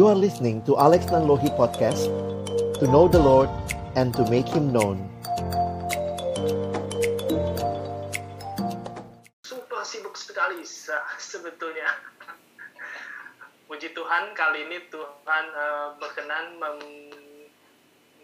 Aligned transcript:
You 0.00 0.08
are 0.08 0.16
listening 0.16 0.64
to 0.64 0.80
Alex 0.80 1.12
Nanlohi 1.12 1.52
Podcast 1.60 2.08
To 2.80 2.88
know 2.88 3.04
the 3.04 3.20
Lord 3.20 3.52
and 4.00 4.16
to 4.16 4.24
make 4.32 4.48
Him 4.48 4.72
known 4.72 4.96
super 9.44 9.84
sibuk 9.84 10.16
sekali 10.16 10.64
se- 10.64 11.04
sebetulnya. 11.20 11.84
Puji 13.68 13.92
Tuhan 13.92 14.32
kali 14.32 14.72
ini 14.72 14.88
Tuhan 14.88 15.44
eh, 15.52 15.88
berkenan 16.00 16.56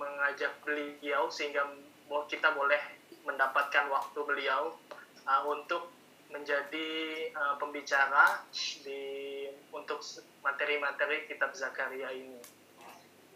mengajak 0.01 0.57
beliau 0.65 1.29
sehingga 1.29 1.61
kita 2.25 2.57
boleh 2.57 2.81
mendapatkan 3.29 3.93
waktu 3.93 4.21
beliau 4.25 4.81
eh, 5.29 5.43
untuk 5.45 5.93
menjadi 6.33 6.89
eh, 7.37 7.55
pembicara 7.61 8.41
di 8.81 9.26
untuk 9.77 10.01
materi-materi 10.41 11.29
kitab 11.29 11.53
Zakaria 11.53 12.09
ini. 12.09 12.41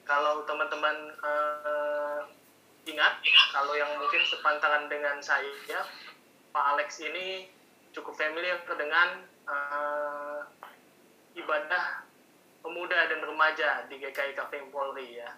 Kalau 0.08 0.42
teman-teman 0.48 0.96
eh, 1.20 2.20
ingat, 2.88 3.20
kalau 3.52 3.76
yang 3.76 3.92
mungkin 4.00 4.24
sepantaran 4.24 4.88
dengan 4.88 5.20
saya, 5.20 5.84
Pak 6.50 6.64
Alex 6.74 6.98
ini 7.04 7.46
cukup 7.92 8.16
familiar 8.16 8.64
dengan 8.64 9.22
eh, 9.44 10.40
ibadah 11.36 12.08
pemuda 12.64 12.98
dan 13.08 13.20
remaja 13.22 13.86
di 13.86 14.00
GKI 14.00 14.32
Kaving 14.34 14.72
Polri 14.72 15.20
ya. 15.20 15.30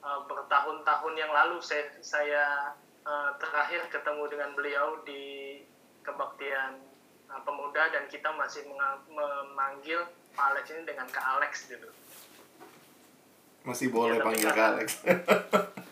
Eh, 0.00 0.20
bertahun-tahun 0.28 1.14
yang 1.16 1.32
lalu 1.32 1.58
saya, 1.64 1.88
saya 2.04 2.44
eh, 3.04 3.30
terakhir 3.40 3.88
ketemu 3.88 4.24
dengan 4.28 4.50
beliau 4.54 5.00
di 5.02 5.58
kebaktian 6.04 6.89
eh, 7.30 7.42
pemuda 7.42 7.82
dan 7.88 8.04
kita 8.06 8.30
masih 8.32 8.66
memanggil 9.08 10.02
Pak 10.30 10.46
Alex 10.50 10.64
ini 10.70 10.82
dengan 10.84 11.06
Kak 11.06 11.26
Alex 11.38 11.66
gitu. 11.66 11.88
Masih 13.60 13.88
boleh 13.88 14.16
Ya, 14.16 14.24
panggil 14.24 14.46
karena- 14.46 14.56
Kak 14.56 14.68
Alex. 14.72 14.88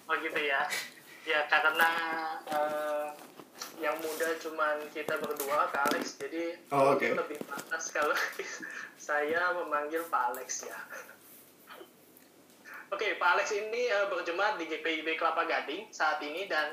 Oh 0.05 0.15
gitu 0.17 0.41
ya. 0.41 0.61
Ya 1.23 1.41
karena 1.47 1.91
eh, 2.47 3.07
yang 3.79 3.95
muda 3.99 4.29
cuman 4.39 4.81
kita 4.91 5.19
berdua 5.19 5.69
Kak 5.69 5.93
Alex, 5.93 6.17
jadi 6.17 6.57
Oh, 6.71 6.95
oke. 6.95 7.05
lebih 7.05 7.39
pantas 7.45 7.91
kalau 7.91 8.17
saya 8.99 9.53
memanggil 9.55 10.03
Pak 10.07 10.23
Alex 10.33 10.65
ya. 10.65 10.79
Oke, 12.89 13.21
Pak 13.21 13.31
Alex 13.37 13.53
ini 13.53 13.85
eh, 13.87 14.07
berjemaat 14.09 14.57
di 14.57 14.65
GPIB 14.65 15.15
Kelapa 15.15 15.45
Gading 15.45 15.93
saat 15.93 16.25
ini 16.25 16.49
dan 16.49 16.73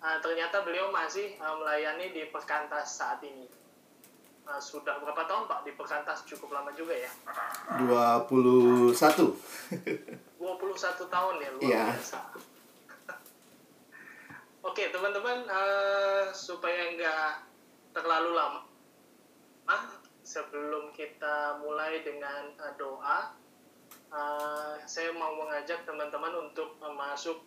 eh, 0.00 0.18
ternyata 0.18 0.64
beliau 0.64 0.88
masih 0.88 1.36
eh, 1.36 1.54
melayani 1.54 2.10
di 2.10 2.22
Perkantas 2.26 2.96
saat 2.96 3.20
ini. 3.20 3.44
Eh, 4.50 4.58
sudah 4.58 4.98
berapa 4.98 5.22
tahun 5.24 5.46
Pak 5.46 5.62
di 5.62 5.72
Perkantas? 5.72 6.26
Cukup 6.26 6.50
lama 6.50 6.74
juga 6.74 6.90
ya. 6.90 7.10
21. 7.86 8.26
21 8.26 9.30
tahun 11.14 11.34
ya 11.38 11.50
luar 11.54 11.62
Iya. 11.62 11.84
biasa. 11.94 12.18
Oke 14.66 14.90
teman-teman 14.90 15.46
eh, 15.46 16.24
supaya 16.30 16.90
nggak 16.90 17.30
terlalu 17.90 18.34
lama 18.34 18.60
ah, 19.64 19.86
sebelum 20.20 20.90
kita 20.90 21.58
mulai 21.58 22.02
dengan 22.02 22.50
eh, 22.50 22.74
doa 22.74 23.30
eh, 24.10 24.74
saya 24.82 25.10
mau 25.10 25.32
mengajak 25.32 25.82
teman-teman 25.82 26.50
untuk 26.50 26.74
eh, 26.76 26.90
masuk 26.92 27.38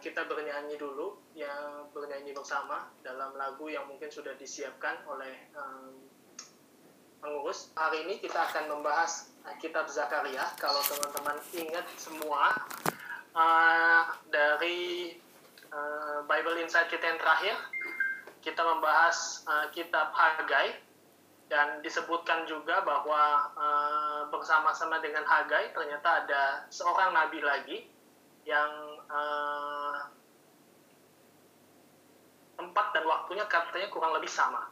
kita 0.00 0.24
bernyanyi 0.24 0.80
dulu 0.80 1.20
yang 1.36 1.88
bernyanyi 1.92 2.32
bersama 2.32 2.88
dalam 3.04 3.36
lagu 3.36 3.68
yang 3.68 3.84
mungkin 3.84 4.08
sudah 4.08 4.32
disiapkan 4.36 5.04
oleh 5.04 5.34
eh, 5.52 5.92
pengurus. 7.24 7.72
Hari 7.72 8.04
ini 8.04 8.20
kita 8.20 8.36
akan 8.36 8.68
membahas 8.68 9.32
uh, 9.48 9.56
kitab 9.56 9.88
Zakaria. 9.88 10.44
Kalau 10.60 10.84
teman-teman 10.84 11.40
ingat 11.56 11.88
semua 11.96 12.52
uh, 13.32 14.02
dari 14.28 15.16
uh, 15.72 16.20
Bible 16.28 16.60
Insight 16.60 16.92
kita 16.92 17.00
yang 17.00 17.16
terakhir, 17.16 17.56
kita 18.44 18.60
membahas 18.60 19.40
uh, 19.48 19.66
kitab 19.72 20.12
Hagai 20.12 20.76
dan 21.48 21.80
disebutkan 21.80 22.44
juga 22.44 22.84
bahwa 22.84 23.52
uh, 23.56 24.20
bersama-sama 24.28 25.00
dengan 25.00 25.24
Hagai 25.24 25.72
ternyata 25.72 26.24
ada 26.24 26.42
seorang 26.68 27.16
nabi 27.16 27.40
lagi 27.40 27.78
yang 28.44 29.00
uh, 29.08 29.83
tempat 32.54 32.86
dan 32.94 33.04
waktunya 33.06 33.44
katanya 33.46 33.88
kurang 33.90 34.14
lebih 34.16 34.30
sama. 34.30 34.70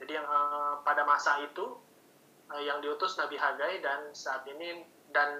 Jadi 0.00 0.12
yang 0.12 0.28
eh, 0.28 0.74
pada 0.84 1.02
masa 1.08 1.40
itu 1.40 1.76
eh, 2.52 2.62
yang 2.64 2.80
diutus 2.84 3.16
Nabi 3.16 3.36
Hagai 3.40 3.80
dan 3.80 4.12
saat 4.12 4.44
ini 4.48 4.84
dan 5.10 5.30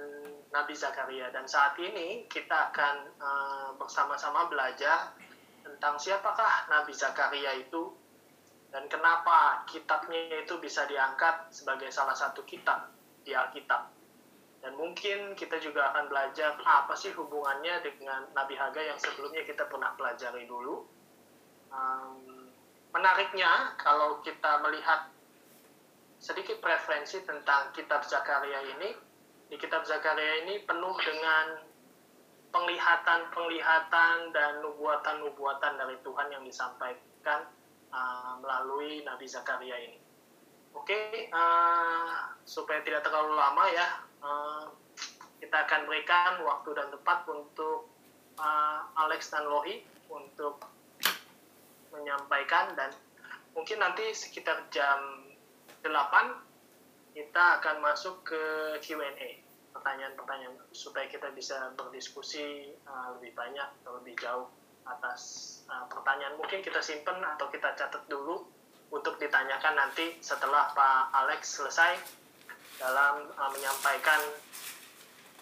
Nabi 0.55 0.73
Zakaria 0.73 1.29
dan 1.35 1.45
saat 1.45 1.77
ini 1.77 2.25
kita 2.29 2.73
akan 2.73 2.95
eh, 3.17 3.69
bersama-sama 3.77 4.49
belajar 4.49 5.13
tentang 5.67 5.99
siapakah 6.01 6.71
Nabi 6.73 6.95
Zakaria 6.95 7.53
itu 7.59 7.93
dan 8.71 8.93
kenapa 8.93 9.65
kitabnya 9.65 10.43
itu 10.43 10.59
bisa 10.61 10.85
diangkat 10.85 11.49
sebagai 11.55 11.89
salah 11.89 12.15
satu 12.15 12.43
kitab 12.45 12.93
di 13.25 13.33
Alkitab. 13.33 13.89
Dan 14.61 14.75
mungkin 14.75 15.39
kita 15.39 15.63
juga 15.63 15.95
akan 15.95 16.11
belajar 16.11 16.59
apa 16.61 16.93
sih 16.99 17.15
hubungannya 17.15 17.87
dengan 17.87 18.27
Nabi 18.35 18.59
Hagai 18.59 18.91
yang 18.91 18.99
sebelumnya 18.99 19.47
kita 19.47 19.71
pernah 19.71 19.95
pelajari 19.95 20.45
dulu. 20.45 20.83
Menariknya 22.97 23.77
kalau 23.77 24.25
kita 24.25 24.65
melihat 24.65 25.13
sedikit 26.17 26.59
preferensi 26.65 27.21
tentang 27.23 27.71
kitab 27.77 28.01
Zakaria 28.03 28.65
ini 28.65 28.97
di 29.47 29.57
kitab 29.61 29.85
Zakaria 29.85 30.43
ini 30.43 30.65
penuh 30.65 30.97
dengan 30.99 31.61
penglihatan-penglihatan 32.51 34.33
dan 34.33 34.65
nubuatan-nubuatan 34.65 35.73
dari 35.77 35.97
Tuhan 36.01 36.29
yang 36.33 36.43
disampaikan 36.43 37.45
uh, 37.93 38.41
melalui 38.41 39.05
Nabi 39.05 39.29
Zakaria 39.29 39.77
ini. 39.77 40.01
Oke, 40.73 41.29
uh, 41.33 42.33
supaya 42.49 42.81
tidak 42.81 43.05
terlalu 43.05 43.37
lama 43.37 43.65
ya, 43.69 43.89
uh, 44.25 44.65
kita 45.37 45.69
akan 45.69 45.85
berikan 45.85 46.41
waktu 46.43 46.73
dan 46.73 46.89
tempat 46.89 47.29
untuk 47.29 47.93
uh, 48.41 48.89
Alex 49.05 49.29
dan 49.33 49.45
Lohi 49.49 49.85
untuk 50.09 50.65
menyampaikan 51.97 52.77
dan 52.77 52.93
mungkin 53.57 53.81
nanti 53.81 54.13
sekitar 54.13 54.69
jam 54.69 55.25
8 55.81 55.91
kita 57.17 57.45
akan 57.61 57.81
masuk 57.81 58.21
ke 58.29 58.43
Q&A 58.85 59.41
pertanyaan-pertanyaan 59.73 60.57
supaya 60.73 61.09
kita 61.09 61.33
bisa 61.33 61.73
berdiskusi 61.77 62.73
uh, 62.89 63.17
lebih 63.17 63.37
banyak 63.37 63.69
atau 63.85 64.01
lebih 64.01 64.17
jauh 64.17 64.49
atas 64.89 65.21
uh, 65.69 65.85
pertanyaan 65.89 66.37
mungkin 66.41 66.65
kita 66.65 66.81
simpen 66.81 67.21
atau 67.21 67.49
kita 67.53 67.77
catat 67.77 68.05
dulu 68.09 68.45
untuk 68.93 69.19
ditanyakan 69.21 69.75
nanti 69.77 70.17
setelah 70.23 70.73
Pak 70.73 71.13
Alex 71.13 71.61
selesai 71.61 71.99
dalam 72.81 73.29
uh, 73.37 73.51
menyampaikan 73.53 74.21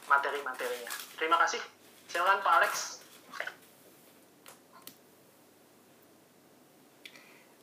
materi-materinya. 0.07 0.91
Terima 1.19 1.37
kasih. 1.43 1.61
Silakan 2.09 2.41
Pak 2.43 2.55
Alex. 2.63 3.04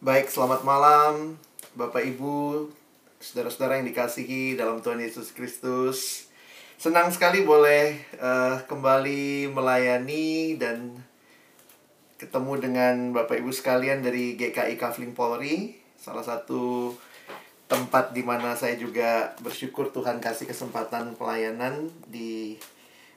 Baik, 0.01 0.33
selamat 0.33 0.65
malam 0.65 1.37
Bapak 1.77 2.01
Ibu, 2.01 2.65
saudara-saudara 3.21 3.77
yang 3.77 3.85
dikasihi 3.85 4.57
dalam 4.57 4.81
Tuhan 4.81 4.97
Yesus 4.97 5.29
Kristus. 5.29 6.25
Senang 6.81 7.13
sekali 7.13 7.45
boleh 7.45 8.01
eh, 8.17 8.55
kembali 8.65 9.53
melayani 9.53 10.57
dan 10.57 10.97
ketemu 12.17 12.53
dengan 12.57 12.95
Bapak 13.13 13.45
Ibu 13.45 13.53
sekalian 13.53 14.01
dari 14.01 14.33
GKI 14.41 14.73
Kavling 14.81 15.13
Polri, 15.13 15.77
salah 16.01 16.25
satu 16.25 16.97
tempat 17.69 18.17
di 18.17 18.25
mana 18.25 18.57
saya 18.57 18.73
juga 18.81 19.37
bersyukur 19.45 19.93
Tuhan 19.93 20.17
kasih 20.17 20.49
kesempatan 20.49 21.13
pelayanan 21.13 21.93
di 22.09 22.57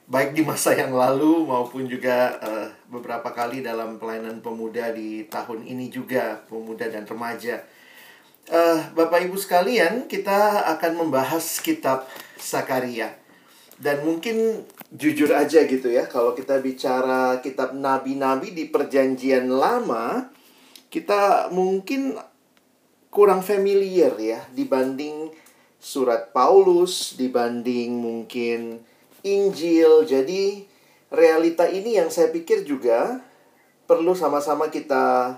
baik 0.05 0.37
di 0.37 0.45
masa 0.45 0.77
yang 0.77 0.93
lalu 0.93 1.49
maupun 1.49 1.89
juga 1.89 2.37
eh, 2.37 2.69
beberapa 2.89 3.33
kali 3.33 3.65
dalam 3.65 3.97
pelayanan 3.97 4.37
pemuda 4.37 4.93
di 4.93 5.25
tahun 5.25 5.65
ini 5.65 5.89
juga 5.89 6.45
pemuda 6.45 6.85
dan 6.89 7.09
remaja. 7.09 7.65
Eh, 8.45 8.79
Bapak 8.93 9.25
Ibu 9.25 9.33
sekalian, 9.41 10.05
kita 10.05 10.69
akan 10.77 11.05
membahas 11.05 11.57
kitab 11.65 12.05
Sakaria. 12.37 13.17
Dan 13.75 14.05
mungkin 14.07 14.63
jujur 14.93 15.33
aja 15.35 15.65
gitu 15.65 15.91
ya, 15.91 16.07
kalau 16.07 16.31
kita 16.37 16.61
bicara 16.61 17.43
kitab 17.43 17.75
nabi-nabi 17.75 18.55
di 18.55 18.69
perjanjian 18.69 19.51
lama, 19.51 20.31
kita 20.87 21.51
mungkin 21.51 22.15
kurang 23.11 23.43
familiar 23.43 24.15
ya 24.15 24.45
dibanding 24.53 25.33
surat 25.81 26.31
Paulus, 26.31 27.19
dibanding 27.19 27.99
mungkin 27.99 28.79
Injil. 29.25 30.05
Jadi 30.05 30.63
realita 31.09 31.65
ini 31.65 31.97
yang 31.97 32.13
saya 32.13 32.29
pikir 32.29 32.61
juga 32.61 33.25
perlu 33.89 34.13
sama-sama 34.13 34.69
kita 34.69 35.37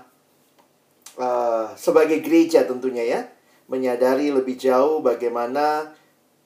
uh, 1.16 1.66
sebagai 1.74 2.20
gereja 2.20 2.68
tentunya 2.68 3.04
ya 3.04 3.20
menyadari 3.68 4.32
lebih 4.32 4.56
jauh 4.56 5.04
bagaimana 5.04 5.92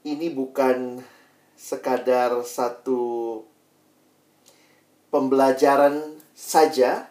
ini 0.03 0.31
bukan 0.35 0.99
sekadar 1.55 2.43
satu 2.43 3.39
pembelajaran 5.15 6.19
saja, 6.35 7.07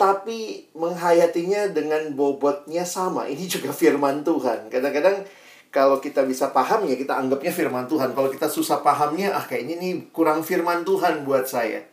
tapi 0.00 0.70
menghayatinya 0.72 1.68
dengan 1.74 2.16
bobotnya 2.16 2.88
sama. 2.88 3.28
Ini 3.28 3.44
juga 3.44 3.76
firman 3.76 4.24
Tuhan. 4.24 4.72
Kadang-kadang 4.72 5.28
kalau 5.76 6.00
kita 6.00 6.24
bisa 6.24 6.56
paham 6.56 6.88
ya 6.88 6.96
kita 6.96 7.20
anggapnya 7.20 7.52
firman 7.52 7.84
Tuhan. 7.84 8.16
Kalau 8.16 8.32
kita 8.32 8.48
susah 8.48 8.80
pahamnya, 8.80 9.36
ah 9.36 9.44
kayaknya 9.44 9.76
ini 9.76 10.08
kurang 10.08 10.40
firman 10.40 10.88
Tuhan 10.88 11.28
buat 11.28 11.44
saya. 11.44 11.84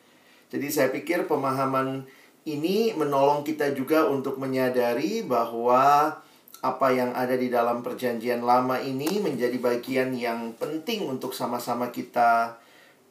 Jadi 0.47 0.71
saya 0.71 0.87
pikir 0.87 1.27
pemahaman 1.27 2.07
ini 2.47 2.95
menolong 2.95 3.43
kita 3.43 3.75
juga 3.75 4.07
untuk 4.07 4.39
menyadari 4.39 5.19
bahwa 5.27 6.15
apa 6.63 6.87
yang 6.95 7.11
ada 7.11 7.35
di 7.35 7.51
dalam 7.51 7.83
perjanjian 7.83 8.39
lama 8.39 8.79
ini 8.79 9.19
menjadi 9.19 9.59
bagian 9.59 10.15
yang 10.15 10.55
penting 10.55 11.03
untuk 11.03 11.35
sama-sama 11.35 11.91
kita 11.91 12.55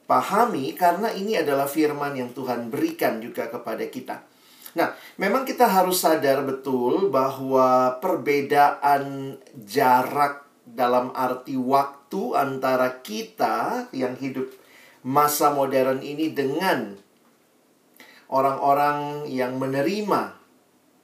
pahami 0.09 0.73
karena 0.73 1.13
ini 1.13 1.37
adalah 1.37 1.69
firman 1.69 2.17
yang 2.17 2.33
Tuhan 2.33 2.73
berikan 2.73 3.21
juga 3.21 3.45
kepada 3.45 3.85
kita. 3.85 4.25
Nah, 4.73 4.89
memang 5.21 5.45
kita 5.45 5.69
harus 5.69 6.01
sadar 6.01 6.41
betul 6.41 7.13
bahwa 7.13 8.01
perbedaan 8.01 9.37
jarak 9.53 10.43
dalam 10.73 11.13
arti 11.13 11.55
waktu 11.55 12.33
antara 12.33 12.99
kita 13.05 13.87
yang 13.93 14.17
hidup 14.17 14.49
masa 15.05 15.53
modern 15.53 16.01
ini 16.01 16.33
dengan 16.33 16.97
orang-orang 18.33 19.29
yang 19.29 19.61
menerima 19.61 20.33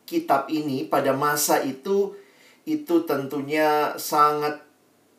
kitab 0.10 0.50
ini 0.50 0.90
pada 0.90 1.14
masa 1.14 1.62
itu 1.62 2.18
itu 2.66 3.06
tentunya 3.06 3.94
sangat 3.98 4.66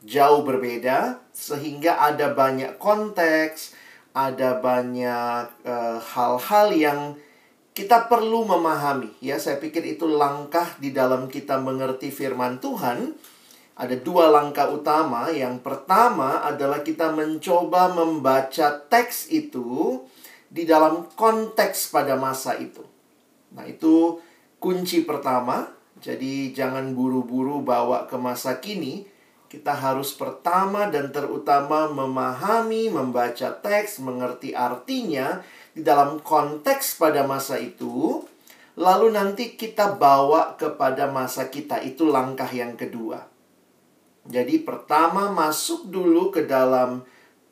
jauh 0.02 0.42
berbeda 0.42 1.20
sehingga 1.30 2.00
ada 2.00 2.32
banyak 2.32 2.80
konteks, 2.80 3.76
ada 4.16 4.58
banyak 4.58 5.46
eh, 5.62 5.98
hal-hal 6.14 6.68
uh, 6.72 6.76
yang 6.76 7.00
kita 7.76 8.10
perlu 8.10 8.44
memahami 8.48 9.12
ya. 9.22 9.38
Saya 9.38 9.62
pikir 9.62 9.86
itu 9.86 10.08
langkah 10.08 10.66
di 10.82 10.90
dalam 10.90 11.30
kita 11.30 11.60
mengerti 11.60 12.10
firman 12.10 12.58
Tuhan. 12.58 13.14
Ada 13.80 13.96
dua 14.04 14.28
langkah 14.28 14.68
utama. 14.68 15.32
Yang 15.32 15.64
pertama 15.64 16.44
adalah 16.44 16.84
kita 16.84 17.08
mencoba 17.16 17.96
membaca 17.96 18.76
teks 18.76 19.32
itu 19.32 20.04
di 20.52 20.68
dalam 20.68 21.08
konteks 21.16 21.88
pada 21.88 22.20
masa 22.20 22.60
itu. 22.60 22.84
Nah, 23.56 23.64
itu 23.64 24.20
kunci 24.60 25.08
pertama 25.08 25.80
jadi 26.00 26.56
jangan 26.56 26.96
buru-buru 26.96 27.60
bawa 27.60 28.08
ke 28.08 28.16
masa 28.16 28.56
kini. 28.56 29.04
Kita 29.50 29.76
harus 29.76 30.16
pertama 30.16 30.88
dan 30.88 31.12
terutama 31.12 31.90
memahami, 31.90 32.88
membaca 32.88 33.50
teks, 33.52 34.00
mengerti 34.00 34.56
artinya 34.56 35.44
di 35.76 35.84
dalam 35.84 36.22
konteks 36.24 36.96
pada 36.96 37.26
masa 37.28 37.60
itu. 37.60 38.24
Lalu 38.80 39.12
nanti 39.12 39.58
kita 39.60 39.98
bawa 39.98 40.56
kepada 40.56 41.10
masa 41.10 41.52
kita. 41.52 41.82
Itu 41.84 42.08
langkah 42.08 42.48
yang 42.48 42.78
kedua. 42.78 43.39
Jadi 44.30 44.62
pertama 44.62 45.34
masuk 45.34 45.90
dulu 45.90 46.30
ke 46.30 46.46
dalam 46.46 47.02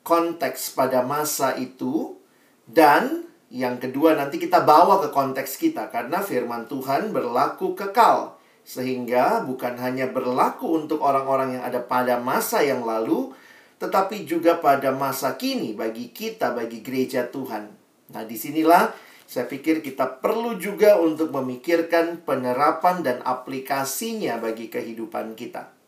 konteks 0.07 0.71
pada 0.79 1.03
masa 1.03 1.59
itu. 1.59 2.15
Dan 2.63 3.27
yang 3.51 3.75
kedua 3.83 4.15
nanti 4.15 4.39
kita 4.39 4.63
bawa 4.63 5.03
ke 5.03 5.11
konteks 5.11 5.59
kita. 5.59 5.91
Karena 5.91 6.23
firman 6.23 6.71
Tuhan 6.71 7.11
berlaku 7.11 7.75
kekal. 7.75 8.39
Sehingga 8.63 9.43
bukan 9.43 9.75
hanya 9.75 10.07
berlaku 10.07 10.79
untuk 10.79 11.03
orang-orang 11.03 11.59
yang 11.59 11.63
ada 11.67 11.83
pada 11.83 12.21
masa 12.21 12.63
yang 12.63 12.85
lalu, 12.85 13.33
tetapi 13.81 14.23
juga 14.23 14.61
pada 14.61 14.93
masa 14.93 15.35
kini 15.35 15.73
bagi 15.73 16.13
kita, 16.13 16.53
bagi 16.53 16.79
gereja 16.85 17.27
Tuhan. 17.27 17.65
Nah, 18.13 18.23
di 18.29 18.37
sinilah 18.37 18.93
saya 19.25 19.49
pikir 19.49 19.81
kita 19.81 20.21
perlu 20.21 20.61
juga 20.61 21.01
untuk 21.01 21.33
memikirkan 21.33 22.21
penerapan 22.21 23.01
dan 23.01 23.17
aplikasinya 23.25 24.37
bagi 24.37 24.69
kehidupan 24.69 25.33
kita. 25.33 25.78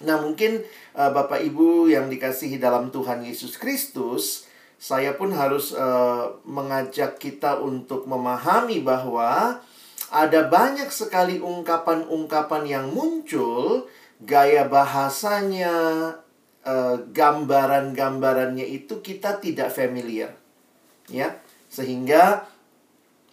Nah, 0.00 0.16
mungkin 0.18 0.64
uh, 0.96 1.12
Bapak 1.12 1.44
Ibu 1.44 1.92
yang 1.92 2.08
dikasihi 2.08 2.56
dalam 2.56 2.88
Tuhan 2.88 3.20
Yesus 3.20 3.60
Kristus, 3.60 4.48
saya 4.80 5.14
pun 5.14 5.30
harus 5.36 5.76
uh, 5.76 6.40
mengajak 6.48 7.20
kita 7.20 7.60
untuk 7.60 8.08
memahami 8.08 8.80
bahwa 8.82 9.60
ada 10.08 10.40
banyak 10.48 10.88
sekali 10.88 11.38
ungkapan-ungkapan 11.38 12.62
yang 12.66 12.86
muncul, 12.90 13.86
gaya 14.24 14.66
bahasanya, 14.66 15.74
uh, 16.66 16.96
gambaran-gambarannya 17.14 18.66
itu 18.66 18.98
kita 19.04 19.38
tidak 19.38 19.70
familiar. 19.70 20.34
Ya, 21.10 21.38
sehingga 21.70 22.46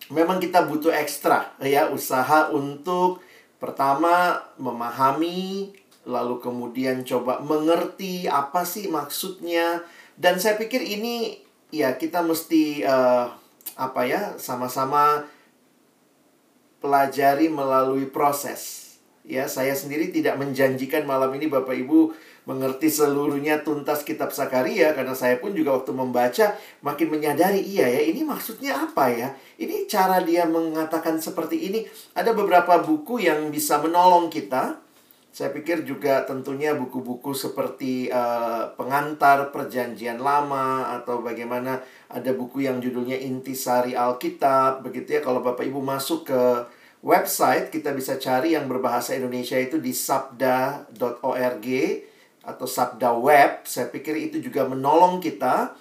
memang 0.09 0.41
kita 0.41 0.65
butuh 0.65 0.89
ekstra 0.89 1.53
ya 1.61 1.93
usaha 1.93 2.49
untuk 2.49 3.21
pertama 3.61 4.41
memahami 4.57 5.69
lalu 6.09 6.41
kemudian 6.41 7.05
coba 7.05 7.37
mengerti 7.45 8.25
apa 8.25 8.65
sih 8.65 8.89
maksudnya. 8.89 9.85
Dan 10.17 10.41
saya 10.41 10.57
pikir 10.57 10.81
ini 10.81 11.37
ya 11.69 11.95
kita 11.95 12.25
mesti 12.25 12.81
uh, 12.81 13.29
apa 13.77 14.01
ya 14.09 14.35
sama-sama 14.41 15.29
pelajari 16.81 17.47
melalui 17.47 18.09
proses. 18.09 18.89
Ya, 19.29 19.45
saya 19.45 19.77
sendiri 19.77 20.09
tidak 20.09 20.41
menjanjikan 20.41 21.05
malam 21.05 21.29
ini 21.37 21.45
Bapak 21.45 21.77
Ibu 21.77 22.17
mengerti 22.49 22.89
seluruhnya 22.89 23.61
tuntas 23.61 24.01
kitab 24.01 24.33
Sakaria 24.33 24.97
karena 24.97 25.13
saya 25.13 25.37
pun 25.37 25.53
juga 25.53 25.77
waktu 25.77 25.93
membaca 25.93 26.57
makin 26.81 27.13
menyadari 27.13 27.61
iya 27.61 27.85
ya 27.85 28.01
ini 28.09 28.25
maksudnya 28.25 28.73
apa 28.73 29.13
ya? 29.13 29.29
Ini 29.61 29.85
cara 29.85 30.25
dia 30.25 30.49
mengatakan 30.49 31.21
seperti 31.21 31.69
ini. 31.69 31.85
Ada 32.17 32.33
beberapa 32.33 32.81
buku 32.81 33.21
yang 33.21 33.53
bisa 33.53 33.77
menolong 33.77 34.33
kita 34.33 34.81
saya 35.29 35.53
pikir 35.53 35.85
juga 35.85 36.25
tentunya 36.25 36.73
buku-buku 36.73 37.37
seperti 37.37 38.09
uh, 38.09 38.73
pengantar 38.73 39.53
perjanjian 39.53 40.17
lama 40.17 40.89
atau 40.99 41.21
bagaimana 41.21 41.85
ada 42.09 42.33
buku 42.33 42.65
yang 42.65 42.81
judulnya 42.81 43.15
Intisari 43.15 43.93
Alkitab 43.93 44.81
begitu 44.81 45.15
ya. 45.15 45.21
Kalau 45.21 45.45
Bapak 45.45 45.63
Ibu 45.69 45.85
masuk 45.85 46.33
ke 46.33 46.41
website 47.05 47.69
kita 47.69 47.93
bisa 47.93 48.17
cari 48.17 48.57
yang 48.57 48.65
berbahasa 48.65 49.13
Indonesia 49.15 49.55
itu 49.55 49.77
di 49.77 49.93
sabda.org 49.93 51.67
atau 52.43 52.67
sabda 52.67 53.13
web. 53.13 53.63
Saya 53.69 53.87
pikir 53.93 54.17
itu 54.17 54.41
juga 54.41 54.65
menolong 54.65 55.21
kita. 55.21 55.77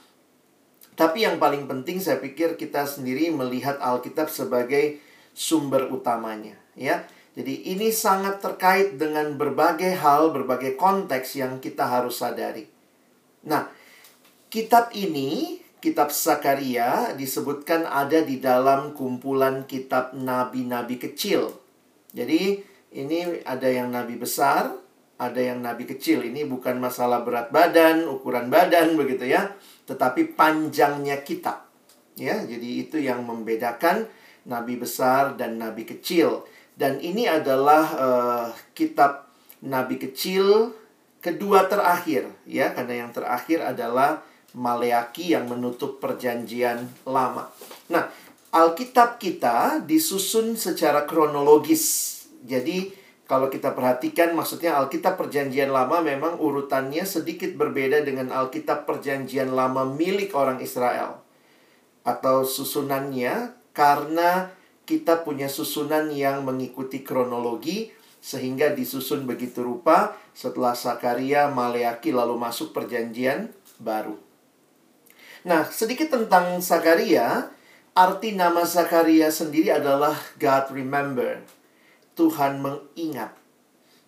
Tapi 0.93 1.25
yang 1.25 1.41
paling 1.41 1.65
penting 1.65 2.05
saya 2.05 2.21
pikir 2.21 2.61
kita 2.61 2.85
sendiri 2.85 3.33
melihat 3.33 3.81
Alkitab 3.81 4.29
sebagai 4.29 5.01
sumber 5.39 5.87
utamanya 5.95 6.59
ya 6.75 7.07
jadi 7.39 7.55
ini 7.71 7.95
sangat 7.95 8.43
terkait 8.43 8.99
dengan 8.99 9.39
berbagai 9.39 9.95
hal, 10.03 10.35
berbagai 10.35 10.75
konteks 10.75 11.39
yang 11.39 11.63
kita 11.63 11.87
harus 11.87 12.19
sadari. 12.19 12.67
Nah, 13.47 13.71
kitab 14.51 14.91
ini, 14.91 15.63
kitab 15.79 16.11
Sakaria 16.11 17.15
disebutkan 17.15 17.87
ada 17.87 18.27
di 18.27 18.43
dalam 18.43 18.91
kumpulan 18.91 19.71
kitab 19.71 20.19
nabi-nabi 20.19 20.99
kecil. 20.99 21.55
Jadi, 22.11 22.59
ini 22.99 23.19
ada 23.47 23.71
yang 23.71 23.95
nabi 23.95 24.19
besar, 24.19 24.75
ada 25.15 25.39
yang 25.39 25.63
nabi 25.63 25.87
kecil. 25.87 26.27
Ini 26.27 26.43
bukan 26.51 26.83
masalah 26.83 27.23
berat 27.23 27.55
badan, 27.55 28.11
ukuran 28.11 28.51
badan 28.51 28.99
begitu 28.99 29.31
ya, 29.31 29.55
tetapi 29.87 30.35
panjangnya 30.35 31.23
kitab. 31.23 31.71
Ya, 32.19 32.43
jadi 32.43 32.83
itu 32.83 32.99
yang 32.99 33.23
membedakan 33.23 34.11
nabi 34.43 34.75
besar 34.75 35.39
dan 35.39 35.63
nabi 35.63 35.87
kecil. 35.87 36.43
Dan 36.79 37.03
ini 37.03 37.27
adalah 37.27 37.85
uh, 37.99 38.49
kitab 38.71 39.27
nabi 39.67 39.99
kecil 39.99 40.71
kedua 41.19 41.67
terakhir 41.67 42.31
ya 42.47 42.71
karena 42.71 43.03
yang 43.03 43.11
terakhir 43.11 43.59
adalah 43.67 44.23
Maleaki 44.55 45.35
yang 45.35 45.51
menutup 45.51 45.99
perjanjian 45.99 46.87
lama. 47.03 47.51
Nah, 47.91 48.09
Alkitab 48.49 49.21
kita 49.21 49.85
disusun 49.85 50.57
secara 50.57 51.05
kronologis. 51.05 52.17
Jadi 52.49 52.89
kalau 53.29 53.53
kita 53.53 53.77
perhatikan 53.77 54.33
maksudnya 54.33 54.81
Alkitab 54.81 55.21
Perjanjian 55.21 55.69
Lama 55.69 56.01
memang 56.01 56.41
urutannya 56.41 57.05
sedikit 57.05 57.53
berbeda 57.61 58.01
dengan 58.01 58.33
Alkitab 58.33 58.89
Perjanjian 58.89 59.53
Lama 59.53 59.85
milik 59.85 60.33
orang 60.33 60.65
Israel. 60.65 61.21
Atau 62.09 62.49
susunannya 62.49 63.53
karena 63.77 64.49
kita 64.89 65.21
punya 65.21 65.53
susunan 65.53 66.09
yang 66.09 66.49
mengikuti 66.49 67.05
kronologi 67.05 67.93
sehingga 68.25 68.73
disusun 68.73 69.29
begitu 69.29 69.61
rupa 69.61 70.17
setelah 70.33 70.73
Sakaria, 70.73 71.53
Maleaki 71.53 72.09
lalu 72.09 72.41
masuk 72.41 72.73
perjanjian 72.73 73.53
baru. 73.77 74.17
Nah, 75.45 75.69
sedikit 75.69 76.09
tentang 76.09 76.59
Sakaria, 76.65 77.53
arti 77.93 78.33
nama 78.33 78.65
Sakaria 78.65 79.29
sendiri 79.29 79.77
adalah 79.77 80.17
God 80.41 80.73
remember. 80.73 81.45
Tuhan 82.17 82.65
mengingat. 82.65 83.37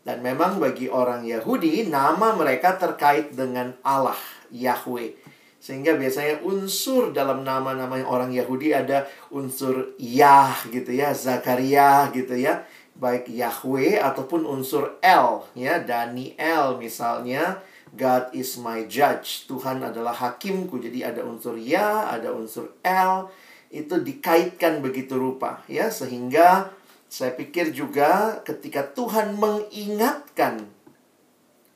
Dan 0.00 0.24
memang 0.24 0.58
bagi 0.58 0.88
orang 0.88 1.28
Yahudi, 1.28 1.86
nama 1.92 2.32
mereka 2.32 2.80
terkait 2.80 3.36
dengan 3.36 3.76
Allah, 3.84 4.18
Yahweh. 4.48 5.12
Sehingga 5.60 5.92
biasanya 5.94 6.40
unsur 6.40 7.12
dalam 7.12 7.44
nama-nama 7.44 8.00
orang 8.00 8.32
Yahudi 8.32 8.72
ada 8.72 9.04
unsur 9.28 9.92
Yah 10.00 10.56
gitu 10.72 10.88
ya, 10.88 11.12
Zakaria 11.12 12.08
gitu 12.16 12.32
ya. 12.32 12.64
Baik 12.96 13.28
Yahweh 13.28 14.00
ataupun 14.00 14.48
unsur 14.48 14.96
El 15.04 15.44
ya, 15.52 15.80
Daniel 15.80 16.80
misalnya. 16.80 17.60
God 17.90 18.30
is 18.38 18.54
my 18.56 18.86
judge. 18.86 19.50
Tuhan 19.50 19.82
adalah 19.82 20.14
hakimku. 20.14 20.78
Jadi 20.78 21.02
ada 21.02 21.26
unsur 21.26 21.58
ya, 21.58 22.06
ada 22.08 22.30
unsur 22.32 22.72
el. 22.86 23.28
Itu 23.70 24.02
dikaitkan 24.02 24.82
begitu 24.82 25.14
rupa 25.14 25.62
ya 25.70 25.94
sehingga 25.94 26.74
saya 27.10 27.34
pikir 27.34 27.74
juga 27.74 28.38
ketika 28.46 28.86
Tuhan 28.86 29.34
mengingatkan 29.34 30.66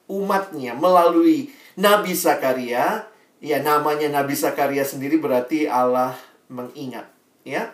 umatnya 0.07 0.79
melalui 0.79 1.51
Nabi 1.75 2.15
Zakaria, 2.15 3.11
ya 3.45 3.61
namanya 3.61 4.09
Nabi 4.09 4.33
Zakaria 4.33 4.89
sendiri 4.89 5.21
berarti 5.21 5.69
Allah 5.69 6.17
mengingat, 6.49 7.05
ya. 7.45 7.69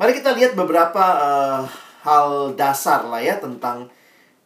Mari 0.00 0.16
kita 0.16 0.32
lihat 0.32 0.56
beberapa 0.56 1.04
uh, 1.04 1.68
hal 2.08 2.56
dasar 2.56 3.04
lah 3.04 3.20
ya 3.20 3.36
tentang 3.36 3.92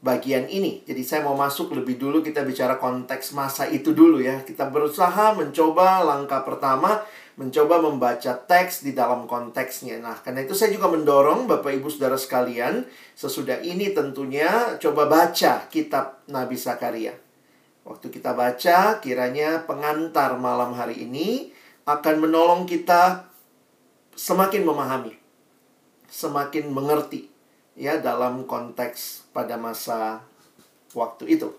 bagian 0.02 0.50
ini. 0.50 0.82
Jadi 0.82 1.06
saya 1.06 1.22
mau 1.22 1.38
masuk 1.38 1.70
lebih 1.78 2.00
dulu 2.02 2.18
kita 2.26 2.42
bicara 2.42 2.82
konteks 2.82 3.30
masa 3.38 3.70
itu 3.70 3.94
dulu 3.94 4.18
ya. 4.18 4.42
Kita 4.42 4.66
berusaha 4.66 5.38
mencoba 5.38 6.02
langkah 6.02 6.42
pertama 6.42 7.06
mencoba 7.32 7.80
membaca 7.80 8.36
teks 8.36 8.84
di 8.84 8.92
dalam 8.92 9.24
konteksnya. 9.24 9.96
Nah, 10.04 10.20
karena 10.20 10.44
itu 10.44 10.52
saya 10.52 10.68
juga 10.68 10.92
mendorong 10.92 11.48
Bapak 11.48 11.72
Ibu 11.72 11.88
Saudara 11.88 12.20
sekalian, 12.20 12.84
sesudah 13.16 13.64
ini 13.64 13.96
tentunya 13.96 14.76
coba 14.76 15.08
baca 15.08 15.64
kitab 15.72 16.20
Nabi 16.28 16.56
Zakaria. 16.60 17.16
Waktu 17.82 18.14
kita 18.14 18.38
baca, 18.38 19.02
kiranya 19.02 19.66
pengantar 19.66 20.38
malam 20.38 20.70
hari 20.78 21.02
ini 21.02 21.50
akan 21.82 22.22
menolong 22.22 22.62
kita 22.62 23.26
semakin 24.14 24.62
memahami, 24.62 25.18
semakin 26.06 26.70
mengerti 26.70 27.26
ya 27.74 27.98
dalam 27.98 28.46
konteks 28.46 29.26
pada 29.34 29.58
masa 29.58 30.22
waktu 30.94 31.34
itu. 31.34 31.50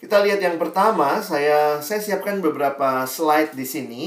Kita 0.00 0.20
lihat 0.20 0.40
yang 0.40 0.56
pertama, 0.60 1.20
saya 1.24 1.80
saya 1.80 2.00
siapkan 2.00 2.40
beberapa 2.40 3.04
slide 3.08 3.56
di 3.56 3.64
sini. 3.64 4.04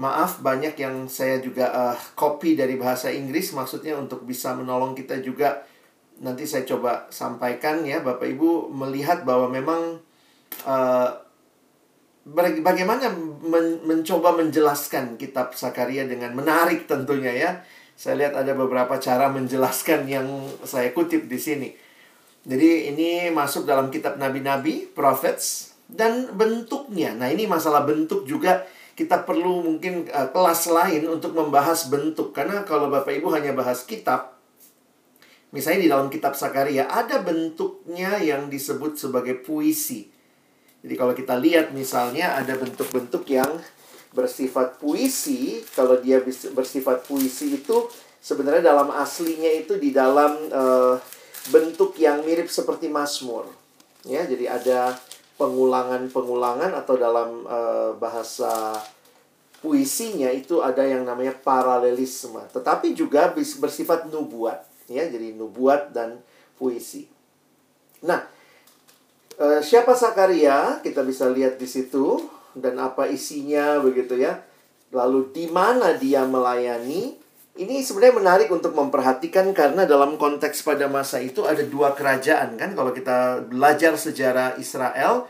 Maaf 0.00 0.40
banyak 0.40 0.80
yang 0.80 1.10
saya 1.10 1.42
juga 1.42 1.68
uh, 1.74 1.96
copy 2.16 2.56
dari 2.56 2.80
bahasa 2.80 3.12
Inggris 3.12 3.52
maksudnya 3.52 3.96
untuk 4.00 4.24
bisa 4.24 4.56
menolong 4.56 4.96
kita 4.96 5.20
juga. 5.20 5.64
Nanti 6.20 6.48
saya 6.48 6.64
coba 6.64 7.08
sampaikan 7.12 7.84
ya. 7.84 8.00
Bapak 8.00 8.28
Ibu 8.28 8.72
melihat 8.72 9.28
bahwa 9.28 9.52
memang 9.52 10.00
uh, 10.66 11.10
bagaimana 12.64 13.10
men 13.42 13.82
mencoba 13.86 14.36
menjelaskan 14.36 15.16
kitab 15.16 15.56
Sakaria 15.56 16.06
dengan 16.06 16.34
menarik 16.36 16.86
tentunya 16.86 17.32
ya. 17.32 17.50
Saya 18.00 18.16
lihat 18.16 18.32
ada 18.32 18.56
beberapa 18.56 18.96
cara 18.96 19.28
menjelaskan 19.28 20.08
yang 20.08 20.26
saya 20.64 20.90
kutip 20.96 21.28
di 21.28 21.36
sini. 21.36 21.68
Jadi 22.48 22.88
ini 22.88 23.28
masuk 23.28 23.68
dalam 23.68 23.92
kitab 23.92 24.16
nabi-nabi, 24.16 24.88
prophets 24.88 25.76
dan 25.84 26.32
bentuknya. 26.32 27.12
Nah, 27.12 27.28
ini 27.28 27.44
masalah 27.44 27.84
bentuk 27.84 28.24
juga 28.24 28.64
kita 28.96 29.24
perlu 29.24 29.64
mungkin 29.64 30.08
uh, 30.12 30.28
kelas 30.28 30.68
lain 30.68 31.08
untuk 31.08 31.32
membahas 31.32 31.88
bentuk 31.88 32.36
karena 32.36 32.64
kalau 32.68 32.92
Bapak 32.92 33.16
Ibu 33.16 33.32
hanya 33.32 33.56
bahas 33.56 33.88
kitab 33.88 34.36
misalnya 35.56 35.80
di 35.80 35.88
dalam 35.88 36.08
kitab 36.12 36.36
Sakaria 36.36 36.84
ada 36.84 37.24
bentuknya 37.24 38.20
yang 38.20 38.52
disebut 38.52 39.00
sebagai 39.00 39.40
puisi. 39.40 40.09
Jadi 40.80 40.94
kalau 40.96 41.12
kita 41.12 41.36
lihat 41.36 41.76
misalnya 41.76 42.40
ada 42.40 42.56
bentuk-bentuk 42.56 43.28
yang 43.28 43.60
bersifat 44.10 44.80
puisi, 44.80 45.62
kalau 45.76 46.00
dia 46.00 46.18
bersifat 46.56 47.04
puisi 47.06 47.60
itu 47.60 47.86
sebenarnya 48.18 48.72
dalam 48.72 48.90
aslinya 48.90 49.48
itu 49.48 49.76
di 49.76 49.94
dalam 49.94 50.50
uh, 50.50 50.96
bentuk 51.52 51.94
yang 52.00 52.24
mirip 52.24 52.48
seperti 52.48 52.88
Mazmur. 52.88 53.46
Ya, 54.08 54.24
jadi 54.24 54.56
ada 54.56 54.96
pengulangan-pengulangan 55.36 56.72
atau 56.72 56.94
dalam 56.96 57.44
uh, 57.44 57.92
bahasa 58.00 58.80
puisinya 59.60 60.32
itu 60.32 60.64
ada 60.64 60.80
yang 60.80 61.04
namanya 61.04 61.36
paralelisme, 61.36 62.40
tetapi 62.48 62.96
juga 62.96 63.28
bersifat 63.36 64.08
nubuat, 64.08 64.64
ya, 64.88 65.04
jadi 65.04 65.36
nubuat 65.36 65.92
dan 65.92 66.24
puisi. 66.56 67.04
Nah, 68.00 68.24
uh, 69.40 69.60
siapa 69.64 69.96
Sakaria? 69.96 70.78
Kita 70.84 71.00
bisa 71.00 71.26
lihat 71.32 71.56
di 71.56 71.64
situ 71.64 72.20
dan 72.52 72.76
apa 72.76 73.08
isinya 73.08 73.80
begitu 73.80 74.20
ya. 74.20 74.44
Lalu 74.92 75.32
di 75.32 75.48
mana 75.48 75.96
dia 75.96 76.28
melayani? 76.28 77.16
Ini 77.56 77.82
sebenarnya 77.82 78.14
menarik 78.20 78.48
untuk 78.52 78.72
memperhatikan 78.78 79.50
karena 79.50 79.82
dalam 79.82 80.14
konteks 80.14 80.62
pada 80.62 80.86
masa 80.86 81.18
itu 81.18 81.42
ada 81.44 81.60
dua 81.66 81.92
kerajaan 81.98 82.54
kan 82.54 82.72
kalau 82.78 82.94
kita 82.94 83.42
belajar 83.50 83.98
sejarah 83.98 84.54
Israel 84.56 85.26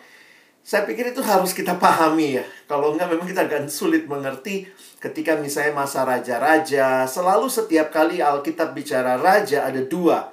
saya 0.61 0.85
pikir 0.85 1.17
itu 1.17 1.25
harus 1.25 1.57
kita 1.57 1.81
pahami 1.81 2.37
ya. 2.39 2.45
Kalau 2.69 2.93
enggak 2.93 3.09
memang 3.11 3.25
kita 3.25 3.49
akan 3.49 3.67
sulit 3.73 4.05
mengerti 4.05 4.69
ketika 5.01 5.35
misalnya 5.41 5.83
masa 5.83 6.05
raja-raja. 6.05 7.09
Selalu 7.09 7.49
setiap 7.49 7.89
kali 7.89 8.21
Alkitab 8.21 8.77
bicara 8.77 9.17
raja 9.17 9.65
ada 9.65 9.81
dua. 9.81 10.31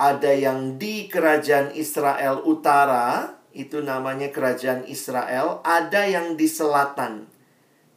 Ada 0.00 0.32
yang 0.32 0.80
di 0.80 1.12
kerajaan 1.12 1.76
Israel 1.76 2.40
utara, 2.48 3.36
itu 3.52 3.84
namanya 3.84 4.32
kerajaan 4.32 4.88
Israel. 4.88 5.60
Ada 5.60 6.08
yang 6.08 6.40
di 6.40 6.48
selatan, 6.48 7.28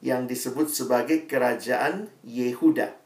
yang 0.03 0.27
disebut 0.27 0.67
sebagai 0.67 1.23
kerajaan 1.23 2.11
Yehuda. 2.27 2.99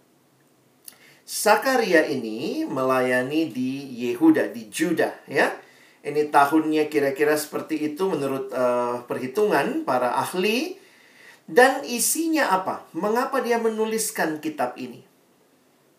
Sakaria 1.22 2.10
ini 2.10 2.66
melayani 2.66 3.54
di 3.54 4.01
Yehuda, 4.01 4.50
di 4.50 4.72
Juda 4.72 5.12
ya 5.30 5.54
ini 6.08 6.32
tahunnya 6.32 6.88
kira-kira 6.88 7.36
seperti 7.36 7.92
itu 7.94 8.08
menurut 8.08 8.48
uh, 8.56 9.04
perhitungan 9.04 9.84
para 9.84 10.16
ahli. 10.16 10.80
Dan 11.48 11.88
isinya 11.88 12.51
apa? 12.51 12.84
Mengapa 12.92 13.39
dia 13.39 13.56
menuliskan 13.56 14.44
kitab 14.44 14.75
ini? 14.75 15.06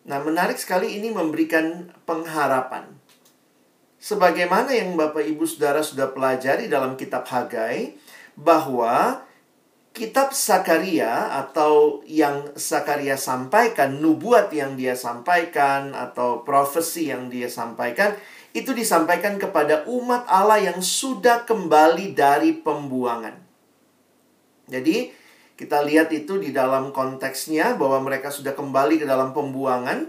Nah, 0.09 0.17
menarik 0.25 0.57
sekali 0.57 0.97
ini 0.97 1.13
memberikan 1.13 1.93
pengharapan. 2.09 2.89
Sebagaimana 4.01 4.73
yang 4.73 4.97
Bapak 4.97 5.21
Ibu 5.21 5.45
Saudara 5.45 5.85
sudah 5.85 6.09
pelajari 6.09 6.65
dalam 6.65 6.97
kitab 6.97 7.29
Hagai, 7.29 7.93
bahwa 8.33 9.21
kitab 9.93 10.33
Sakaria 10.33 11.29
atau 11.37 12.01
yang 12.09 12.57
Sakaria 12.57 13.21
sampaikan, 13.21 14.01
nubuat 14.01 14.49
yang 14.49 14.73
dia 14.73 14.97
sampaikan 14.97 15.93
atau 15.93 16.41
profesi 16.41 17.13
yang 17.13 17.29
dia 17.29 17.45
sampaikan, 17.45 18.17
itu 18.49 18.73
disampaikan 18.73 19.37
kepada 19.37 19.85
umat 19.85 20.25
Allah 20.25 20.73
yang 20.73 20.81
sudah 20.81 21.45
kembali 21.45 22.17
dari 22.17 22.57
pembuangan. 22.57 23.37
Jadi, 24.65 25.18
kita 25.59 25.83
lihat 25.83 26.07
itu 26.15 26.39
di 26.39 26.55
dalam 26.55 26.95
konteksnya 26.95 27.75
bahwa 27.75 27.99
mereka 28.07 28.31
sudah 28.31 28.55
kembali 28.55 29.03
ke 29.03 29.03
dalam 29.03 29.35
pembuangan 29.35 30.07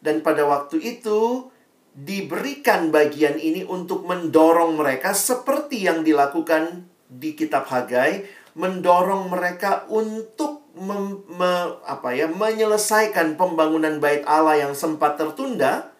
dan 0.00 0.24
pada 0.24 0.48
waktu 0.48 0.80
itu 0.80 1.52
diberikan 1.92 2.88
bagian 2.88 3.36
ini 3.36 3.60
untuk 3.68 4.08
mendorong 4.08 4.72
mereka 4.80 5.12
seperti 5.12 5.84
yang 5.84 6.00
dilakukan 6.00 6.88
di 7.12 7.36
kitab 7.36 7.68
Hagai, 7.68 8.24
mendorong 8.56 9.28
mereka 9.28 9.84
untuk 9.92 10.64
mem, 10.76 11.24
me, 11.28 11.76
apa 11.84 12.16
ya, 12.16 12.28
menyelesaikan 12.32 13.36
pembangunan 13.36 14.00
bait 14.00 14.24
Allah 14.24 14.64
yang 14.64 14.72
sempat 14.72 15.20
tertunda 15.20 15.92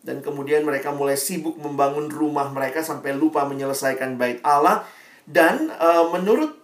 dan 0.00 0.24
kemudian 0.24 0.64
mereka 0.64 0.96
mulai 0.96 1.16
sibuk 1.16 1.60
membangun 1.60 2.08
rumah 2.08 2.48
mereka 2.48 2.80
sampai 2.80 3.12
lupa 3.12 3.44
menyelesaikan 3.44 4.16
bait 4.16 4.40
Allah. 4.44 4.84
Dan 5.28 5.72
uh, 5.76 6.08
menurut 6.10 6.59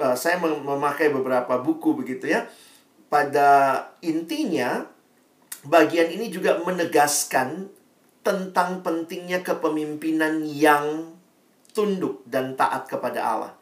uh, 0.00 0.16
saya 0.16 0.40
mem 0.40 0.64
memakai 0.64 1.12
beberapa 1.12 1.60
buku 1.60 2.00
begitu 2.00 2.32
ya 2.32 2.48
pada 3.12 3.78
intinya 4.00 4.88
bagian 5.68 6.08
ini 6.08 6.32
juga 6.32 6.56
menegaskan 6.64 7.68
tentang 8.24 8.80
pentingnya 8.80 9.44
kepemimpinan 9.44 10.44
yang 10.48 11.12
tunduk 11.76 12.24
dan 12.24 12.56
taat 12.56 12.88
kepada 12.88 13.20
Allah 13.20 13.52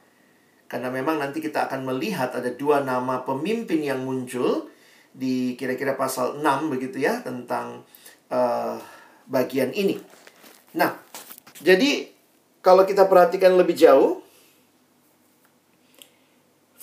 karena 0.69 0.93
memang 0.93 1.19
nanti 1.19 1.41
kita 1.41 1.67
akan 1.67 1.89
melihat 1.89 2.31
ada 2.37 2.53
dua 2.53 2.85
nama 2.85 3.25
pemimpin 3.25 3.81
yang 3.81 4.05
muncul 4.05 4.69
di 5.17 5.57
kira-kira 5.57 5.97
pasal 5.97 6.39
6 6.39 6.45
begitu 6.69 7.01
ya 7.01 7.25
tentang 7.25 7.83
uh, 8.29 8.77
bagian 9.25 9.73
ini. 9.73 9.97
Nah, 10.77 10.95
jadi 11.65 12.13
kalau 12.61 12.85
kita 12.85 13.09
perhatikan 13.09 13.57
lebih 13.57 13.75
jauh, 13.75 14.21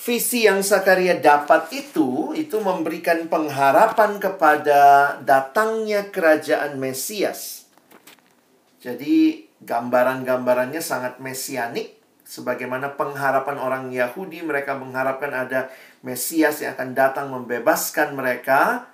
visi 0.06 0.46
yang 0.46 0.62
Sakaria 0.62 1.18
dapat 1.18 1.74
itu 1.74 2.38
itu 2.38 2.62
memberikan 2.62 3.26
pengharapan 3.26 4.22
kepada 4.22 5.18
datangnya 5.26 6.14
kerajaan 6.14 6.78
Mesias. 6.78 7.66
Jadi 8.78 9.50
gambaran-gambarannya 9.66 10.78
sangat 10.78 11.18
mesianik 11.18 11.98
sebagaimana 12.22 12.94
pengharapan 12.94 13.58
orang 13.58 13.84
Yahudi 13.90 14.46
mereka 14.46 14.78
mengharapkan 14.78 15.34
ada 15.34 15.74
Mesias 16.06 16.62
yang 16.62 16.78
akan 16.78 16.94
datang 16.94 17.34
membebaskan 17.34 18.14
mereka 18.14 18.86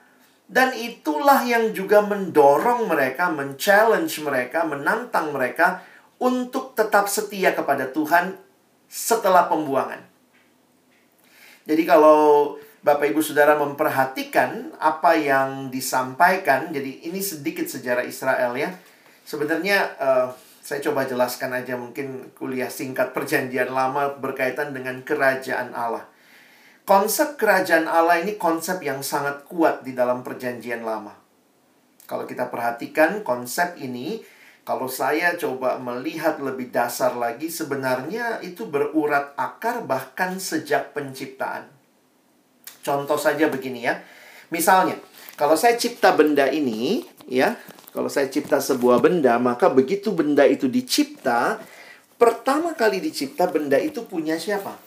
dan 0.47 0.71
itulah 0.79 1.43
yang 1.43 1.75
juga 1.75 1.99
mendorong 2.07 2.87
mereka, 2.87 3.27
men-challenge 3.27 4.15
mereka, 4.23 4.63
menantang 4.63 5.35
mereka 5.35 5.83
untuk 6.23 6.71
tetap 6.71 7.11
setia 7.11 7.51
kepada 7.51 7.91
Tuhan 7.91 8.39
setelah 8.87 9.51
pembuangan. 9.51 10.10
Jadi 11.65 11.83
kalau 11.85 12.55
Bapak 12.81 13.13
Ibu 13.13 13.21
Saudara 13.21 13.53
memperhatikan 13.61 14.73
apa 14.81 15.13
yang 15.13 15.69
disampaikan, 15.69 16.73
jadi 16.73 17.05
ini 17.05 17.21
sedikit 17.21 17.69
sejarah 17.69 18.01
Israel 18.01 18.57
ya. 18.57 18.73
Sebenarnya 19.21 19.77
uh, 20.01 20.27
saya 20.61 20.81
coba 20.81 21.05
jelaskan 21.05 21.53
aja 21.53 21.77
mungkin 21.77 22.33
kuliah 22.33 22.73
singkat 22.73 23.13
perjanjian 23.13 23.69
lama 23.69 24.17
berkaitan 24.17 24.73
dengan 24.73 25.05
kerajaan 25.05 25.77
Allah. 25.77 26.09
Konsep 26.81 27.37
kerajaan 27.37 27.85
Allah 27.85 28.25
ini 28.25 28.41
konsep 28.41 28.81
yang 28.81 29.05
sangat 29.05 29.45
kuat 29.45 29.85
di 29.85 29.93
dalam 29.93 30.25
perjanjian 30.25 30.81
lama. 30.81 31.13
Kalau 32.09 32.25
kita 32.25 32.49
perhatikan 32.49 33.21
konsep 33.21 33.77
ini, 33.77 34.19
kalau 34.71 34.87
saya 34.87 35.35
coba 35.35 35.75
melihat 35.83 36.39
lebih 36.39 36.71
dasar 36.71 37.11
lagi, 37.19 37.51
sebenarnya 37.51 38.39
itu 38.39 38.63
berurat 38.63 39.35
akar 39.35 39.83
bahkan 39.83 40.39
sejak 40.39 40.95
penciptaan. 40.95 41.67
Contoh 42.79 43.19
saja 43.19 43.51
begini 43.51 43.83
ya. 43.83 43.99
Misalnya, 44.47 44.95
kalau 45.35 45.59
saya 45.59 45.75
cipta 45.75 46.15
benda 46.15 46.47
ini, 46.47 47.03
ya, 47.27 47.59
kalau 47.91 48.07
saya 48.07 48.31
cipta 48.31 48.63
sebuah 48.63 49.03
benda, 49.03 49.35
maka 49.43 49.67
begitu 49.67 50.15
benda 50.15 50.47
itu 50.47 50.71
dicipta, 50.71 51.59
pertama 52.15 52.71
kali 52.71 53.03
dicipta 53.03 53.51
benda 53.51 53.75
itu 53.75 54.07
punya 54.07 54.39
siapa? 54.39 54.79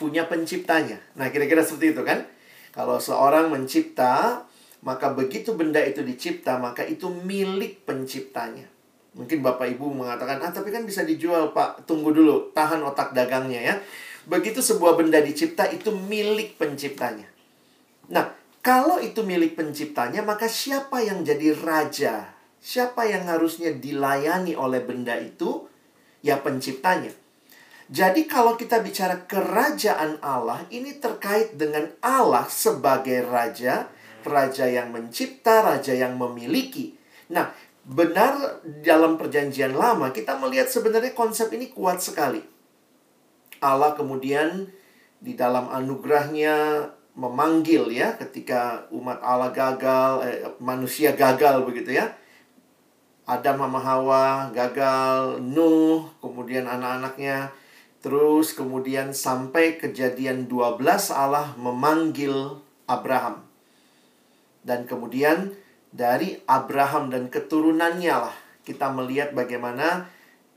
punya 0.00 0.24
penciptanya. 0.24 0.96
Nah, 1.12 1.28
kira-kira 1.28 1.60
seperti 1.60 1.92
itu 1.92 2.00
kan? 2.08 2.24
Kalau 2.72 2.96
seorang 2.96 3.52
mencipta, 3.52 4.48
maka 4.80 5.12
begitu 5.12 5.52
benda 5.52 5.80
itu 5.84 6.00
dicipta, 6.00 6.56
maka 6.56 6.80
itu 6.84 7.12
milik 7.12 7.84
penciptanya. 7.84 8.64
Mungkin 9.12 9.42
Bapak 9.42 9.68
Ibu 9.76 9.92
mengatakan, 9.92 10.40
ah 10.40 10.52
tapi 10.54 10.70
kan 10.72 10.86
bisa 10.86 11.02
dijual 11.04 11.52
Pak, 11.52 11.84
tunggu 11.84 12.14
dulu, 12.14 12.54
tahan 12.56 12.80
otak 12.86 13.12
dagangnya 13.12 13.60
ya. 13.60 13.74
Begitu 14.24 14.62
sebuah 14.62 14.96
benda 14.96 15.18
dicipta, 15.18 15.66
itu 15.68 15.90
milik 15.92 16.56
penciptanya. 16.56 17.26
Nah, 18.08 18.32
kalau 18.60 19.02
itu 19.02 19.20
milik 19.26 19.58
penciptanya, 19.58 20.22
maka 20.22 20.46
siapa 20.46 21.02
yang 21.02 21.26
jadi 21.26 21.52
raja? 21.58 22.32
Siapa 22.60 23.08
yang 23.08 23.24
harusnya 23.24 23.72
dilayani 23.72 24.52
oleh 24.52 24.84
benda 24.84 25.16
itu? 25.16 25.66
Ya 26.20 26.36
penciptanya. 26.38 27.10
Jadi 27.90 28.30
kalau 28.30 28.54
kita 28.54 28.78
bicara 28.84 29.26
kerajaan 29.26 30.22
Allah, 30.22 30.62
ini 30.70 31.02
terkait 31.02 31.58
dengan 31.58 31.90
Allah 31.98 32.46
sebagai 32.46 33.26
raja, 33.26 33.90
raja 34.24 34.66
yang 34.66 34.90
mencipta, 34.90 35.62
raja 35.64 35.94
yang 35.94 36.16
memiliki. 36.16 36.96
Nah, 37.30 37.50
benar 37.86 38.62
dalam 38.84 39.16
perjanjian 39.16 39.72
lama 39.72 40.12
kita 40.12 40.36
melihat 40.36 40.68
sebenarnya 40.68 41.16
konsep 41.16 41.50
ini 41.54 41.72
kuat 41.72 42.02
sekali. 42.02 42.42
Allah 43.60 43.92
kemudian 43.92 44.68
di 45.20 45.36
dalam 45.36 45.68
anugerahnya 45.68 46.88
memanggil 47.12 47.92
ya 47.92 48.16
ketika 48.16 48.88
umat 48.94 49.20
Allah 49.20 49.52
gagal, 49.52 50.12
eh, 50.24 50.40
manusia 50.62 51.12
gagal 51.12 51.66
begitu 51.68 51.96
ya. 51.96 52.16
Adam 53.28 53.62
sama 53.62 53.78
Hawa 53.78 54.50
gagal, 54.50 55.38
Nuh, 55.38 56.08
kemudian 56.18 56.66
anak-anaknya 56.66 57.52
Terus 58.00 58.56
kemudian 58.56 59.12
sampai 59.12 59.76
kejadian 59.76 60.48
12 60.48 61.12
Allah 61.12 61.52
memanggil 61.60 62.64
Abraham. 62.88 63.44
Dan 64.60 64.84
kemudian 64.84 65.56
dari 65.90 66.38
Abraham 66.46 67.10
dan 67.10 67.32
keturunannya 67.32 68.14
lah 68.14 68.36
kita 68.62 68.92
melihat 68.92 69.34
bagaimana 69.34 70.06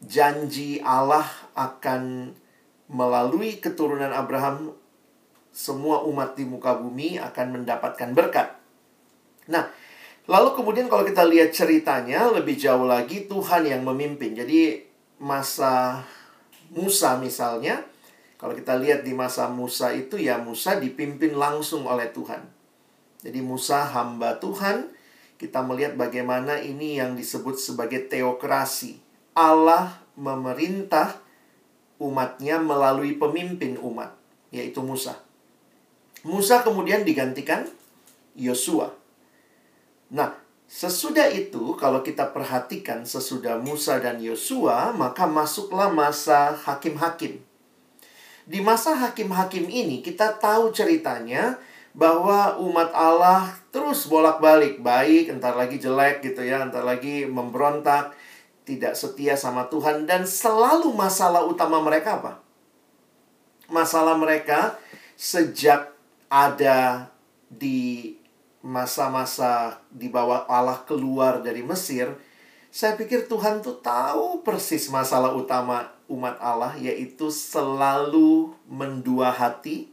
janji 0.04 0.84
Allah 0.84 1.26
akan 1.56 2.36
melalui 2.92 3.58
keturunan 3.58 4.12
Abraham 4.12 4.76
semua 5.54 6.06
umat 6.06 6.38
di 6.38 6.46
muka 6.46 6.78
bumi 6.78 7.18
akan 7.18 7.62
mendapatkan 7.62 8.10
berkat. 8.14 8.58
Nah, 9.50 9.70
lalu 10.30 10.50
kemudian 10.58 10.90
kalau 10.90 11.06
kita 11.06 11.26
lihat 11.26 11.54
ceritanya 11.54 12.30
lebih 12.30 12.58
jauh 12.58 12.86
lagi 12.86 13.26
Tuhan 13.26 13.66
yang 13.66 13.82
memimpin. 13.86 14.38
Jadi 14.38 14.82
masa 15.22 16.04
Musa 16.74 17.18
misalnya, 17.22 17.86
kalau 18.38 18.58
kita 18.58 18.78
lihat 18.78 19.06
di 19.06 19.14
masa 19.14 19.46
Musa 19.50 19.94
itu 19.94 20.18
ya 20.18 20.42
Musa 20.42 20.82
dipimpin 20.82 21.38
langsung 21.38 21.86
oleh 21.86 22.10
Tuhan. 22.10 22.53
Jadi 23.24 23.40
Musa 23.40 23.88
hamba 23.88 24.38
Tuhan, 24.38 24.92
kita 25.40 25.64
melihat 25.64 25.96
bagaimana 25.96 26.60
ini 26.60 27.00
yang 27.00 27.16
disebut 27.16 27.56
sebagai 27.56 28.12
teokrasi. 28.12 29.00
Allah 29.34 30.04
memerintah 30.20 31.18
umatnya 31.98 32.60
melalui 32.60 33.16
pemimpin 33.16 33.80
umat, 33.80 34.12
yaitu 34.52 34.84
Musa. 34.84 35.18
Musa 36.28 36.62
kemudian 36.62 37.08
digantikan 37.08 37.66
Yosua. 38.36 38.92
Nah, 40.14 40.44
Sesudah 40.74 41.30
itu, 41.30 41.78
kalau 41.78 42.02
kita 42.02 42.34
perhatikan 42.34 43.06
sesudah 43.06 43.62
Musa 43.62 44.02
dan 44.02 44.18
Yosua, 44.18 44.90
maka 44.90 45.30
masuklah 45.30 45.94
masa 45.94 46.58
hakim-hakim. 46.66 47.38
Di 48.50 48.58
masa 48.58 48.98
hakim-hakim 48.98 49.70
ini, 49.70 50.02
kita 50.02 50.34
tahu 50.42 50.74
ceritanya 50.74 51.62
bahwa 51.94 52.58
umat 52.58 52.90
Allah 52.92 53.54
terus 53.70 54.10
bolak-balik, 54.10 54.82
baik, 54.82 55.30
entar 55.30 55.54
lagi 55.54 55.78
jelek 55.78 56.26
gitu 56.26 56.42
ya, 56.42 56.66
entar 56.66 56.82
lagi 56.82 57.30
memberontak, 57.30 58.18
tidak 58.66 58.98
setia 58.98 59.38
sama 59.38 59.70
Tuhan, 59.70 60.10
dan 60.10 60.26
selalu 60.26 60.90
masalah 60.94 61.46
utama 61.46 61.78
mereka 61.80 62.18
apa? 62.18 62.34
Masalah 63.70 64.18
mereka 64.18 64.78
sejak 65.14 65.94
ada 66.34 67.14
di 67.46 68.18
masa-masa 68.66 69.78
di 69.94 70.10
bawah 70.10 70.50
Allah 70.50 70.82
keluar 70.90 71.46
dari 71.46 71.62
Mesir, 71.62 72.10
saya 72.74 72.98
pikir 72.98 73.30
Tuhan 73.30 73.62
tuh 73.62 73.78
tahu 73.86 74.42
persis 74.42 74.90
masalah 74.90 75.30
utama 75.38 75.94
umat 76.10 76.42
Allah 76.42 76.74
yaitu 76.82 77.30
selalu 77.30 78.50
mendua 78.66 79.30
hati, 79.30 79.93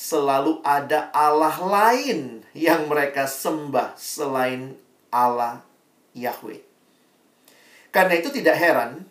selalu 0.00 0.64
ada 0.64 1.12
Allah 1.12 1.60
lain 1.60 2.40
yang 2.56 2.88
mereka 2.88 3.28
sembah 3.28 4.00
selain 4.00 4.72
Allah 5.12 5.60
Yahweh. 6.16 6.64
Karena 7.92 8.16
itu 8.16 8.32
tidak 8.32 8.56
heran 8.56 9.04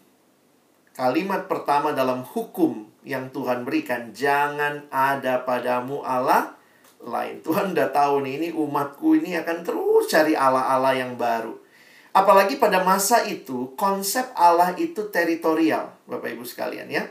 kalimat 0.98 1.46
pertama 1.46 1.94
dalam 1.94 2.26
hukum 2.26 2.90
yang 3.06 3.30
Tuhan 3.30 3.70
berikan, 3.70 4.10
jangan 4.18 4.90
ada 4.90 5.46
padamu 5.46 6.02
Allah 6.02 6.58
lain. 7.06 7.46
Tuhan 7.46 7.78
udah 7.78 7.94
tahu 7.94 8.26
nih, 8.26 8.34
ini 8.42 8.50
umatku 8.50 9.22
ini 9.22 9.38
akan 9.38 9.62
terus 9.62 10.10
cari 10.10 10.34
Allah-Allah 10.34 11.06
yang 11.06 11.14
baru. 11.16 11.54
Apalagi 12.12 12.58
pada 12.58 12.82
masa 12.82 13.24
itu, 13.30 13.78
konsep 13.78 14.26
Allah 14.34 14.74
itu 14.76 15.08
teritorial, 15.14 15.94
Bapak 16.10 16.34
Ibu 16.34 16.44
sekalian 16.44 16.90
ya. 16.90 17.06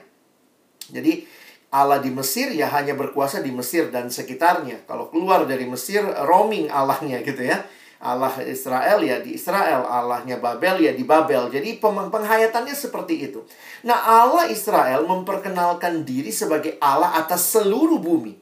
Jadi, 0.93 1.25
Allah 1.69 2.01
di 2.01 2.09
Mesir 2.09 2.49
ya 2.57 2.73
hanya 2.73 2.97
berkuasa 2.97 3.45
di 3.45 3.53
Mesir 3.53 3.93
dan 3.93 4.09
sekitarnya. 4.09 4.89
Kalau 4.89 5.13
keluar 5.13 5.45
dari 5.45 5.69
Mesir, 5.69 6.01
roaming 6.25 6.73
Allahnya 6.73 7.21
gitu 7.21 7.45
ya. 7.45 7.61
Allah 7.99 8.31
Israel 8.47 9.03
ya 9.03 9.19
di 9.19 9.35
Israel, 9.35 9.83
Allahnya 9.85 10.39
Babel 10.39 10.81
ya 10.87 10.95
di 10.95 11.03
Babel. 11.03 11.51
Jadi 11.51 11.83
penghayatannya 11.83 12.73
seperti 12.73 13.27
itu. 13.27 13.43
Nah 13.83 13.99
Allah 13.99 14.47
Israel 14.49 15.03
memperkenalkan 15.05 16.07
diri 16.07 16.31
sebagai 16.31 16.79
Allah 16.79 17.19
atas 17.19 17.53
seluruh 17.53 17.99
bumi. 17.99 18.39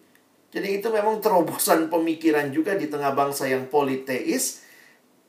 Jadi 0.52 0.78
itu 0.78 0.88
memang 0.92 1.18
terobosan 1.18 1.88
pemikiran 1.88 2.52
juga 2.52 2.76
di 2.78 2.86
tengah 2.86 3.16
bangsa 3.16 3.48
yang 3.48 3.66
politeis. 3.66 4.62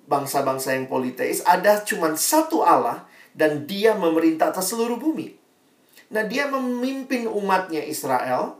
Bangsa-bangsa 0.07 0.75
yang 0.75 0.87
politeis 0.87 1.43
ada 1.43 1.83
cuma 1.83 2.13
satu 2.15 2.63
Allah 2.63 3.07
dan 3.35 3.67
dia 3.67 3.95
memerintah 3.95 4.55
atas 4.55 4.71
seluruh 4.71 4.95
bumi. 4.99 5.46
Nah, 6.13 6.23
dia 6.23 6.47
memimpin 6.47 7.27
umatnya 7.27 7.83
Israel 7.83 8.59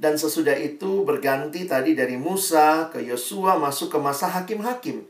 dan 0.00 0.16
sesudah 0.16 0.56
itu 0.56 1.04
berganti 1.04 1.64
tadi 1.68 1.92
dari 1.96 2.16
Musa 2.16 2.88
ke 2.92 3.00
Yosua 3.04 3.56
masuk 3.60 3.96
ke 3.96 3.98
masa 4.00 4.28
hakim-hakim. 4.28 5.04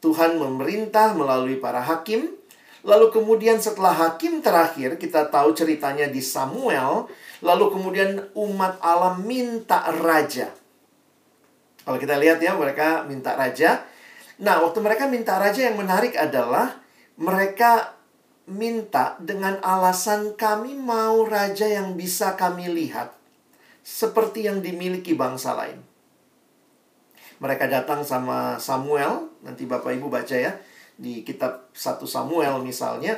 Tuhan 0.00 0.40
memerintah 0.40 1.12
melalui 1.12 1.60
para 1.60 1.80
hakim. 1.80 2.36
Lalu 2.80 3.12
kemudian 3.12 3.60
setelah 3.60 3.92
hakim 3.92 4.40
terakhir 4.40 4.96
kita 4.96 5.28
tahu 5.28 5.52
ceritanya 5.52 6.08
di 6.08 6.24
Samuel 6.24 7.12
Lalu 7.40 7.64
kemudian 7.72 8.10
umat 8.36 8.76
Allah 8.84 9.16
minta 9.16 9.88
raja. 10.04 10.52
Kalau 11.80 11.96
kita 11.96 12.20
lihat 12.20 12.36
ya, 12.36 12.52
mereka 12.52 13.08
minta 13.08 13.32
raja. 13.32 13.88
Nah, 14.40 14.60
waktu 14.60 14.78
mereka 14.84 15.08
minta 15.08 15.40
raja 15.40 15.72
yang 15.72 15.80
menarik 15.80 16.12
adalah 16.20 16.76
mereka 17.16 17.96
minta 18.50 19.14
dengan 19.22 19.62
alasan 19.62 20.34
kami 20.34 20.74
mau 20.74 21.22
raja 21.22 21.70
yang 21.70 21.94
bisa 21.94 22.34
kami 22.34 22.66
lihat 22.66 23.14
seperti 23.86 24.50
yang 24.50 24.58
dimiliki 24.58 25.14
bangsa 25.14 25.54
lain. 25.54 25.78
Mereka 27.40 27.72
datang 27.72 28.04
sama 28.04 28.60
Samuel, 28.60 29.32
nanti 29.40 29.64
Bapak 29.64 29.96
Ibu 29.96 30.12
baca 30.12 30.36
ya, 30.36 30.52
di 31.00 31.24
kitab 31.24 31.72
1 31.72 32.04
Samuel 32.04 32.60
misalnya. 32.60 33.16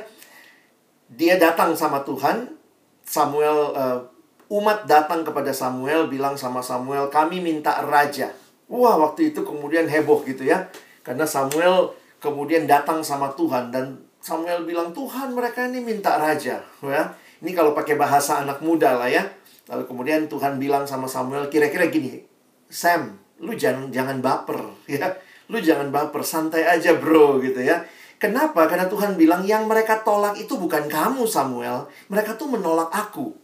Dia 1.11 1.35
datang 1.35 1.75
sama 1.75 2.07
Tuhan, 2.07 2.55
Samuel 3.03 3.75
uh, 3.75 3.99
umat 4.47 4.87
datang 4.87 5.27
kepada 5.27 5.51
Samuel 5.51 6.07
bilang 6.07 6.39
sama 6.39 6.63
Samuel, 6.63 7.11
"Kami 7.11 7.43
minta 7.43 7.83
raja." 7.83 8.31
Wah, 8.71 8.95
waktu 8.95 9.35
itu 9.35 9.43
kemudian 9.43 9.91
heboh 9.91 10.23
gitu 10.23 10.47
ya. 10.47 10.71
Karena 11.03 11.27
Samuel 11.27 11.91
kemudian 12.23 12.63
datang 12.63 13.03
sama 13.03 13.35
Tuhan 13.35 13.75
dan 13.75 13.99
Samuel 14.23 14.63
bilang, 14.63 14.95
"Tuhan, 14.95 15.35
mereka 15.35 15.67
ini 15.67 15.83
minta 15.83 16.15
raja." 16.15 16.63
Ya. 16.79 17.03
Ini 17.43 17.51
kalau 17.51 17.75
pakai 17.75 17.99
bahasa 17.99 18.39
anak 18.39 18.63
muda 18.63 18.95
lah 18.95 19.11
ya. 19.11 19.27
Lalu 19.67 19.83
kemudian 19.83 20.31
Tuhan 20.31 20.55
bilang 20.63 20.87
sama 20.87 21.11
Samuel, 21.11 21.51
kira-kira 21.51 21.91
gini, 21.91 22.23
"Sam, 22.71 23.19
lu 23.43 23.51
jangan 23.51 23.91
jangan 23.91 24.23
baper 24.23 24.63
ya. 24.87 25.11
Lu 25.51 25.59
jangan 25.59 25.91
baper, 25.91 26.23
santai 26.23 26.63
aja, 26.63 26.95
Bro." 26.95 27.43
gitu 27.43 27.59
ya. 27.59 27.83
Kenapa? 28.15 28.63
Karena 28.71 28.87
Tuhan 28.87 29.19
bilang 29.19 29.43
yang 29.43 29.67
mereka 29.67 29.99
tolak 30.07 30.39
itu 30.39 30.55
bukan 30.55 30.87
kamu, 30.87 31.27
Samuel. 31.27 31.91
Mereka 32.07 32.39
tuh 32.39 32.47
menolak 32.47 32.87
aku. 32.95 33.35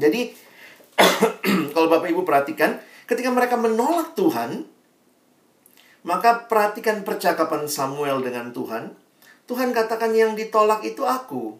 Jadi, 0.00 0.32
kalau 1.76 1.92
Bapak 1.92 2.08
Ibu 2.08 2.24
perhatikan, 2.24 2.80
ketika 3.04 3.28
mereka 3.28 3.60
menolak 3.60 4.16
Tuhan, 4.16 4.64
maka 6.08 6.48
perhatikan 6.48 7.04
percakapan 7.04 7.68
Samuel 7.68 8.24
dengan 8.24 8.48
Tuhan. 8.56 9.07
Tuhan 9.48 9.72
katakan 9.72 10.12
yang 10.12 10.36
ditolak 10.36 10.84
itu 10.84 11.08
aku. 11.08 11.56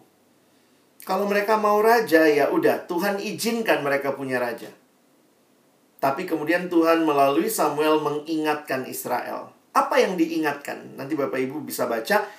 Kalau 1.09 1.25
mereka 1.25 1.57
mau 1.57 1.81
raja, 1.81 2.29
ya 2.29 2.53
udah, 2.53 2.85
Tuhan 2.85 3.17
izinkan 3.17 3.81
mereka 3.81 4.13
punya 4.13 4.37
raja. 4.37 4.69
Tapi 5.97 6.29
kemudian 6.29 6.69
Tuhan 6.69 7.01
melalui 7.01 7.49
Samuel 7.49 7.97
mengingatkan 7.97 8.85
Israel. 8.85 9.49
Apa 9.73 9.97
yang 9.97 10.21
diingatkan? 10.21 11.01
Nanti 11.01 11.17
Bapak 11.17 11.41
Ibu 11.41 11.65
bisa 11.65 11.89
baca. 11.89 12.29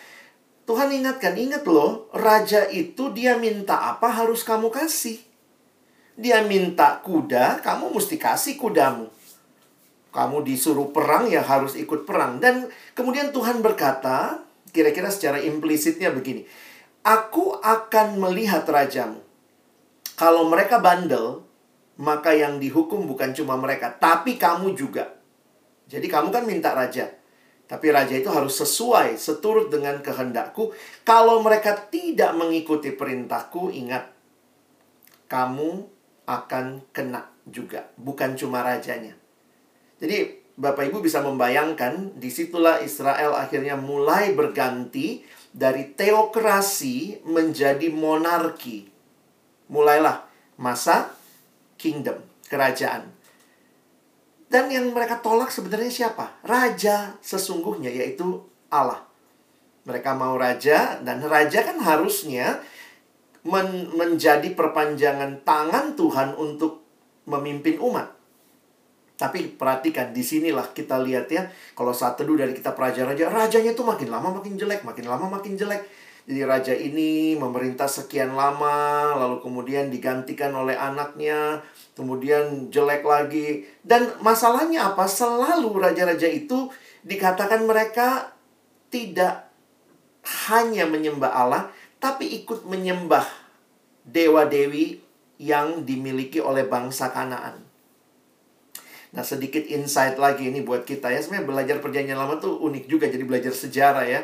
Tuhan 0.70 0.88
ingatkan, 0.94 1.34
ingat 1.34 1.66
loh, 1.66 2.06
raja 2.14 2.70
itu 2.70 3.10
dia 3.10 3.34
minta 3.34 3.90
apa 3.90 4.06
harus 4.06 4.46
kamu 4.46 4.70
kasih. 4.70 5.18
Dia 6.14 6.46
minta 6.46 7.02
kuda, 7.02 7.58
kamu 7.58 7.90
mesti 7.90 8.22
kasih 8.22 8.54
kudamu. 8.54 9.10
Kamu 10.14 10.46
disuruh 10.46 10.94
perang 10.94 11.26
ya 11.26 11.42
harus 11.42 11.74
ikut 11.74 12.06
perang. 12.06 12.38
Dan 12.38 12.70
kemudian 12.94 13.34
Tuhan 13.34 13.66
berkata, 13.66 14.46
kira-kira 14.70 15.10
secara 15.10 15.42
implisitnya 15.42 16.10
begini. 16.14 16.46
Aku 17.04 17.58
akan 17.58 18.20
melihat 18.20 18.64
rajamu. 18.68 19.20
Kalau 20.16 20.48
mereka 20.48 20.78
bandel, 20.82 21.44
maka 22.00 22.32
yang 22.32 22.56
dihukum 22.60 23.04
bukan 23.08 23.32
cuma 23.36 23.56
mereka, 23.56 23.92
tapi 23.92 24.40
kamu 24.40 24.76
juga. 24.76 25.16
Jadi 25.90 26.06
kamu 26.06 26.28
kan 26.32 26.44
minta 26.48 26.72
raja. 26.72 27.08
Tapi 27.70 27.86
raja 27.94 28.18
itu 28.18 28.26
harus 28.26 28.58
sesuai, 28.58 29.14
seturut 29.14 29.70
dengan 29.70 30.02
kehendakku. 30.02 30.74
Kalau 31.06 31.38
mereka 31.38 31.86
tidak 31.86 32.34
mengikuti 32.34 32.90
perintahku, 32.90 33.70
ingat, 33.70 34.10
kamu 35.30 35.86
akan 36.26 36.82
kena 36.90 37.30
juga. 37.46 37.86
Bukan 37.94 38.34
cuma 38.34 38.66
rajanya. 38.66 39.14
Jadi 40.02 40.39
Bapak 40.60 40.92
Ibu 40.92 41.00
bisa 41.00 41.24
membayangkan, 41.24 42.20
di 42.20 42.28
situlah 42.28 42.84
Israel 42.84 43.32
akhirnya 43.32 43.80
mulai 43.80 44.36
berganti 44.36 45.24
dari 45.56 45.96
teokrasi 45.96 47.24
menjadi 47.24 47.88
monarki. 47.88 48.84
Mulailah 49.72 50.28
masa 50.60 51.16
kingdom, 51.80 52.20
kerajaan. 52.52 53.08
Dan 54.52 54.68
yang 54.68 54.92
mereka 54.92 55.24
tolak 55.24 55.48
sebenarnya 55.48 55.88
siapa? 55.88 56.36
Raja 56.44 57.16
sesungguhnya 57.24 57.88
yaitu 57.88 58.44
Allah. 58.68 59.08
Mereka 59.88 60.12
mau 60.12 60.36
raja 60.36 61.00
dan 61.00 61.24
raja 61.24 61.64
kan 61.64 61.80
harusnya 61.80 62.60
men 63.48 63.96
menjadi 63.96 64.52
perpanjangan 64.52 65.40
tangan 65.40 65.96
Tuhan 65.96 66.36
untuk 66.36 66.84
memimpin 67.24 67.80
umat. 67.80 68.19
Tapi 69.20 69.52
perhatikan, 69.52 70.16
di 70.16 70.24
sinilah 70.24 70.72
kita 70.72 70.96
lihat 70.96 71.28
ya, 71.28 71.44
kalau 71.76 71.92
saat 71.92 72.16
teduh 72.16 72.40
dari 72.40 72.56
kita 72.56 72.72
raja-raja, 72.72 73.28
rajanya 73.28 73.76
tuh 73.76 73.84
makin 73.84 74.08
lama 74.08 74.40
makin 74.40 74.56
jelek, 74.56 74.80
makin 74.80 75.04
lama 75.04 75.28
makin 75.28 75.60
jelek. 75.60 75.84
Jadi 76.24 76.40
raja 76.40 76.72
ini 76.72 77.36
memerintah 77.36 77.84
sekian 77.84 78.32
lama, 78.32 79.12
lalu 79.20 79.44
kemudian 79.44 79.92
digantikan 79.92 80.56
oleh 80.56 80.72
anaknya, 80.72 81.60
kemudian 81.92 82.72
jelek 82.72 83.04
lagi. 83.04 83.68
Dan 83.84 84.08
masalahnya 84.24 84.96
apa? 84.96 85.04
Selalu 85.04 85.68
raja-raja 85.68 86.24
itu 86.24 86.72
dikatakan 87.04 87.68
mereka 87.68 88.32
tidak 88.88 89.52
hanya 90.48 90.88
menyembah 90.88 91.28
Allah, 91.28 91.68
tapi 92.00 92.24
ikut 92.40 92.64
menyembah 92.64 93.28
dewa-dewi 94.08 95.04
yang 95.36 95.84
dimiliki 95.84 96.40
oleh 96.40 96.64
bangsa 96.64 97.12
Kanaan. 97.12 97.69
Nah, 99.10 99.26
sedikit 99.26 99.66
insight 99.66 100.16
lagi 100.16 100.50
ini 100.50 100.62
buat 100.62 100.86
kita 100.86 101.10
ya. 101.10 101.18
Sebenarnya 101.18 101.46
belajar 101.50 101.76
perjanjian 101.82 102.18
lama 102.18 102.38
tuh 102.38 102.62
unik 102.62 102.84
juga 102.86 103.10
jadi 103.10 103.24
belajar 103.26 103.50
sejarah 103.50 104.06
ya. 104.06 104.20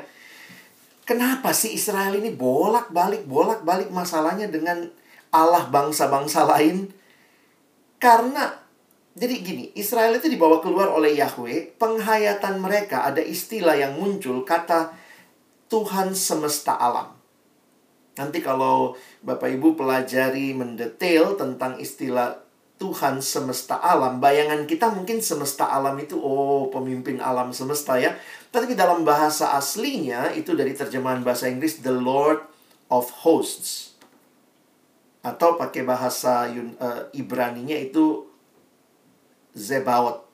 Kenapa 1.07 1.55
sih 1.55 1.75
Israel 1.75 2.19
ini 2.19 2.35
bolak-balik 2.35 3.27
bolak-balik 3.31 3.95
masalahnya 3.95 4.51
dengan 4.51 4.91
Allah 5.31 5.67
bangsa-bangsa 5.71 6.47
lain? 6.47 6.91
Karena 7.99 8.67
jadi 9.17 9.35
gini, 9.41 9.65
Israel 9.73 10.13
itu 10.21 10.29
dibawa 10.29 10.61
keluar 10.61 10.93
oleh 10.93 11.17
Yahweh, 11.17 11.81
penghayatan 11.81 12.61
mereka 12.61 13.09
ada 13.09 13.25
istilah 13.25 13.73
yang 13.73 13.97
muncul 13.97 14.45
kata 14.45 14.93
Tuhan 15.73 16.13
semesta 16.13 16.77
alam. 16.77 17.17
Nanti 18.21 18.45
kalau 18.45 18.93
Bapak 19.25 19.49
Ibu 19.57 19.73
pelajari 19.73 20.53
mendetail 20.53 21.33
tentang 21.41 21.81
istilah 21.81 22.46
Tuhan 22.77 23.25
semesta 23.25 23.81
alam, 23.81 24.21
bayangan 24.21 24.69
kita 24.69 24.93
mungkin 24.93 25.25
semesta 25.25 25.73
alam 25.73 25.97
itu 25.97 26.21
oh 26.21 26.69
pemimpin 26.69 27.25
alam 27.25 27.49
semesta 27.57 27.97
ya. 27.97 28.13
Tapi 28.53 28.77
dalam 28.77 29.01
bahasa 29.01 29.57
aslinya 29.57 30.37
itu 30.37 30.53
dari 30.53 30.77
terjemahan 30.77 31.25
bahasa 31.25 31.49
Inggris 31.49 31.81
the 31.81 31.93
Lord 31.93 32.45
of 32.93 33.09
Hosts 33.25 33.97
atau 35.25 35.59
pakai 35.59 35.83
bahasa 35.83 36.47
uh, 36.53 37.09
Ibraninya 37.17 37.75
itu 37.75 38.29
Zebaot. 39.57 40.29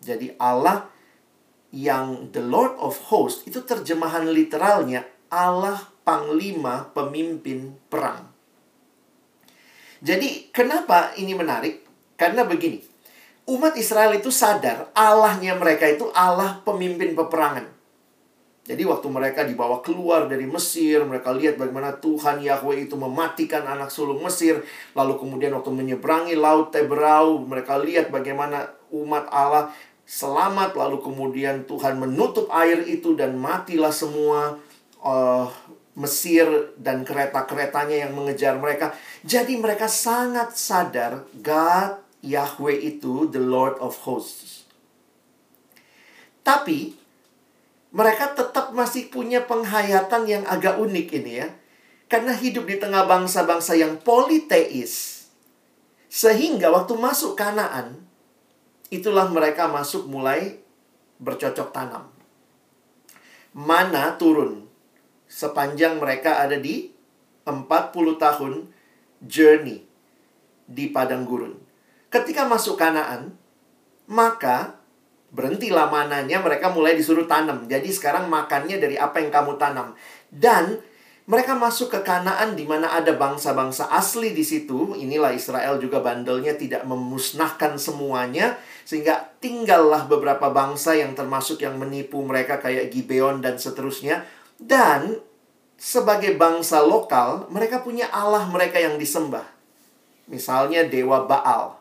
Jadi 0.00 0.32
Allah 0.38 0.86
yang 1.74 2.30
the 2.30 2.40
Lord 2.40 2.78
of 2.78 2.96
Hosts 3.10 3.50
itu 3.50 3.66
terjemahan 3.66 4.30
literalnya 4.30 5.04
Allah 5.26 5.90
panglima 6.06 6.88
pemimpin 6.94 7.74
perang. 7.90 8.29
Jadi 10.00 10.48
kenapa 10.52 11.12
ini 11.20 11.36
menarik? 11.36 11.84
Karena 12.16 12.44
begini. 12.48 12.80
Umat 13.48 13.74
Israel 13.76 14.14
itu 14.16 14.30
sadar 14.32 14.88
Allahnya 14.94 15.56
mereka 15.56 15.88
itu 15.88 16.08
Allah 16.16 16.60
pemimpin 16.64 17.12
peperangan. 17.16 17.80
Jadi 18.70 18.86
waktu 18.86 19.08
mereka 19.10 19.42
dibawa 19.42 19.82
keluar 19.82 20.30
dari 20.30 20.46
Mesir, 20.46 21.02
mereka 21.02 21.34
lihat 21.34 21.58
bagaimana 21.58 21.96
Tuhan 21.98 22.38
Yahweh 22.38 22.86
itu 22.86 22.94
mematikan 22.94 23.66
anak 23.66 23.90
sulung 23.90 24.22
Mesir. 24.22 24.62
Lalu 24.94 25.18
kemudian 25.18 25.50
waktu 25.58 25.74
menyeberangi 25.74 26.38
Laut 26.38 26.70
Teberau, 26.70 27.42
mereka 27.42 27.82
lihat 27.82 28.14
bagaimana 28.14 28.70
umat 28.94 29.26
Allah 29.34 29.74
selamat. 30.06 30.78
Lalu 30.78 31.02
kemudian 31.02 31.66
Tuhan 31.66 31.98
menutup 31.98 32.46
air 32.54 32.86
itu 32.86 33.18
dan 33.18 33.34
matilah 33.34 33.90
semua 33.90 34.62
uh, 35.02 35.50
Mesir 35.98 36.46
dan 36.78 37.02
kereta-keretanya 37.02 38.06
yang 38.06 38.12
mengejar 38.14 38.54
mereka. 38.56 38.94
Jadi 39.26 39.58
mereka 39.58 39.90
sangat 39.90 40.54
sadar 40.54 41.26
God 41.42 41.98
Yahweh 42.22 42.78
itu 42.78 43.26
the 43.26 43.42
Lord 43.42 43.80
of 43.82 43.98
Hosts. 44.06 44.68
Tapi 46.46 46.94
mereka 47.90 48.38
tetap 48.38 48.70
masih 48.70 49.10
punya 49.10 49.42
penghayatan 49.42 50.22
yang 50.30 50.44
agak 50.46 50.78
unik 50.78 51.06
ini 51.20 51.32
ya. 51.42 51.48
Karena 52.10 52.34
hidup 52.34 52.66
di 52.66 52.78
tengah 52.78 53.06
bangsa-bangsa 53.06 53.74
yang 53.78 53.98
politeis. 54.02 55.26
Sehingga 56.10 56.70
waktu 56.74 56.98
masuk 56.98 57.38
Kanaan, 57.38 58.02
itulah 58.90 59.30
mereka 59.30 59.70
masuk 59.70 60.10
mulai 60.10 60.58
bercocok 61.22 61.70
tanam. 61.70 62.10
Mana 63.54 64.14
turun 64.18 64.69
sepanjang 65.30 66.02
mereka 66.02 66.42
ada 66.42 66.58
di 66.58 66.90
40 67.46 67.62
tahun 68.18 68.66
journey 69.22 69.86
di 70.66 70.90
padang 70.90 71.22
gurun. 71.22 71.54
Ketika 72.10 72.42
masuk 72.50 72.74
Kanaan, 72.74 73.38
maka 74.10 74.80
Berhentilah 75.30 75.86
mananya, 75.86 76.42
mereka 76.42 76.74
mulai 76.74 76.98
disuruh 76.98 77.30
tanam. 77.30 77.70
Jadi 77.70 77.86
sekarang 77.94 78.26
makannya 78.26 78.82
dari 78.82 78.98
apa 78.98 79.22
yang 79.22 79.30
kamu 79.30 79.62
tanam. 79.62 79.94
Dan 80.26 80.82
mereka 81.30 81.54
masuk 81.54 81.94
ke 81.94 82.02
Kanaan 82.02 82.58
di 82.58 82.66
mana 82.66 82.90
ada 82.90 83.14
bangsa-bangsa 83.14 83.94
asli 83.94 84.34
di 84.34 84.42
situ. 84.42 84.98
Inilah 84.98 85.30
Israel 85.30 85.78
juga 85.78 86.02
bandelnya 86.02 86.58
tidak 86.58 86.82
memusnahkan 86.82 87.78
semuanya 87.78 88.58
sehingga 88.82 89.30
tinggallah 89.38 90.10
beberapa 90.10 90.50
bangsa 90.50 90.98
yang 90.98 91.14
termasuk 91.14 91.62
yang 91.62 91.78
menipu 91.78 92.18
mereka 92.26 92.58
kayak 92.58 92.90
Gibeon 92.90 93.38
dan 93.38 93.54
seterusnya. 93.54 94.26
Dan 94.60 95.16
sebagai 95.80 96.36
bangsa 96.36 96.84
lokal, 96.84 97.48
mereka 97.48 97.80
punya 97.80 98.12
Allah 98.12 98.44
mereka 98.52 98.76
yang 98.76 99.00
disembah. 99.00 99.48
Misalnya 100.28 100.84
dewa 100.84 101.24
Baal. 101.24 101.80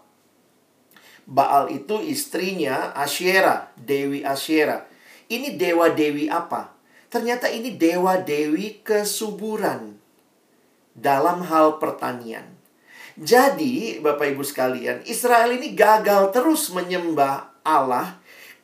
Baal 1.29 1.69
itu 1.69 1.99
istrinya 2.01 2.95
Asyera, 2.95 3.69
Dewi 3.77 4.23
Asyera. 4.25 4.87
Ini 5.29 5.59
dewa-dewi 5.59 6.31
apa? 6.31 6.73
Ternyata 7.11 7.51
ini 7.51 7.75
dewa-dewi 7.77 8.81
kesuburan 8.81 9.99
dalam 10.97 11.45
hal 11.45 11.77
pertanian. 11.77 12.49
Jadi, 13.19 13.99
Bapak 13.99 14.31
Ibu 14.31 14.47
sekalian, 14.47 15.03
Israel 15.03 15.51
ini 15.51 15.75
gagal 15.75 16.31
terus 16.31 16.71
menyembah 16.71 17.51
Allah 17.67 18.18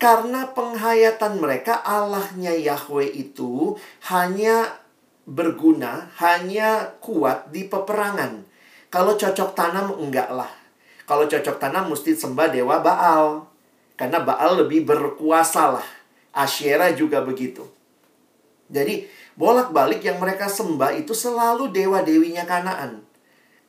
karena 0.06 0.54
penghayatan 0.54 1.42
mereka 1.42 1.82
Allahnya 1.82 2.54
Yahweh 2.54 3.10
itu 3.10 3.74
hanya 4.06 4.78
berguna, 5.26 6.14
hanya 6.22 6.94
kuat 7.02 7.50
di 7.50 7.66
peperangan. 7.66 8.46
Kalau 8.94 9.18
cocok 9.18 9.58
tanam 9.58 9.98
enggak 9.98 10.30
lah. 10.30 10.54
Kalau 11.10 11.26
cocok 11.26 11.58
tanam 11.58 11.90
mesti 11.90 12.14
sembah 12.14 12.54
dewa 12.54 12.86
Baal. 12.86 13.50
Karena 13.98 14.22
Baal 14.22 14.62
lebih 14.62 14.86
berkuasa 14.86 15.82
lah. 15.82 15.88
Asyera 16.38 16.94
juga 16.94 17.26
begitu. 17.26 17.66
Jadi, 18.70 19.10
bolak-balik 19.34 20.06
yang 20.06 20.22
mereka 20.22 20.46
sembah 20.46 21.02
itu 21.02 21.18
selalu 21.18 21.74
dewa-dewinya 21.74 22.46
Kanaan. 22.46 23.02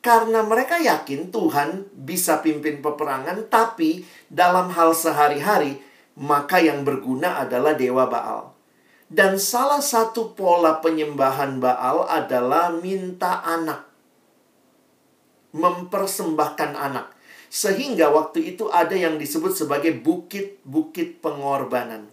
Karena 0.05 0.45
mereka 0.45 0.77
yakin 0.77 1.33
Tuhan 1.33 1.89
bisa 1.97 2.45
pimpin 2.45 2.85
peperangan, 2.85 3.49
tapi 3.49 4.05
dalam 4.29 4.69
hal 4.69 4.93
sehari-hari, 4.93 5.86
maka 6.17 6.57
yang 6.57 6.81
berguna 6.81 7.37
adalah 7.45 7.77
dewa 7.77 8.09
Baal. 8.09 8.57
Dan 9.07 9.39
salah 9.39 9.79
satu 9.79 10.35
pola 10.35 10.81
penyembahan 10.83 11.61
Baal 11.61 12.09
adalah 12.09 12.73
minta 12.73 13.45
anak. 13.45 13.87
Mempersembahkan 15.53 16.75
anak. 16.75 17.13
Sehingga 17.47 18.11
waktu 18.11 18.57
itu 18.57 18.67
ada 18.67 18.91
yang 18.91 19.15
disebut 19.15 19.55
sebagai 19.55 19.95
bukit-bukit 19.95 21.23
pengorbanan. 21.23 22.11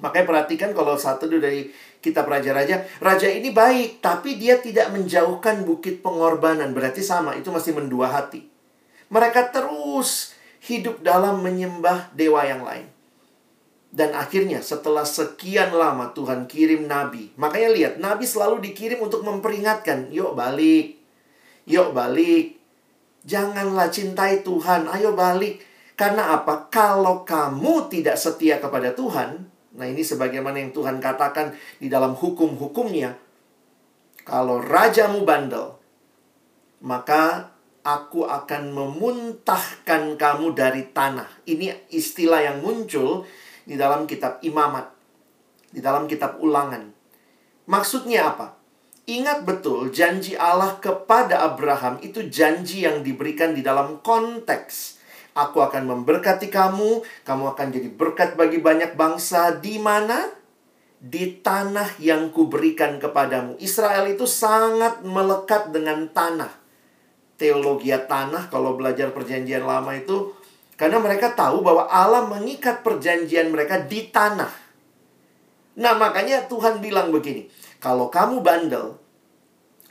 Makanya 0.00 0.26
perhatikan 0.26 0.70
kalau 0.72 0.96
satu 0.96 1.28
dari 1.28 1.70
kitab 2.00 2.26
raja-raja, 2.26 2.82
raja 2.98 3.28
ini 3.28 3.54
baik, 3.54 4.00
tapi 4.00 4.40
dia 4.40 4.58
tidak 4.58 4.90
menjauhkan 4.90 5.62
bukit 5.62 6.00
pengorbanan. 6.00 6.74
Berarti 6.74 7.04
sama, 7.04 7.36
itu 7.38 7.52
masih 7.52 7.76
mendua 7.76 8.10
hati. 8.10 8.48
Mereka 9.12 9.54
terus 9.54 10.33
hidup 10.64 11.04
dalam 11.04 11.44
menyembah 11.44 12.12
dewa 12.16 12.42
yang 12.48 12.64
lain. 12.64 12.88
Dan 13.94 14.10
akhirnya 14.10 14.58
setelah 14.58 15.06
sekian 15.06 15.70
lama 15.70 16.10
Tuhan 16.10 16.50
kirim 16.50 16.90
nabi. 16.90 17.30
Makanya 17.38 17.70
lihat, 17.70 17.94
nabi 18.02 18.26
selalu 18.26 18.58
dikirim 18.58 18.98
untuk 18.98 19.22
memperingatkan, 19.22 20.10
"Yuk 20.10 20.34
balik. 20.34 20.98
Yuk 21.70 21.94
balik. 21.94 22.58
Janganlah 23.22 23.94
cintai 23.94 24.42
Tuhan, 24.42 24.90
ayo 24.90 25.14
balik." 25.14 25.62
Karena 25.94 26.34
apa? 26.34 26.66
Kalau 26.74 27.22
kamu 27.22 27.86
tidak 27.86 28.18
setia 28.18 28.58
kepada 28.58 28.90
Tuhan, 28.98 29.54
Nah 29.74 29.86
ini 29.90 30.06
sebagaimana 30.06 30.62
yang 30.62 30.70
Tuhan 30.70 31.02
katakan 31.02 31.54
di 31.82 31.90
dalam 31.90 32.14
hukum-hukumnya. 32.14 33.18
Kalau 34.22 34.62
rajamu 34.62 35.26
bandel, 35.26 35.76
maka 36.80 37.53
aku 37.84 38.24
akan 38.26 38.72
memuntahkan 38.72 40.16
kamu 40.16 40.56
dari 40.56 40.88
tanah. 40.90 41.28
Ini 41.44 41.92
istilah 41.92 42.40
yang 42.40 42.58
muncul 42.64 43.28
di 43.68 43.76
dalam 43.76 44.08
kitab 44.08 44.40
imamat. 44.40 44.90
Di 45.70 45.84
dalam 45.84 46.08
kitab 46.08 46.40
ulangan. 46.40 46.90
Maksudnya 47.68 48.34
apa? 48.34 48.56
Ingat 49.04 49.44
betul 49.44 49.92
janji 49.92 50.32
Allah 50.32 50.80
kepada 50.80 51.44
Abraham 51.44 52.00
itu 52.00 52.24
janji 52.32 52.88
yang 52.88 53.04
diberikan 53.04 53.52
di 53.52 53.60
dalam 53.60 54.00
konteks 54.00 55.04
Aku 55.34 55.58
akan 55.58 55.90
memberkati 55.90 56.46
kamu, 56.46 57.02
kamu 57.26 57.44
akan 57.58 57.66
jadi 57.74 57.90
berkat 57.90 58.38
bagi 58.38 58.62
banyak 58.62 58.94
bangsa 58.94 59.58
di 59.58 59.82
mana? 59.82 60.30
Di 61.02 61.42
tanah 61.42 61.98
yang 61.98 62.30
kuberikan 62.30 63.02
kepadamu. 63.02 63.58
Israel 63.58 64.06
itu 64.06 64.30
sangat 64.30 65.02
melekat 65.02 65.74
dengan 65.74 66.06
tanah. 66.06 66.63
Teologi 67.44 67.92
tanah 67.92 68.48
kalau 68.48 68.72
belajar 68.72 69.12
perjanjian 69.12 69.68
lama 69.68 69.92
itu 69.92 70.32
karena 70.80 70.96
mereka 70.96 71.36
tahu 71.36 71.60
bahwa 71.60 71.84
Allah 71.92 72.24
mengikat 72.24 72.80
perjanjian 72.80 73.52
mereka 73.52 73.84
di 73.84 74.08
tanah. 74.08 74.48
Nah, 75.76 75.92
makanya 76.00 76.48
Tuhan 76.48 76.80
bilang 76.80 77.12
begini, 77.12 77.52
kalau 77.84 78.08
kamu 78.08 78.40
bandel, 78.40 78.96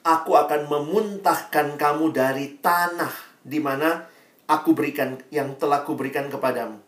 aku 0.01 0.33
akan 0.33 0.65
memuntahkan 0.65 1.77
kamu 1.77 2.09
dari 2.09 2.57
tanah 2.57 3.13
di 3.45 3.61
mana 3.61 4.09
aku 4.49 4.73
berikan 4.73 5.21
yang 5.29 5.53
telah 5.61 5.85
kuberikan 5.85 6.33
kepadamu. 6.33 6.81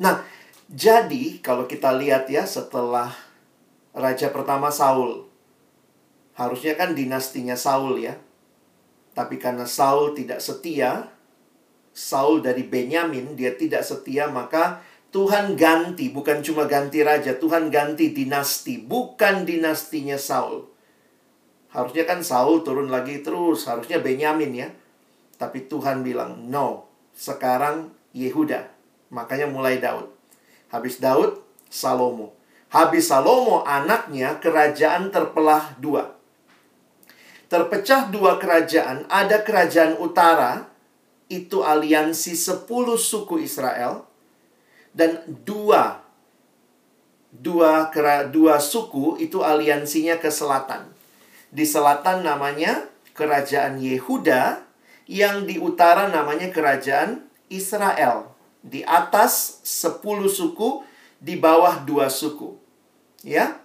Nah, 0.00 0.24
jadi 0.72 1.44
kalau 1.44 1.68
kita 1.68 1.92
lihat 1.92 2.24
ya 2.32 2.48
setelah 2.48 3.12
raja 3.92 4.32
pertama 4.32 4.72
Saul 4.72 5.28
harusnya 6.32 6.72
kan 6.72 6.96
dinastinya 6.96 7.52
Saul 7.52 8.00
ya. 8.00 8.16
Tapi 9.18 9.34
karena 9.34 9.66
Saul 9.66 10.14
tidak 10.14 10.38
setia, 10.38 11.10
Saul 11.90 12.38
dari 12.38 12.62
Benyamin 12.62 13.34
dia 13.34 13.50
tidak 13.58 13.82
setia 13.82 14.30
maka 14.30 14.78
Tuhan 15.10 15.58
ganti, 15.58 16.14
bukan 16.14 16.38
cuma 16.46 16.70
ganti 16.70 17.02
raja, 17.02 17.34
Tuhan 17.34 17.72
ganti 17.72 18.14
dinasti, 18.14 18.78
bukan 18.78 19.42
dinastinya 19.42 20.14
Saul. 20.14 20.70
Harusnya 21.74 22.06
kan 22.06 22.22
Saul 22.22 22.62
turun 22.62 22.92
lagi 22.92 23.24
terus, 23.24 23.66
harusnya 23.66 23.98
Benyamin 23.98 24.52
ya. 24.54 24.68
Tapi 25.34 25.66
Tuhan 25.66 26.06
bilang, 26.06 26.46
no, 26.46 26.86
sekarang 27.16 27.90
Yehuda. 28.14 28.70
Makanya 29.10 29.48
mulai 29.48 29.80
Daud. 29.80 30.12
Habis 30.68 31.00
Daud, 31.00 31.40
Salomo. 31.72 32.36
Habis 32.68 33.08
Salomo, 33.08 33.64
anaknya 33.64 34.36
kerajaan 34.38 35.08
terpelah 35.08 35.74
dua. 35.80 36.17
Terpecah 37.48 38.12
dua 38.12 38.36
kerajaan, 38.36 39.08
ada 39.08 39.40
kerajaan 39.40 39.96
utara, 39.96 40.68
itu 41.32 41.64
aliansi 41.64 42.36
sepuluh 42.36 43.00
suku 43.00 43.40
Israel, 43.40 44.04
dan 44.92 45.24
dua 45.44 46.04
dua 47.28 47.92
dua 48.28 48.56
suku 48.60 49.20
itu 49.20 49.40
aliansinya 49.44 50.16
ke 50.20 50.28
selatan. 50.32 50.92
Di 51.48 51.64
selatan 51.64 52.24
namanya 52.24 52.88
kerajaan 53.16 53.80
Yehuda, 53.80 54.68
yang 55.08 55.48
di 55.48 55.56
utara 55.56 56.12
namanya 56.12 56.52
kerajaan 56.52 57.24
Israel. 57.48 58.36
Di 58.60 58.84
atas 58.84 59.64
10 59.64 60.28
suku, 60.28 60.84
di 61.16 61.40
bawah 61.40 61.80
dua 61.82 62.12
suku. 62.12 62.60
Ya. 63.24 63.64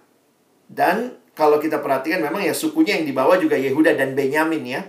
Dan 0.64 1.20
kalau 1.34 1.58
kita 1.58 1.82
perhatikan 1.82 2.22
memang 2.22 2.46
ya 2.46 2.54
sukunya 2.54 2.98
yang 2.98 3.06
di 3.06 3.14
bawah 3.14 3.34
juga 3.36 3.58
Yehuda 3.58 3.98
dan 3.98 4.14
Benyamin 4.14 4.62
ya. 4.62 4.80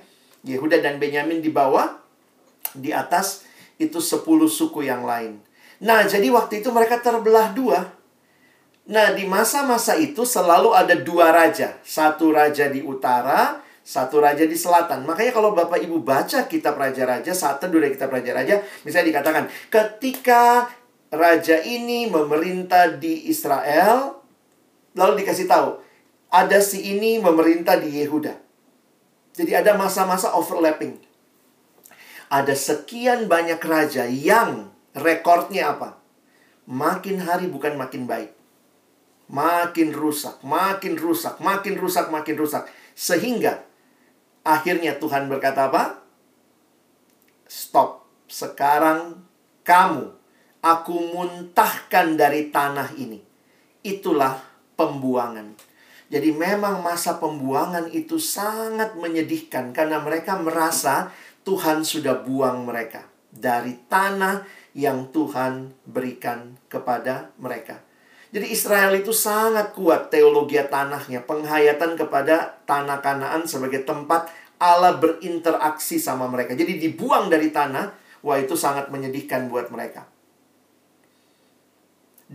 Yehuda 0.45 0.77
dan 0.79 1.01
Benyamin 1.01 1.41
di 1.41 1.49
bawah, 1.49 1.97
di 2.77 2.93
atas 2.93 3.45
itu 3.81 3.97
10 3.97 4.21
suku 4.45 4.85
yang 4.85 5.01
lain. 5.03 5.41
Nah, 5.81 6.05
jadi 6.05 6.29
waktu 6.31 6.63
itu 6.63 6.69
mereka 6.69 7.01
terbelah 7.01 7.51
dua. 7.51 7.91
Nah, 8.85 9.17
di 9.17 9.25
masa-masa 9.25 9.97
itu 9.97 10.21
selalu 10.23 10.71
ada 10.71 10.93
dua 10.93 11.33
raja. 11.33 11.81
Satu 11.81 12.29
raja 12.29 12.69
di 12.69 12.85
utara, 12.85 13.65
satu 13.81 14.21
raja 14.21 14.45
di 14.45 14.53
selatan. 14.53 15.03
Makanya 15.03 15.33
kalau 15.33 15.57
Bapak 15.57 15.81
Ibu 15.81 16.05
baca 16.05 16.45
kitab 16.45 16.77
Raja-Raja, 16.77 17.33
saat 17.33 17.61
teduh 17.61 17.81
dari 17.81 17.97
kitab 17.97 18.13
Raja-Raja, 18.13 18.61
misalnya 18.85 19.17
dikatakan, 19.17 19.45
ketika 19.73 20.69
raja 21.13 21.61
ini 21.61 22.09
memerintah 22.09 22.97
di 22.97 23.29
Israel, 23.29 24.21
lalu 24.97 25.25
dikasih 25.25 25.45
tahu, 25.45 25.84
ada 26.35 26.59
si 26.59 26.83
ini 26.83 27.23
memerintah 27.23 27.79
di 27.79 28.03
Yehuda. 28.03 28.35
Jadi 29.39 29.51
ada 29.55 29.79
masa-masa 29.79 30.35
overlapping. 30.35 30.99
Ada 32.27 32.51
sekian 32.51 33.31
banyak 33.31 33.63
raja 33.63 34.03
yang 34.03 34.75
rekornya 34.91 35.71
apa? 35.71 35.95
Makin 36.67 37.23
hari 37.23 37.47
bukan 37.47 37.79
makin 37.79 38.03
baik. 38.03 38.35
Makin 39.31 39.95
rusak, 39.95 40.43
makin 40.43 40.99
rusak, 40.99 41.39
makin 41.39 41.79
rusak, 41.79 42.11
makin 42.11 42.35
rusak. 42.35 42.67
Sehingga 42.93 43.63
Akhirnya 44.45 44.93
Tuhan 45.01 45.25
berkata 45.25 45.73
apa? 45.73 46.05
Stop. 47.49 48.05
Sekarang 48.29 49.25
kamu 49.65 50.13
aku 50.61 50.93
muntahkan 50.93 52.13
dari 52.13 52.53
tanah 52.53 52.93
ini. 52.93 53.17
Itulah 53.81 54.37
pembuangan. 54.77 55.57
Jadi 56.05 56.29
memang 56.31 56.85
masa 56.85 57.17
pembuangan 57.17 57.89
itu 57.89 58.21
sangat 58.21 58.93
menyedihkan 58.93 59.73
karena 59.73 59.97
mereka 59.97 60.37
merasa 60.37 61.09
Tuhan 61.41 61.81
sudah 61.81 62.21
buang 62.21 62.65
mereka 62.65 63.09
dari 63.33 63.77
tanah 63.89 64.45
yang 64.77 65.09
Tuhan 65.09 65.73
berikan 65.87 66.59
kepada 66.69 67.33
mereka. 67.41 67.81
Jadi 68.35 68.51
Israel 68.51 68.91
itu 68.99 69.15
sangat 69.15 69.71
kuat 69.71 70.11
teologi 70.11 70.59
tanahnya, 70.59 71.23
penghayatan 71.23 71.95
kepada 71.95 72.59
tanah 72.67 72.99
Kanaan 72.99 73.47
sebagai 73.47 73.87
tempat 73.87 74.27
Allah 74.59 74.99
berinteraksi 74.99 75.95
sama 75.95 76.27
mereka. 76.27 76.51
Jadi 76.51 76.75
dibuang 76.75 77.31
dari 77.31 77.51
tanah, 77.51 77.95
wah 78.23 78.35
itu 78.35 78.59
sangat 78.59 78.91
menyedihkan 78.91 79.47
buat 79.47 79.71
mereka. 79.71 80.03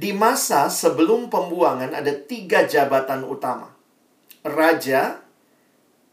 Di 0.01 0.17
masa 0.17 0.73
sebelum 0.73 1.29
pembuangan 1.29 1.93
ada 1.93 2.09
tiga 2.17 2.65
jabatan 2.65 3.21
utama. 3.29 3.77
Raja, 4.41 5.21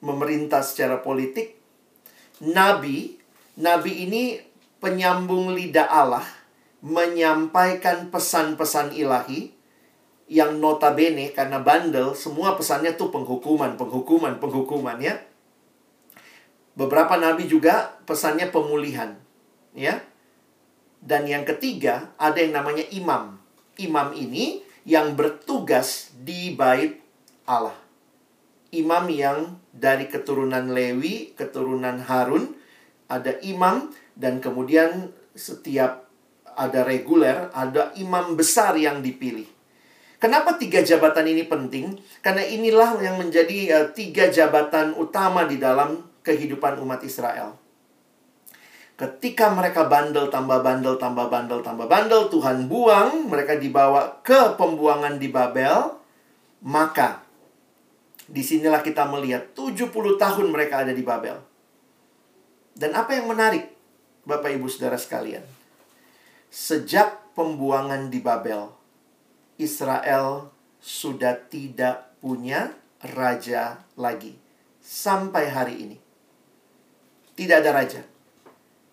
memerintah 0.03 0.59
secara 0.59 0.99
politik. 0.99 1.55
Nabi, 2.43 3.15
nabi 3.55 4.03
ini 4.03 4.43
penyambung 4.83 5.55
lidah 5.55 5.87
Allah, 5.87 6.27
menyampaikan 6.83 8.11
pesan-pesan 8.11 8.91
ilahi 8.91 9.55
yang 10.27 10.59
notabene 10.59 11.31
karena 11.31 11.63
bandel 11.63 12.11
semua 12.11 12.59
pesannya 12.59 12.99
tuh 12.99 13.07
penghukuman, 13.07 13.79
penghukuman, 13.79 14.35
penghukuman 14.43 14.99
ya. 14.99 15.15
Beberapa 16.75 17.15
nabi 17.15 17.47
juga 17.47 17.95
pesannya 18.03 18.51
pemulihan, 18.51 19.15
ya. 19.71 20.03
Dan 20.99 21.23
yang 21.25 21.47
ketiga 21.47 22.11
ada 22.19 22.37
yang 22.43 22.51
namanya 22.51 22.83
imam. 22.91 23.36
Imam 23.77 24.13
ini 24.13 24.61
yang 24.87 25.13
bertugas 25.13 26.13
di 26.15 26.55
bait 26.55 26.99
Allah. 27.45 27.75
Imam 28.71 29.07
yang 29.07 29.59
dari 29.71 30.11
keturunan 30.11 30.71
Lewi, 30.75 31.31
keturunan 31.37 32.03
Harun, 32.03 32.55
ada 33.07 33.39
imam 33.39 33.91
dan 34.17 34.43
kemudian 34.43 35.15
setiap 35.31 36.07
ada 36.57 36.81
reguler, 36.83 37.53
ada 37.53 37.93
imam 37.95 38.33
besar 38.33 38.75
yang 38.75 38.99
dipilih. 38.99 39.47
Kenapa 40.17 40.57
tiga 40.57 40.81
jabatan 40.81 41.29
ini 41.29 41.45
penting? 41.45 41.93
Karena 42.25 42.41
inilah 42.41 42.97
yang 42.97 43.21
menjadi 43.21 43.57
uh, 43.77 43.87
tiga 43.93 44.33
jabatan 44.33 44.97
utama 44.97 45.45
di 45.45 45.61
dalam 45.61 46.01
kehidupan 46.25 46.81
umat 46.81 47.05
Israel. 47.05 47.66
Ketika 48.97 49.53
mereka 49.53 49.85
bandel, 49.85 50.33
tambah 50.33 50.65
bandel, 50.65 50.97
tambah 50.97 51.29
bandel, 51.29 51.61
tambah 51.61 51.85
bandel, 51.85 52.33
Tuhan 52.33 52.65
buang, 52.65 53.29
mereka 53.29 53.53
dibawa 53.61 54.25
ke 54.25 54.57
pembuangan 54.57 55.21
di 55.21 55.29
Babel, 55.29 55.93
maka 56.65 57.21
di 58.25 58.41
sinilah 58.41 58.81
kita 58.81 59.05
melihat 59.05 59.53
70 59.53 59.93
tahun 59.93 60.47
mereka 60.49 60.81
ada 60.81 60.97
di 60.97 61.05
Babel. 61.05 61.37
Dan 62.73 62.97
apa 62.97 63.13
yang 63.13 63.29
menarik, 63.29 63.69
Bapak 64.25 64.57
Ibu 64.57 64.65
Saudara 64.65 64.97
sekalian? 64.97 65.45
Sejak 66.49 67.37
pembuangan 67.37 68.09
di 68.09 68.17
Babel, 68.17 68.73
Israel 69.61 70.49
sudah 70.81 71.37
tidak 71.37 72.17
punya 72.17 72.73
raja 73.13 73.85
lagi 73.93 74.33
sampai 74.81 75.53
hari 75.53 75.75
ini. 75.85 75.97
Tidak 77.37 77.61
ada 77.61 77.71
raja. 77.77 78.16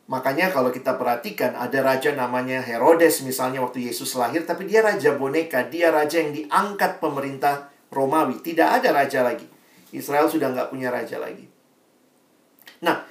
Makanya 0.05 0.53
kalau 0.53 0.69
kita 0.69 1.01
perhatikan 1.01 1.57
ada 1.57 1.81
raja 1.81 2.13
namanya 2.13 2.61
Herodes 2.61 3.25
misalnya 3.25 3.65
waktu 3.65 3.89
Yesus 3.89 4.13
lahir 4.21 4.45
tapi 4.45 4.69
dia 4.69 4.85
raja 4.85 5.17
boneka, 5.17 5.65
dia 5.73 5.89
raja 5.89 6.21
yang 6.21 6.37
diangkat 6.37 7.01
pemerintah 7.01 7.73
Romawi. 7.89 8.45
Tidak 8.45 8.69
ada 8.69 8.93
raja 8.93 9.25
lagi. 9.25 9.49
Israel 9.97 10.29
sudah 10.29 10.53
nggak 10.53 10.69
punya 10.69 10.93
raja 10.93 11.17
lagi. 11.17 11.49
Nah, 12.85 13.07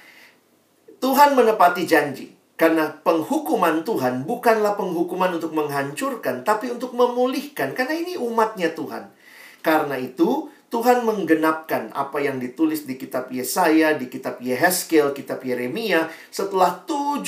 Tuhan 1.02 1.34
menepati 1.34 1.82
janji. 1.88 2.30
Karena 2.54 2.86
penghukuman 2.86 3.82
Tuhan 3.82 4.22
bukanlah 4.30 4.78
penghukuman 4.78 5.34
untuk 5.42 5.50
menghancurkan, 5.58 6.46
tapi 6.46 6.70
untuk 6.70 6.94
memulihkan. 6.94 7.74
Karena 7.74 7.98
ini 7.98 8.14
umatnya 8.14 8.70
Tuhan. 8.70 9.10
Karena 9.58 9.98
itu, 9.98 10.46
Tuhan 10.72 11.06
menggenapkan 11.06 11.94
apa 11.94 12.18
yang 12.18 12.42
ditulis 12.42 12.82
di 12.84 12.98
kitab 12.98 13.30
Yesaya, 13.30 13.94
di 13.94 14.10
kitab 14.10 14.42
Yehezkel, 14.42 15.14
kitab 15.14 15.40
Yeremia. 15.44 16.10
Setelah 16.28 16.82
70 16.82 17.22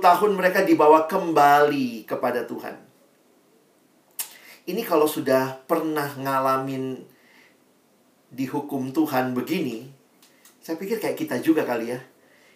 tahun 0.00 0.32
mereka 0.36 0.62
dibawa 0.62 1.08
kembali 1.08 2.04
kepada 2.04 2.44
Tuhan. 2.44 2.76
Ini 4.68 4.82
kalau 4.84 5.08
sudah 5.08 5.64
pernah 5.64 6.12
ngalamin 6.14 7.00
dihukum 8.30 8.92
Tuhan 8.92 9.32
begini, 9.32 9.88
saya 10.60 10.76
pikir 10.76 11.00
kayak 11.00 11.16
kita 11.16 11.40
juga 11.40 11.64
kali 11.64 11.90
ya 11.90 12.00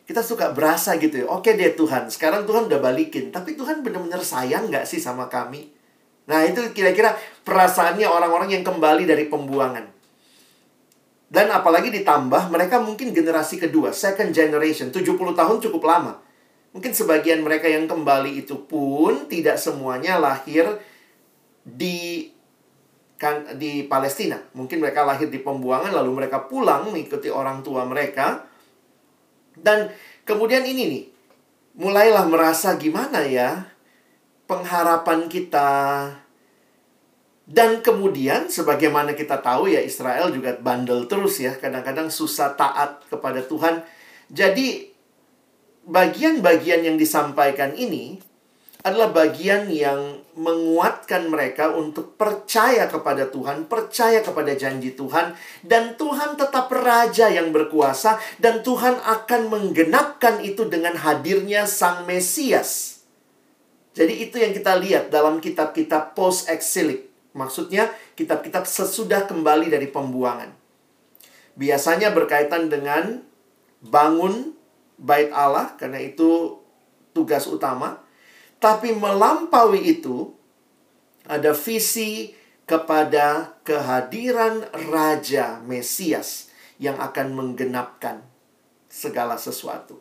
kita 0.04 0.20
suka 0.20 0.52
berasa 0.52 1.00
gitu 1.00 1.24
ya. 1.24 1.26
Oke 1.32 1.56
deh 1.56 1.72
Tuhan, 1.72 2.12
sekarang 2.12 2.44
Tuhan 2.44 2.68
udah 2.68 2.80
balikin. 2.80 3.32
Tapi 3.32 3.56
Tuhan 3.56 3.80
benar-benar 3.80 4.20
sayang 4.20 4.68
nggak 4.68 4.84
sih 4.84 5.00
sama 5.00 5.32
kami? 5.32 5.72
Nah 6.28 6.44
itu 6.44 6.60
kira-kira 6.76 7.16
perasaannya 7.44 8.04
orang-orang 8.04 8.60
yang 8.60 8.64
kembali 8.64 9.08
dari 9.08 9.28
pembuangan. 9.32 9.93
Dan 11.34 11.50
apalagi 11.50 11.90
ditambah 11.90 12.54
mereka 12.54 12.78
mungkin 12.78 13.10
generasi 13.10 13.58
kedua, 13.58 13.90
second 13.90 14.30
generation. 14.30 14.94
70 14.94 15.18
tahun 15.34 15.56
cukup 15.58 15.82
lama. 15.82 16.22
Mungkin 16.70 16.94
sebagian 16.94 17.42
mereka 17.42 17.66
yang 17.66 17.90
kembali 17.90 18.46
itu 18.46 18.54
pun 18.70 19.26
tidak 19.26 19.58
semuanya 19.58 20.18
lahir 20.22 20.78
di 21.66 22.30
kan 23.18 23.58
di 23.58 23.82
Palestina. 23.86 24.38
Mungkin 24.54 24.78
mereka 24.78 25.02
lahir 25.02 25.26
di 25.26 25.42
pembuangan 25.42 25.90
lalu 25.90 26.22
mereka 26.22 26.46
pulang 26.46 26.90
mengikuti 26.90 27.30
orang 27.30 27.66
tua 27.66 27.82
mereka 27.82 28.54
dan 29.58 29.94
kemudian 30.26 30.66
ini 30.66 30.82
nih, 30.90 31.04
mulailah 31.78 32.26
merasa 32.26 32.74
gimana 32.74 33.22
ya 33.22 33.70
pengharapan 34.50 35.30
kita. 35.30 35.70
Dan 37.44 37.84
kemudian 37.84 38.48
sebagaimana 38.48 39.12
kita 39.12 39.44
tahu 39.44 39.68
ya 39.68 39.84
Israel 39.84 40.32
juga 40.32 40.56
bandel 40.56 41.04
terus 41.04 41.44
ya, 41.44 41.52
kadang-kadang 41.52 42.08
susah 42.08 42.56
taat 42.56 43.04
kepada 43.12 43.44
Tuhan. 43.44 43.84
Jadi 44.32 44.88
bagian-bagian 45.84 46.88
yang 46.88 46.96
disampaikan 46.96 47.76
ini 47.76 48.16
adalah 48.84 49.16
bagian 49.16 49.72
yang 49.72 50.20
menguatkan 50.36 51.32
mereka 51.32 51.72
untuk 51.72 52.20
percaya 52.20 52.84
kepada 52.84 53.32
Tuhan, 53.32 53.64
percaya 53.64 54.20
kepada 54.20 54.52
janji 54.52 54.92
Tuhan, 54.92 55.32
dan 55.64 55.96
Tuhan 55.96 56.36
tetap 56.36 56.68
raja 56.68 57.32
yang 57.32 57.48
berkuasa, 57.48 58.20
dan 58.36 58.60
Tuhan 58.60 59.00
akan 59.00 59.48
menggenapkan 59.48 60.44
itu 60.44 60.68
dengan 60.68 61.00
hadirnya 61.00 61.64
Sang 61.64 62.04
Mesias. 62.04 63.00
Jadi, 63.96 64.28
itu 64.28 64.36
yang 64.36 64.52
kita 64.52 64.76
lihat 64.76 65.08
dalam 65.08 65.40
kitab-kitab 65.40 66.12
post-exilik, 66.12 67.13
maksudnya 67.34 67.90
kitab-kitab 68.14 68.64
sesudah 68.64 69.28
kembali 69.28 69.68
dari 69.68 69.90
pembuangan. 69.90 70.54
Biasanya 71.54 72.10
berkaitan 72.10 72.70
dengan 72.70 73.22
bangun 73.84 74.54
bait 74.96 75.30
Allah, 75.34 75.74
karena 75.76 76.00
itu 76.00 76.58
tugas 77.14 77.46
utama 77.46 78.04
tapi 78.64 78.96
melampaui 78.96 79.84
itu, 79.84 80.32
ada 81.28 81.52
visi 81.52 82.32
kepada 82.64 83.60
kehadiran 83.60 84.64
Raja 84.88 85.60
Mesias 85.68 86.48
yang 86.80 86.96
akan 86.96 87.36
menggenapkan 87.36 88.24
segala 88.88 89.36
sesuatu. 89.36 90.00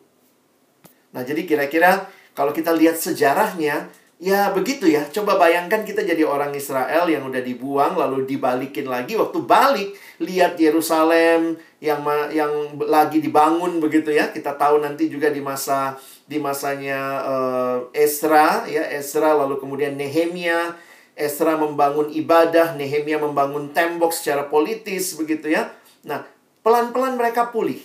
Nah, 1.12 1.28
jadi 1.28 1.44
kira-kira 1.44 2.08
kalau 2.32 2.56
kita 2.56 2.72
lihat 2.72 2.96
sejarahnya, 2.96 3.92
ya 4.24 4.56
begitu 4.56 4.88
ya. 4.88 5.04
Coba 5.12 5.36
bayangkan 5.36 5.84
kita 5.84 6.08
jadi 6.08 6.24
orang 6.24 6.56
Israel 6.56 7.12
yang 7.12 7.28
udah 7.28 7.44
dibuang 7.44 8.00
lalu 8.00 8.24
dibalikin 8.24 8.88
lagi 8.88 9.20
waktu 9.20 9.44
balik 9.44 9.92
lihat 10.24 10.56
Yerusalem 10.56 11.60
yang 11.84 12.00
yang 12.32 12.80
lagi 12.80 13.20
dibangun 13.20 13.84
begitu 13.84 14.16
ya. 14.16 14.32
Kita 14.32 14.56
tahu 14.56 14.80
nanti 14.80 15.12
juga 15.12 15.28
di 15.28 15.44
masa 15.44 16.00
di 16.24 16.40
masanya 16.40 17.00
uh, 17.28 17.78
Esra 17.92 18.64
ya 18.66 18.88
Esra 18.90 19.36
lalu 19.36 19.60
kemudian 19.60 20.00
Nehemia 20.00 20.74
Esra 21.14 21.60
membangun 21.60 22.10
ibadah 22.10 22.80
Nehemia 22.80 23.20
membangun 23.20 23.76
tembok 23.76 24.16
secara 24.16 24.48
politis 24.48 25.14
begitu 25.20 25.52
ya 25.52 25.70
nah 26.08 26.24
pelan-pelan 26.64 27.20
mereka 27.20 27.52
pulih 27.52 27.80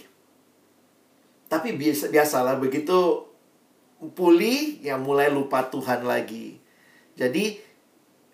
tapi 1.51 1.75
biasa 1.75 2.15
biasalah 2.15 2.55
begitu 2.63 3.28
pulih 4.15 4.79
ya 4.83 4.97
mulai 4.97 5.31
lupa 5.31 5.67
Tuhan 5.67 6.07
lagi 6.07 6.59
jadi 7.19 7.59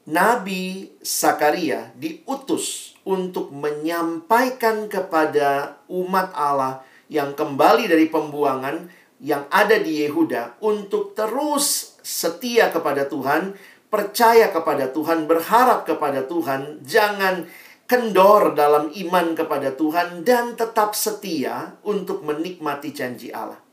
Nabi 0.04 0.92
Sakaria 1.00 1.88
diutus 1.96 2.92
untuk 3.08 3.48
menyampaikan 3.56 4.92
kepada 4.92 5.80
umat 5.88 6.28
Allah 6.36 6.84
yang 7.08 7.32
kembali 7.32 7.88
dari 7.88 8.12
pembuangan 8.12 8.84
yang 9.24 9.48
ada 9.48 9.80
di 9.80 10.04
Yehuda 10.04 10.60
untuk 10.60 11.16
terus 11.16 11.96
setia 12.04 12.68
kepada 12.68 13.08
Tuhan, 13.08 13.56
percaya 13.88 14.52
kepada 14.52 14.92
Tuhan, 14.92 15.24
berharap 15.24 15.88
kepada 15.88 16.28
Tuhan, 16.28 16.84
jangan 16.84 17.48
kendor 17.88 18.52
dalam 18.52 18.92
iman 18.92 19.32
kepada 19.32 19.72
Tuhan 19.72 20.28
dan 20.28 20.52
tetap 20.52 20.92
setia 20.92 21.80
untuk 21.80 22.20
menikmati 22.20 22.92
janji 22.92 23.32
Allah. 23.32 23.63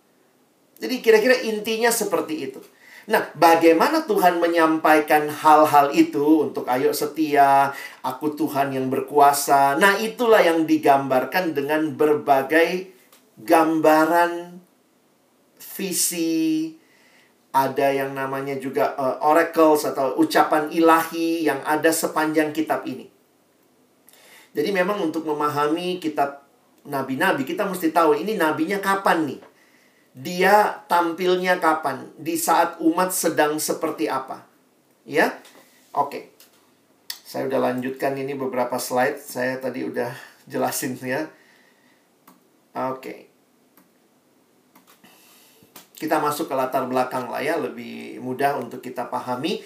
Jadi 0.81 0.97
kira-kira 1.05 1.37
intinya 1.45 1.93
seperti 1.93 2.49
itu. 2.49 2.57
Nah, 3.05 3.29
bagaimana 3.37 4.05
Tuhan 4.05 4.41
menyampaikan 4.41 5.29
hal-hal 5.29 5.93
itu 5.93 6.49
untuk 6.49 6.65
ayo 6.69 6.89
setia, 6.89 7.69
aku 8.01 8.33
Tuhan 8.33 8.73
yang 8.73 8.89
berkuasa. 8.89 9.77
Nah, 9.77 10.01
itulah 10.01 10.41
yang 10.41 10.65
digambarkan 10.65 11.53
dengan 11.53 11.93
berbagai 11.93 12.89
gambaran 13.41 14.61
visi, 15.57 16.77
ada 17.53 17.87
yang 17.93 18.17
namanya 18.17 18.57
juga 18.57 18.97
uh, 18.97 19.17
oracles 19.21 19.85
atau 19.85 20.17
ucapan 20.17 20.69
ilahi 20.73 21.45
yang 21.45 21.61
ada 21.65 21.89
sepanjang 21.89 22.53
kitab 22.53 22.85
ini. 22.89 23.05
Jadi 24.51 24.69
memang 24.73 24.99
untuk 24.99 25.25
memahami 25.25 25.97
kitab 25.97 26.43
nabi-nabi 26.81 27.45
kita 27.45 27.63
mesti 27.69 27.93
tahu 27.93 28.17
ini 28.17 28.35
nabinya 28.35 28.81
kapan 28.81 29.29
nih 29.29 29.50
dia 30.11 30.83
tampilnya 30.91 31.59
kapan? 31.63 32.11
Di 32.19 32.35
saat 32.35 32.79
umat 32.83 33.15
sedang 33.15 33.55
seperti 33.57 34.11
apa? 34.11 34.43
Ya? 35.07 35.39
Oke. 35.95 36.35
Saya 37.23 37.47
udah 37.47 37.71
lanjutkan 37.71 38.19
ini 38.19 38.35
beberapa 38.35 38.75
slide. 38.75 39.19
Saya 39.23 39.55
tadi 39.59 39.87
udah 39.87 40.11
jelasin 40.47 40.99
ya. 40.99 41.31
Oke. 42.75 43.31
Kita 45.95 46.17
masuk 46.17 46.49
ke 46.49 46.55
latar 46.57 46.89
belakang 46.89 47.29
lah 47.29 47.45
ya, 47.45 47.59
lebih 47.61 48.17
mudah 48.19 48.57
untuk 48.57 48.81
kita 48.81 49.05
pahami. 49.05 49.61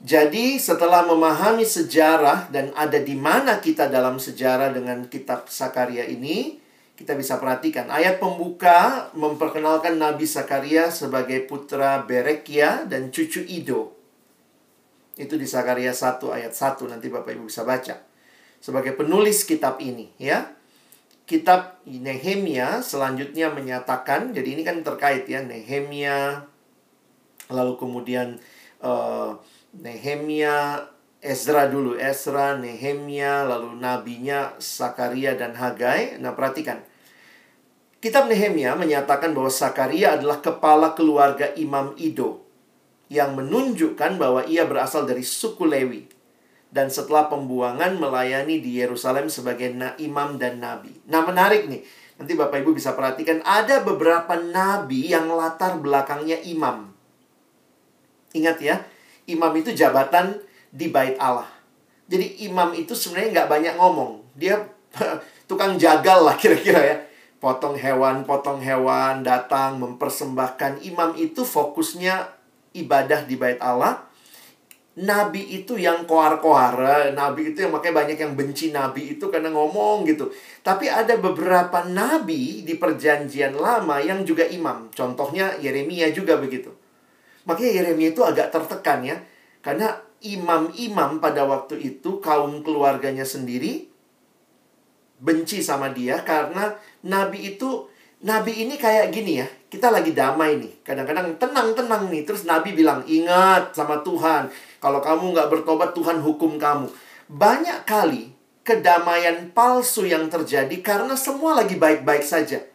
Jadi 0.00 0.56
setelah 0.56 1.04
memahami 1.04 1.68
sejarah 1.68 2.48
dan 2.48 2.72
ada 2.72 2.96
di 2.96 3.12
mana 3.12 3.60
kita 3.60 3.84
dalam 3.92 4.16
sejarah 4.16 4.72
dengan 4.72 5.04
kitab 5.12 5.52
Sakaria 5.52 6.08
ini, 6.08 6.56
kita 7.00 7.16
bisa 7.16 7.40
perhatikan 7.40 7.88
ayat 7.88 8.20
pembuka 8.20 9.08
memperkenalkan 9.16 9.96
Nabi 9.96 10.28
Sakaria 10.28 10.92
sebagai 10.92 11.48
putra 11.48 12.04
Berekia 12.04 12.84
dan 12.84 13.08
cucu 13.08 13.40
Ido. 13.48 13.96
Itu 15.16 15.40
di 15.40 15.48
Sakaria 15.48 15.96
1 15.96 16.20
ayat 16.28 16.52
1 16.52 16.92
nanti 16.92 17.08
Bapak 17.08 17.32
Ibu 17.32 17.48
bisa 17.48 17.64
baca. 17.64 18.04
Sebagai 18.60 18.92
penulis 18.92 19.48
kitab 19.48 19.80
ini 19.80 20.12
ya. 20.20 20.52
Kitab 21.24 21.80
Nehemia 21.88 22.84
selanjutnya 22.84 23.48
menyatakan 23.48 24.36
jadi 24.36 24.60
ini 24.60 24.60
kan 24.60 24.84
terkait 24.84 25.24
ya 25.24 25.40
Nehemia 25.40 26.44
lalu 27.48 27.80
kemudian 27.80 28.36
uh, 28.84 29.40
Nehemia 29.72 30.84
Ezra 31.20 31.68
dulu, 31.68 32.00
Ezra, 32.00 32.56
Nehemia, 32.56 33.44
lalu 33.44 33.76
nabinya 33.76 34.56
Sakaria 34.56 35.36
dan 35.36 35.52
Hagai. 35.52 36.16
Nah, 36.16 36.32
perhatikan. 36.32 36.80
Kitab 38.00 38.32
Nehemia 38.32 38.72
menyatakan 38.80 39.36
bahwa 39.36 39.52
Sakaria 39.52 40.16
adalah 40.16 40.40
kepala 40.40 40.96
keluarga 40.96 41.52
Imam 41.52 41.92
Ido 42.00 42.40
yang 43.12 43.36
menunjukkan 43.36 44.16
bahwa 44.16 44.40
ia 44.48 44.64
berasal 44.64 45.04
dari 45.04 45.20
suku 45.20 45.68
Lewi 45.68 46.08
dan 46.72 46.88
setelah 46.88 47.28
pembuangan 47.28 48.00
melayani 48.00 48.64
di 48.64 48.80
Yerusalem 48.80 49.28
sebagai 49.28 49.76
na 49.76 49.92
imam 50.00 50.40
dan 50.40 50.64
nabi. 50.64 50.96
Nah, 51.12 51.20
menarik 51.28 51.68
nih. 51.68 51.84
Nanti 52.16 52.32
Bapak 52.36 52.64
Ibu 52.64 52.72
bisa 52.72 52.96
perhatikan 52.96 53.44
ada 53.44 53.84
beberapa 53.84 54.32
nabi 54.36 55.12
yang 55.12 55.28
latar 55.36 55.76
belakangnya 55.76 56.40
imam. 56.40 56.92
Ingat 58.32 58.64
ya, 58.64 58.80
imam 59.28 59.52
itu 59.60 59.76
jabatan 59.76 60.40
di 60.72 60.88
bait 60.88 61.20
Allah. 61.20 61.48
Jadi 62.08 62.48
imam 62.48 62.72
itu 62.72 62.96
sebenarnya 62.96 63.44
nggak 63.44 63.50
banyak 63.50 63.74
ngomong. 63.76 64.24
Dia 64.36 64.56
tukang 65.50 65.76
jagal 65.76 66.24
lah 66.24 66.36
kira-kira 66.40 66.80
ya 66.80 66.96
potong 67.40 67.74
hewan, 67.74 68.28
potong 68.28 68.60
hewan, 68.60 69.24
datang 69.24 69.80
mempersembahkan. 69.80 70.84
Imam 70.84 71.16
itu 71.16 71.42
fokusnya 71.42 72.28
ibadah 72.76 73.24
di 73.24 73.34
bait 73.40 73.58
Allah. 73.58 74.06
Nabi 75.00 75.56
itu 75.56 75.80
yang 75.80 76.04
koar-koar, 76.04 76.76
nabi 77.16 77.54
itu 77.54 77.64
yang 77.64 77.72
makanya 77.72 78.04
banyak 78.04 78.18
yang 78.20 78.32
benci 78.36 78.68
nabi 78.68 79.16
itu 79.16 79.32
karena 79.32 79.48
ngomong 79.48 80.04
gitu. 80.04 80.28
Tapi 80.60 80.92
ada 80.92 81.16
beberapa 81.16 81.88
nabi 81.88 82.66
di 82.66 82.76
perjanjian 82.76 83.56
lama 83.56 83.96
yang 84.02 84.28
juga 84.28 84.44
imam. 84.44 84.92
Contohnya 84.92 85.56
Yeremia 85.56 86.12
juga 86.12 86.36
begitu. 86.36 86.68
Makanya 87.48 87.70
Yeremia 87.80 88.12
itu 88.12 88.20
agak 88.20 88.52
tertekan 88.52 89.00
ya. 89.06 89.16
Karena 89.64 89.96
imam-imam 90.20 91.22
pada 91.22 91.48
waktu 91.48 91.80
itu 91.80 92.20
kaum 92.20 92.60
keluarganya 92.60 93.24
sendiri 93.24 93.89
benci 95.20 95.60
sama 95.60 95.92
dia 95.92 96.24
karena 96.24 96.72
nabi 97.04 97.54
itu 97.54 97.86
nabi 98.24 98.64
ini 98.64 98.80
kayak 98.80 99.12
gini 99.12 99.44
ya. 99.44 99.48
Kita 99.70 99.92
lagi 99.92 100.10
damai 100.10 100.58
nih. 100.58 100.82
Kadang-kadang 100.82 101.38
tenang-tenang 101.38 102.10
nih. 102.10 102.26
Terus 102.26 102.42
nabi 102.42 102.74
bilang, 102.74 103.06
"Ingat 103.06 103.76
sama 103.76 104.02
Tuhan. 104.02 104.50
Kalau 104.82 104.98
kamu 104.98 105.30
nggak 105.36 105.48
bertobat, 105.52 105.94
Tuhan 105.94 106.18
hukum 106.18 106.58
kamu." 106.58 106.90
Banyak 107.30 107.86
kali 107.86 108.34
kedamaian 108.66 109.54
palsu 109.54 110.02
yang 110.10 110.26
terjadi 110.26 110.74
karena 110.82 111.14
semua 111.14 111.62
lagi 111.62 111.78
baik-baik 111.78 112.26
saja. 112.26 112.66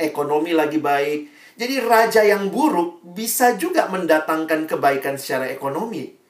Ekonomi 0.00 0.56
lagi 0.56 0.80
baik. 0.80 1.20
Jadi 1.52 1.74
raja 1.84 2.24
yang 2.24 2.48
buruk 2.48 3.04
bisa 3.12 3.60
juga 3.60 3.84
mendatangkan 3.92 4.64
kebaikan 4.64 5.20
secara 5.20 5.52
ekonomi. 5.52 6.21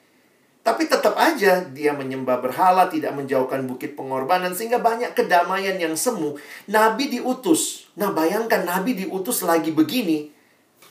Tapi 0.63 0.87
tetap 0.87 1.19
aja 1.19 1.59
dia 1.75 1.91
menyembah 1.91 2.39
berhala, 2.39 2.87
tidak 2.87 3.11
menjauhkan 3.11 3.67
bukit 3.67 3.99
pengorbanan 3.99 4.55
sehingga 4.55 4.79
banyak 4.79 5.11
kedamaian 5.11 5.75
yang 5.75 5.91
semu. 5.99 6.39
Nabi 6.71 7.11
diutus. 7.11 7.91
Nah, 7.99 8.15
bayangkan 8.15 8.63
Nabi 8.63 8.95
diutus 8.95 9.43
lagi 9.43 9.75
begini. 9.75 10.31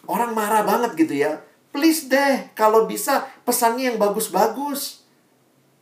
Orang 0.05 0.37
marah 0.37 0.61
banget 0.61 0.93
gitu 1.01 1.17
ya. 1.17 1.41
Please 1.73 2.05
deh, 2.13 2.53
kalau 2.53 2.85
bisa 2.85 3.25
pesannya 3.49 3.97
yang 3.97 3.99
bagus-bagus. 3.99 5.09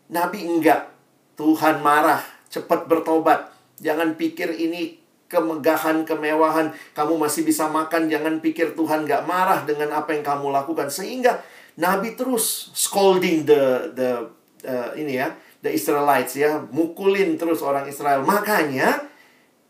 Nabi 0.06 0.46
enggak. 0.46 0.94
Tuhan 1.34 1.82
marah, 1.82 2.22
cepat 2.46 2.86
bertobat. 2.86 3.50
Jangan 3.82 4.14
pikir 4.14 4.54
ini 4.54 5.02
kemegahan, 5.26 6.06
kemewahan. 6.06 6.70
Kamu 6.94 7.18
masih 7.18 7.42
bisa 7.42 7.66
makan, 7.66 8.06
jangan 8.06 8.38
pikir 8.38 8.78
Tuhan 8.78 9.02
gak 9.02 9.26
marah 9.26 9.66
dengan 9.66 9.90
apa 9.98 10.14
yang 10.14 10.22
kamu 10.22 10.54
lakukan. 10.54 10.86
Sehingga 10.90 11.42
Nabi 11.80 12.12
terus 12.12 12.68
scolding 12.76 13.48
the 13.48 13.88
the 13.96 14.10
uh, 14.68 14.92
ini 14.92 15.16
ya, 15.16 15.32
the 15.64 15.72
Israelites 15.72 16.36
ya, 16.36 16.60
mukulin 16.68 17.40
terus 17.40 17.64
orang 17.64 17.88
Israel. 17.88 18.20
Makanya 18.20 19.08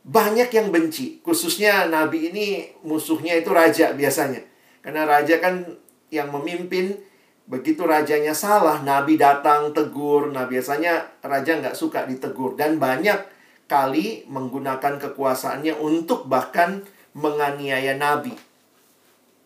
banyak 0.03 0.51
yang 0.51 0.73
benci, 0.75 1.21
khususnya 1.23 1.87
nabi 1.87 2.33
ini 2.33 2.73
musuhnya 2.83 3.37
itu 3.39 3.53
raja 3.53 3.93
biasanya. 3.95 4.43
Karena 4.81 5.05
raja 5.05 5.39
kan 5.39 5.63
yang 6.09 6.33
memimpin 6.33 6.99
begitu 7.47 7.85
rajanya 7.85 8.33
salah, 8.33 8.81
nabi 8.81 9.21
datang 9.21 9.71
tegur. 9.77 10.33
Nah, 10.33 10.49
biasanya 10.49 11.21
raja 11.21 11.61
nggak 11.61 11.77
suka 11.77 12.09
ditegur 12.09 12.57
dan 12.57 12.81
banyak 12.81 13.23
kali 13.71 14.27
menggunakan 14.27 14.99
kekuasaannya 14.99 15.79
untuk 15.79 16.27
bahkan 16.27 16.83
menganiaya 17.15 17.95
nabi. 17.95 18.35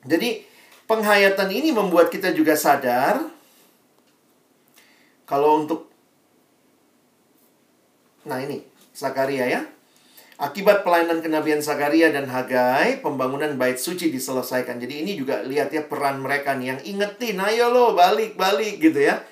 Jadi 0.05 0.54
penghayatan 0.95 1.51
ini 1.51 1.74
membuat 1.74 2.14
kita 2.14 2.30
juga 2.30 2.55
sadar 2.55 3.26
kalau 5.26 5.66
untuk 5.66 5.90
Nah 8.24 8.40
ini 8.40 8.64
Sakaria 8.95 9.45
ya. 9.45 9.62
Akibat 10.34 10.82
pelayanan 10.82 11.22
kenabian 11.22 11.62
Sakaria 11.62 12.11
dan 12.11 12.26
Hagai, 12.26 12.99
pembangunan 13.05 13.55
bait 13.55 13.78
suci 13.78 14.11
diselesaikan. 14.11 14.82
Jadi 14.82 15.07
ini 15.07 15.12
juga 15.14 15.45
lihat 15.47 15.70
ya 15.70 15.86
peran 15.86 16.18
mereka 16.18 16.59
nih 16.59 16.74
yang 16.74 16.80
ingetin, 16.82 17.38
ayo 17.38 17.70
lo 17.70 17.95
balik 17.95 18.34
balik 18.34 18.82
gitu 18.82 18.99
ya. 18.99 19.22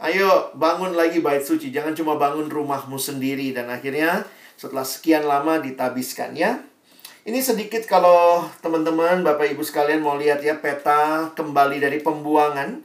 Ayo 0.00 0.54
bangun 0.56 0.94
lagi 0.96 1.20
bait 1.20 1.44
suci, 1.44 1.68
jangan 1.74 1.92
cuma 1.92 2.16
bangun 2.16 2.48
rumahmu 2.48 2.96
sendiri 2.96 3.52
dan 3.52 3.68
akhirnya 3.68 4.24
setelah 4.56 4.86
sekian 4.86 5.26
lama 5.28 5.60
ditabiskan 5.60 6.32
ya. 6.32 6.64
Ini 7.28 7.44
sedikit 7.44 7.84
kalau 7.84 8.48
teman-teman, 8.64 9.20
Bapak 9.20 9.52
Ibu 9.52 9.60
sekalian 9.60 10.00
mau 10.00 10.16
lihat 10.16 10.40
ya 10.40 10.56
peta 10.56 11.28
kembali 11.36 11.76
dari 11.76 12.00
pembuangan. 12.00 12.80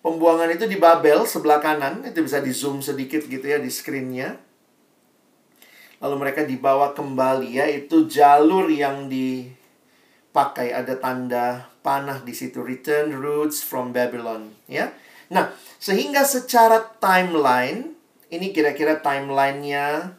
Pembuangan 0.00 0.48
itu 0.48 0.64
di 0.64 0.80
Babel 0.80 1.28
sebelah 1.28 1.60
kanan, 1.60 2.00
itu 2.00 2.24
bisa 2.24 2.40
di 2.40 2.48
zoom 2.48 2.80
sedikit 2.80 3.28
gitu 3.28 3.44
ya 3.44 3.60
di 3.60 3.68
screennya. 3.68 4.40
Lalu 6.00 6.14
mereka 6.16 6.48
dibawa 6.48 6.96
kembali 6.96 7.60
ya, 7.60 7.68
itu 7.68 8.08
jalur 8.08 8.72
yang 8.72 9.12
dipakai 9.12 10.72
ada 10.72 10.96
tanda 10.96 11.68
panah 11.84 12.24
di 12.24 12.32
situ 12.32 12.64
return 12.64 13.12
roots 13.20 13.60
from 13.60 13.92
Babylon 13.92 14.48
ya. 14.64 14.96
Nah, 15.28 15.52
sehingga 15.76 16.24
secara 16.24 16.88
timeline 17.04 17.92
ini 18.32 18.48
kira-kira 18.48 19.04
timelinenya 19.04 20.16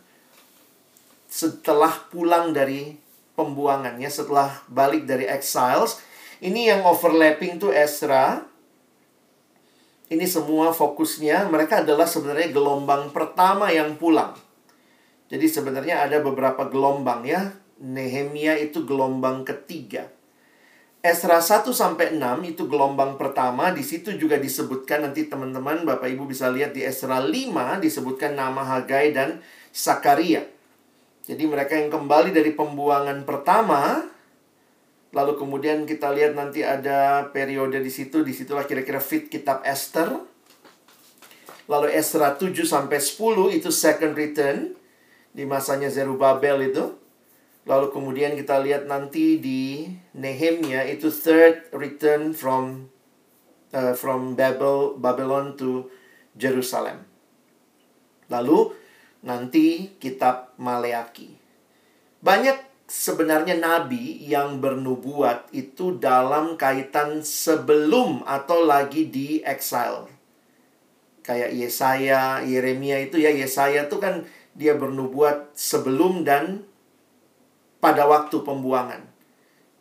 setelah 1.26 1.97
pulang 2.14 2.54
dari 2.54 3.09
pembuangannya 3.40 4.12
setelah 4.12 4.52
balik 4.68 5.08
dari 5.08 5.24
exiles 5.24 6.04
Ini 6.44 6.76
yang 6.76 6.82
overlapping 6.88 7.60
tuh 7.60 7.72
Esra. 7.72 8.44
Ini 10.12 10.24
semua 10.24 10.72
fokusnya 10.72 11.48
mereka 11.52 11.84
adalah 11.84 12.08
sebenarnya 12.08 12.52
gelombang 12.52 13.12
pertama 13.12 13.72
yang 13.72 14.00
pulang. 14.00 14.36
Jadi 15.28 15.46
sebenarnya 15.46 16.08
ada 16.08 16.24
beberapa 16.24 16.68
gelombang 16.72 17.28
ya. 17.28 17.52
Nehemia 17.80 18.56
itu 18.60 18.88
gelombang 18.88 19.44
ketiga. 19.44 20.08
Esra 21.00 21.40
1 21.40 21.72
sampai 21.72 22.20
6 22.20 22.44
itu 22.44 22.68
gelombang 22.68 23.16
pertama, 23.16 23.72
di 23.72 23.80
situ 23.88 24.20
juga 24.20 24.36
disebutkan 24.36 25.08
nanti 25.08 25.32
teman-teman 25.32 25.88
Bapak 25.88 26.12
Ibu 26.12 26.28
bisa 26.28 26.52
lihat 26.52 26.76
di 26.76 26.84
Esra 26.84 27.24
5 27.24 27.80
disebutkan 27.80 28.36
nama 28.36 28.68
Hagai 28.68 29.16
dan 29.16 29.40
Sakaria. 29.72 30.44
Jadi 31.30 31.45
mereka 31.45 31.77
yang 31.77 31.93
kembali 31.93 32.34
dari 32.34 32.57
pembuangan 32.57 33.21
pertama 33.21 34.01
lalu 35.09 35.41
kemudian 35.41 35.89
kita 35.89 36.13
lihat 36.13 36.38
nanti 36.38 36.61
ada 36.61 37.30
periode 37.34 37.82
di 37.82 37.89
situ, 37.89 38.21
di 38.21 38.34
situlah 38.34 38.65
kira-kira 38.65 39.01
fit 39.01 39.30
kitab 39.30 39.65
Esther. 39.65 40.21
Lalu 41.69 41.93
Esra 41.93 42.34
7 42.34 42.53
sampai 42.65 42.97
10 42.97 43.57
itu 43.61 43.69
second 43.69 44.13
return 44.17 44.73
di 45.34 45.45
masanya 45.45 45.89
Zerubabel 45.89 46.73
itu. 46.73 46.97
Lalu 47.69 47.93
kemudian 47.93 48.34
kita 48.34 48.57
lihat 48.57 48.89
nanti 48.89 49.38
di 49.38 49.86
Nehemia 50.17 50.89
itu 50.89 51.13
third 51.13 51.69
return 51.69 52.34
from 52.34 52.89
uh, 53.69 53.93
from 53.93 54.34
Babel 54.34 54.97
Babylon 54.97 55.53
to 55.53 55.86
Jerusalem. 56.34 57.05
Lalu 58.34 58.73
nanti 59.26 59.95
kitab 59.99 60.55
Maleaki. 60.55 61.36
Banyak 62.20 62.88
sebenarnya 62.89 63.55
nabi 63.61 64.17
yang 64.26 64.57
bernubuat 64.57 65.53
itu 65.53 66.01
dalam 66.01 66.57
kaitan 66.57 67.22
sebelum 67.22 68.26
atau 68.26 68.65
lagi 68.65 69.07
di 69.07 69.39
exile. 69.45 70.09
Kayak 71.22 71.53
Yesaya, 71.53 72.41
Yeremia 72.41 73.05
itu 73.05 73.22
ya 73.22 73.30
Yesaya 73.30 73.86
itu 73.86 74.01
kan 74.01 74.26
dia 74.57 74.74
bernubuat 74.74 75.53
sebelum 75.53 76.26
dan 76.26 76.65
pada 77.80 78.09
waktu 78.09 78.41
pembuangan. 78.41 79.05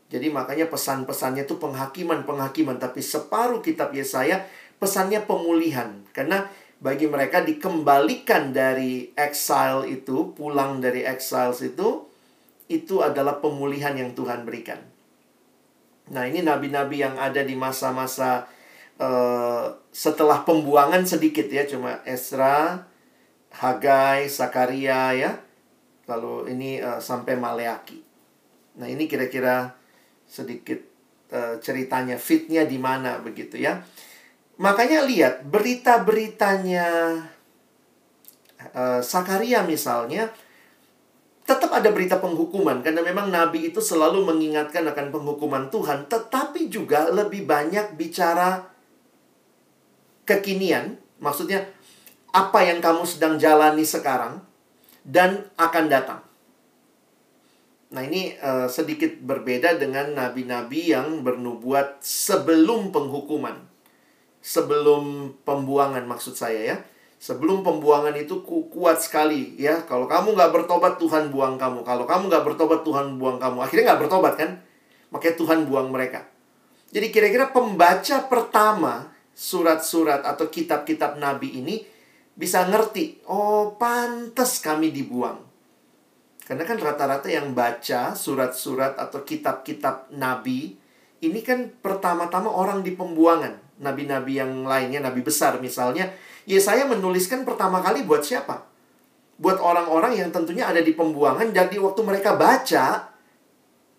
Jadi 0.09 0.33
makanya 0.33 0.69
pesan-pesannya 0.73 1.45
itu 1.45 1.61
penghakiman-penghakiman. 1.61 2.81
Tapi 2.81 3.05
separuh 3.05 3.61
kitab 3.61 3.93
Yesaya 3.93 4.49
pesannya 4.81 5.25
pemulihan. 5.25 6.05
Karena 6.17 6.49
bagi 6.79 7.11
mereka 7.11 7.43
dikembalikan 7.43 8.55
dari 8.55 9.11
exile 9.19 9.87
itu, 9.91 10.31
pulang 10.35 10.79
dari 10.79 11.03
exile 11.03 11.55
itu, 11.59 12.07
itu 12.71 13.03
adalah 13.03 13.43
pemulihan 13.43 13.97
yang 13.99 14.15
Tuhan 14.15 14.47
berikan. 14.47 14.79
Nah 16.15 16.25
ini 16.25 16.41
nabi-nabi 16.41 17.05
yang 17.05 17.19
ada 17.21 17.45
di 17.45 17.53
masa-masa 17.59 18.49
uh, 18.97 19.75
setelah 19.93 20.47
pembuangan 20.47 21.05
sedikit 21.05 21.51
ya. 21.51 21.69
Cuma 21.69 22.01
Esra, 22.09 22.87
Hagai, 23.53 24.31
Sakaria 24.31 25.13
ya 25.17 25.33
Lalu 26.09 26.57
ini 26.57 26.71
uh, 26.81 26.99
sampai 26.99 27.37
Maleaki. 27.37 28.01
Nah, 28.81 28.89
ini 28.89 29.05
kira-kira 29.05 29.77
sedikit 30.25 30.81
uh, 31.37 31.61
ceritanya 31.61 32.17
fitnya 32.17 32.65
di 32.65 32.81
mana 32.81 33.21
begitu 33.21 33.61
ya. 33.61 33.85
Makanya 34.59 35.07
lihat 35.07 35.47
berita-beritanya 35.47 36.87
uh, 38.75 39.01
Sakaria 39.01 39.63
misalnya 39.63 40.35
tetap 41.47 41.73
ada 41.73 41.89
berita 41.89 42.21
penghukuman 42.21 42.85
karena 42.85 43.01
memang 43.01 43.33
nabi 43.33 43.73
itu 43.73 43.81
selalu 43.81 44.21
mengingatkan 44.21 44.85
akan 44.85 45.09
penghukuman 45.09 45.73
Tuhan 45.73 46.05
tetapi 46.05 46.69
juga 46.69 47.09
lebih 47.09 47.49
banyak 47.49 47.97
bicara 47.97 48.69
kekinian 50.29 51.01
maksudnya 51.25 51.65
apa 52.37 52.61
yang 52.69 52.85
kamu 52.85 53.09
sedang 53.09 53.41
jalani 53.41 53.87
sekarang 53.87 54.45
dan 55.09 55.49
akan 55.57 55.87
datang. 55.89 56.21
Nah, 57.89 58.05
ini 58.05 58.37
uh, 58.37 58.69
sedikit 58.69 59.17
berbeda 59.25 59.81
dengan 59.81 60.13
nabi-nabi 60.13 60.93
yang 60.93 61.25
bernubuat 61.25 62.05
sebelum 62.05 62.93
penghukuman. 62.93 63.57
Sebelum 64.39 65.35
pembuangan 65.43 66.05
maksud 66.07 66.39
saya 66.39 66.61
ya. 66.75 66.77
Sebelum 67.19 67.67
pembuangan 67.67 68.15
itu 68.15 68.47
ku 68.47 68.71
kuat 68.71 69.03
sekali 69.03 69.59
ya. 69.59 69.83
Kalau 69.85 70.07
kamu 70.07 70.39
nggak 70.39 70.53
bertobat 70.55 70.97
Tuhan 71.03 71.35
buang 71.35 71.59
kamu. 71.59 71.83
Kalau 71.83 72.07
kamu 72.07 72.31
nggak 72.31 72.45
bertobat 72.47 72.81
Tuhan 72.87 73.19
buang 73.19 73.43
kamu. 73.43 73.59
Akhirnya 73.65 73.95
nggak 73.95 74.01
bertobat 74.07 74.35
kan? 74.39 74.51
Makanya 75.11 75.35
Tuhan 75.35 75.59
buang 75.67 75.91
mereka. 75.91 76.27
Jadi 76.89 77.13
kira-kira 77.13 77.53
pembaca 77.53 78.17
pertama 78.31 79.13
surat-surat 79.37 80.25
atau 80.25 80.49
kitab-kitab 80.49 81.21
nabi 81.21 81.61
ini 81.61 81.85
bisa 82.39 82.65
ngerti, 82.71 83.27
oh 83.27 83.75
pantas 83.75 84.63
kami 84.63 84.95
dibuang. 84.95 85.43
Karena 86.47 86.65
kan 86.65 86.79
rata-rata 86.81 87.29
yang 87.29 87.53
baca 87.53 88.17
surat-surat 88.17 88.97
atau 88.97 89.21
kitab-kitab 89.21 90.15
nabi, 90.15 90.79
ini 91.21 91.41
kan 91.45 91.69
pertama-tama 91.83 92.49
orang 92.49 92.81
di 92.81 92.95
pembuangan. 92.97 93.68
Nabi-nabi 93.79 94.43
yang 94.43 94.67
lainnya, 94.67 95.03
nabi 95.03 95.23
besar 95.23 95.63
misalnya. 95.63 96.11
Ya 96.49 96.59
saya 96.59 96.89
menuliskan 96.89 97.47
pertama 97.47 97.79
kali 97.79 98.03
buat 98.03 98.27
siapa? 98.27 98.67
Buat 99.39 99.63
orang-orang 99.63 100.19
yang 100.19 100.31
tentunya 100.35 100.67
ada 100.67 100.83
di 100.83 100.93
pembuangan. 100.97 101.55
Jadi 101.55 101.79
waktu 101.79 102.01
mereka 102.03 102.35
baca, 102.35 103.15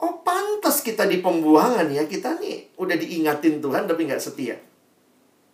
oh 0.04 0.20
pantas 0.20 0.84
kita 0.84 1.08
di 1.08 1.24
pembuangan 1.24 1.88
ya. 1.88 2.04
Kita 2.04 2.36
nih 2.38 2.76
udah 2.76 2.96
diingatin 3.00 3.64
Tuhan 3.64 3.88
tapi 3.88 4.02
nggak 4.10 4.20
setia. 4.20 4.60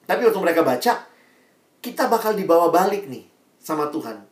Tapi 0.05 0.21
waktu 0.25 0.39
mereka 0.41 0.61
baca, 0.65 0.93
kita 1.81 2.09
bakal 2.09 2.33
dibawa 2.33 2.73
balik 2.73 3.05
nih 3.09 3.25
sama 3.61 3.89
Tuhan. 3.89 4.25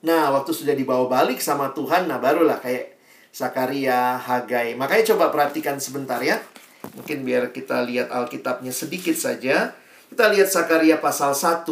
Nah, 0.00 0.32
waktu 0.32 0.50
sudah 0.50 0.72
dibawa 0.72 1.06
balik 1.06 1.44
sama 1.44 1.70
Tuhan, 1.76 2.08
nah 2.08 2.16
barulah 2.16 2.56
kayak 2.56 2.96
Zakaria, 3.30 4.18
Hagai. 4.18 4.74
Makanya 4.74 5.14
coba 5.14 5.30
perhatikan 5.30 5.78
sebentar 5.78 6.18
ya. 6.18 6.40
Mungkin 6.80 7.22
biar 7.22 7.52
kita 7.52 7.84
lihat 7.84 8.08
Alkitabnya 8.08 8.72
sedikit 8.72 9.14
saja. 9.14 9.76
Kita 10.10 10.32
lihat 10.32 10.48
Zakaria 10.48 10.98
pasal 10.98 11.36
1. 11.36 11.68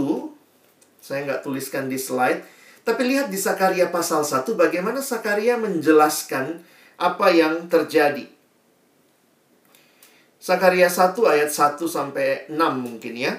Saya 1.01 1.21
nggak 1.25 1.43
tuliskan 1.43 1.89
di 1.89 1.97
slide. 1.97 2.45
Tapi 2.89 3.05
lihat 3.05 3.29
di 3.29 3.37
Zakaria 3.37 3.93
pasal 3.93 4.25
1 4.25 4.49
bagaimana 4.57 5.05
Zakaria 5.05 5.61
menjelaskan 5.61 6.65
apa 6.97 7.29
yang 7.29 7.69
terjadi. 7.69 8.25
Zakaria 10.41 10.89
1 10.89 11.13
ayat 11.29 11.51
1 11.53 11.85
sampai 11.85 12.49
6 12.49 12.57
mungkin 12.57 13.15
ya. 13.19 13.37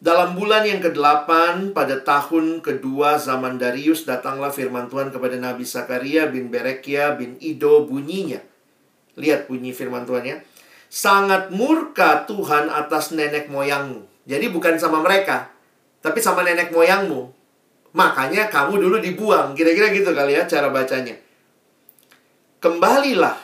Dalam 0.00 0.32
bulan 0.32 0.64
yang 0.64 0.80
ke-8 0.80 1.28
pada 1.76 2.00
tahun 2.00 2.64
kedua 2.64 3.20
zaman 3.20 3.60
Darius 3.60 4.08
datanglah 4.08 4.48
firman 4.48 4.88
Tuhan 4.88 5.12
kepada 5.12 5.36
Nabi 5.36 5.68
Sakaria 5.68 6.26
bin 6.26 6.48
Berekia 6.50 7.14
bin 7.14 7.36
Ido 7.38 7.84
bunyinya. 7.84 8.49
Lihat 9.18 9.50
bunyi 9.50 9.74
firman 9.74 10.06
Tuhan 10.06 10.24
ya. 10.26 10.36
Sangat 10.90 11.54
murka 11.54 12.26
Tuhan 12.26 12.66
atas 12.70 13.14
nenek 13.14 13.46
moyangmu. 13.50 14.06
Jadi 14.26 14.50
bukan 14.50 14.76
sama 14.78 15.02
mereka, 15.02 15.50
tapi 16.02 16.18
sama 16.18 16.42
nenek 16.42 16.74
moyangmu. 16.74 17.30
Makanya 17.94 18.50
kamu 18.50 18.78
dulu 18.78 18.96
dibuang. 19.02 19.54
Kira-kira 19.54 19.90
gitu 19.90 20.10
kali 20.14 20.38
ya 20.38 20.46
cara 20.46 20.70
bacanya. 20.70 21.18
Kembalilah. 22.62 23.38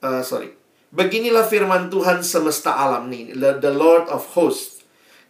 Uh, 0.00 0.24
sorry. 0.24 0.52
Beginilah 0.92 1.48
firman 1.48 1.88
Tuhan 1.88 2.20
semesta 2.20 2.76
alam 2.76 3.08
nih. 3.08 3.32
The 3.36 3.72
Lord 3.72 4.12
of 4.12 4.28
Hosts 4.36 4.82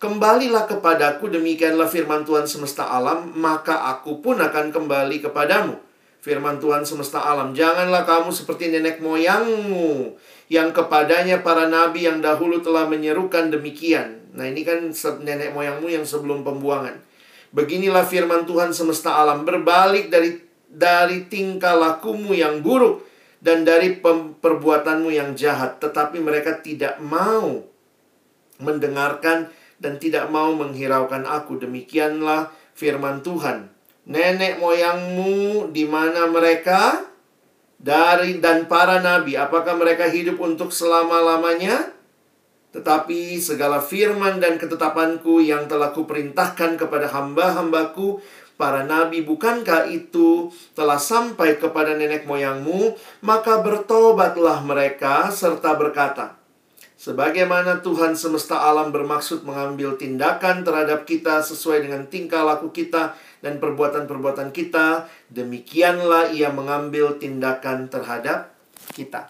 Kembalilah 0.03 0.66
kepadaku, 0.66 1.30
demikianlah 1.30 1.86
firman 1.86 2.26
Tuhan 2.26 2.42
semesta 2.42 2.90
alam, 2.90 3.38
maka 3.38 3.86
aku 3.86 4.18
pun 4.18 4.34
akan 4.34 4.74
kembali 4.74 5.22
kepadamu. 5.22 5.78
Firman 6.23 6.62
Tuhan 6.62 6.87
semesta 6.87 7.18
alam, 7.18 7.51
janganlah 7.51 8.07
kamu 8.07 8.31
seperti 8.31 8.70
nenek 8.70 9.03
moyangmu, 9.03 10.14
yang 10.47 10.70
kepadanya 10.70 11.43
para 11.43 11.66
nabi 11.66 12.07
yang 12.07 12.23
dahulu 12.23 12.62
telah 12.62 12.87
menyerukan 12.87 13.51
demikian. 13.51 14.23
Nah 14.31 14.47
ini 14.47 14.62
kan 14.62 14.95
nenek 15.18 15.51
moyangmu 15.51 15.91
yang 15.91 16.07
sebelum 16.07 16.47
pembuangan. 16.47 17.03
Beginilah 17.51 18.07
firman 18.07 18.47
Tuhan 18.47 18.70
semesta 18.70 19.18
alam, 19.18 19.43
berbalik 19.43 20.14
dari 20.14 20.39
dari 20.70 21.27
tingkah 21.27 21.75
lakumu 21.75 22.39
yang 22.39 22.62
buruk 22.62 23.03
dan 23.43 23.66
dari 23.66 23.99
perbuatanmu 24.39 25.11
yang 25.11 25.35
jahat. 25.35 25.83
Tetapi 25.83 26.23
mereka 26.23 26.62
tidak 26.62 27.03
mau 27.03 27.66
mendengarkan 28.62 29.51
dan 29.83 29.99
tidak 29.99 30.31
mau 30.31 30.55
menghiraukan 30.55 31.27
aku. 31.27 31.59
Demikianlah 31.59 32.55
firman 32.79 33.27
Tuhan. 33.27 33.72
Nenek 34.03 34.59
moyangmu 34.59 35.70
di 35.70 35.86
mana 35.86 36.26
mereka? 36.26 37.07
Dari 37.82 38.38
dan 38.38 38.70
para 38.70 39.03
nabi, 39.03 39.34
apakah 39.34 39.74
mereka 39.74 40.07
hidup 40.07 40.38
untuk 40.38 40.70
selama-lamanya? 40.70 41.90
Tetapi 42.70 43.42
segala 43.42 43.82
firman 43.82 44.38
dan 44.38 44.55
ketetapanku 44.55 45.42
yang 45.42 45.66
telah 45.66 45.90
kuperintahkan 45.90 46.78
kepada 46.78 47.11
hamba-hambaku, 47.11 48.22
para 48.55 48.86
nabi, 48.86 49.26
bukankah 49.26 49.90
itu 49.90 50.55
telah 50.78 50.96
sampai 50.96 51.59
kepada 51.59 51.98
nenek 51.98 52.22
moyangmu? 52.22 52.94
Maka 53.26 53.61
bertobatlah 53.66 54.62
mereka 54.62 55.34
serta 55.34 55.74
berkata, 55.74 56.38
Sebagaimana 57.03 57.82
Tuhan 57.82 58.14
semesta 58.14 58.62
alam 58.62 58.94
bermaksud 58.94 59.42
mengambil 59.42 59.98
tindakan 59.98 60.62
terhadap 60.62 61.03
kita 61.03 61.42
sesuai 61.42 61.82
dengan 61.82 62.07
tingkah 62.07 62.46
laku 62.46 62.70
kita 62.70 63.18
dan 63.43 63.59
perbuatan-perbuatan 63.59 64.55
kita, 64.55 65.11
demikianlah 65.28 66.30
ia 66.32 66.49
mengambil 66.49 67.18
tindakan 67.18 67.90
terhadap 67.90 68.55
kita. 68.95 69.28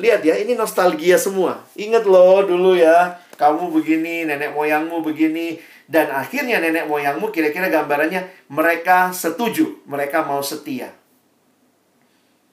Lihat 0.00 0.24
ya, 0.24 0.38
ini 0.40 0.56
nostalgia 0.56 1.20
semua. 1.20 1.60
Ingat 1.76 2.08
loh 2.08 2.46
dulu 2.46 2.78
ya, 2.78 3.20
kamu 3.36 3.74
begini, 3.74 4.24
nenek 4.24 4.56
moyangmu 4.56 5.04
begini, 5.04 5.60
dan 5.90 6.08
akhirnya 6.08 6.62
nenek 6.62 6.88
moyangmu 6.88 7.28
kira-kira 7.28 7.68
gambarannya 7.68 8.48
mereka 8.48 9.12
setuju, 9.12 9.84
mereka 9.84 10.24
mau 10.24 10.40
setia. 10.40 10.94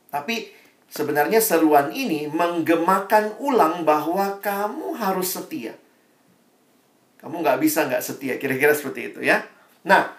Tapi 0.10 0.60
Sebenarnya 0.90 1.38
seruan 1.38 1.94
ini 1.94 2.26
menggemakan 2.26 3.38
ulang 3.38 3.86
bahwa 3.86 4.42
kamu 4.42 4.98
harus 4.98 5.38
setia. 5.38 5.78
Kamu 7.22 7.46
nggak 7.46 7.62
bisa 7.62 7.86
nggak 7.86 8.02
setia, 8.02 8.42
kira-kira 8.42 8.74
seperti 8.74 9.14
itu 9.14 9.20
ya. 9.22 9.46
Nah, 9.86 10.10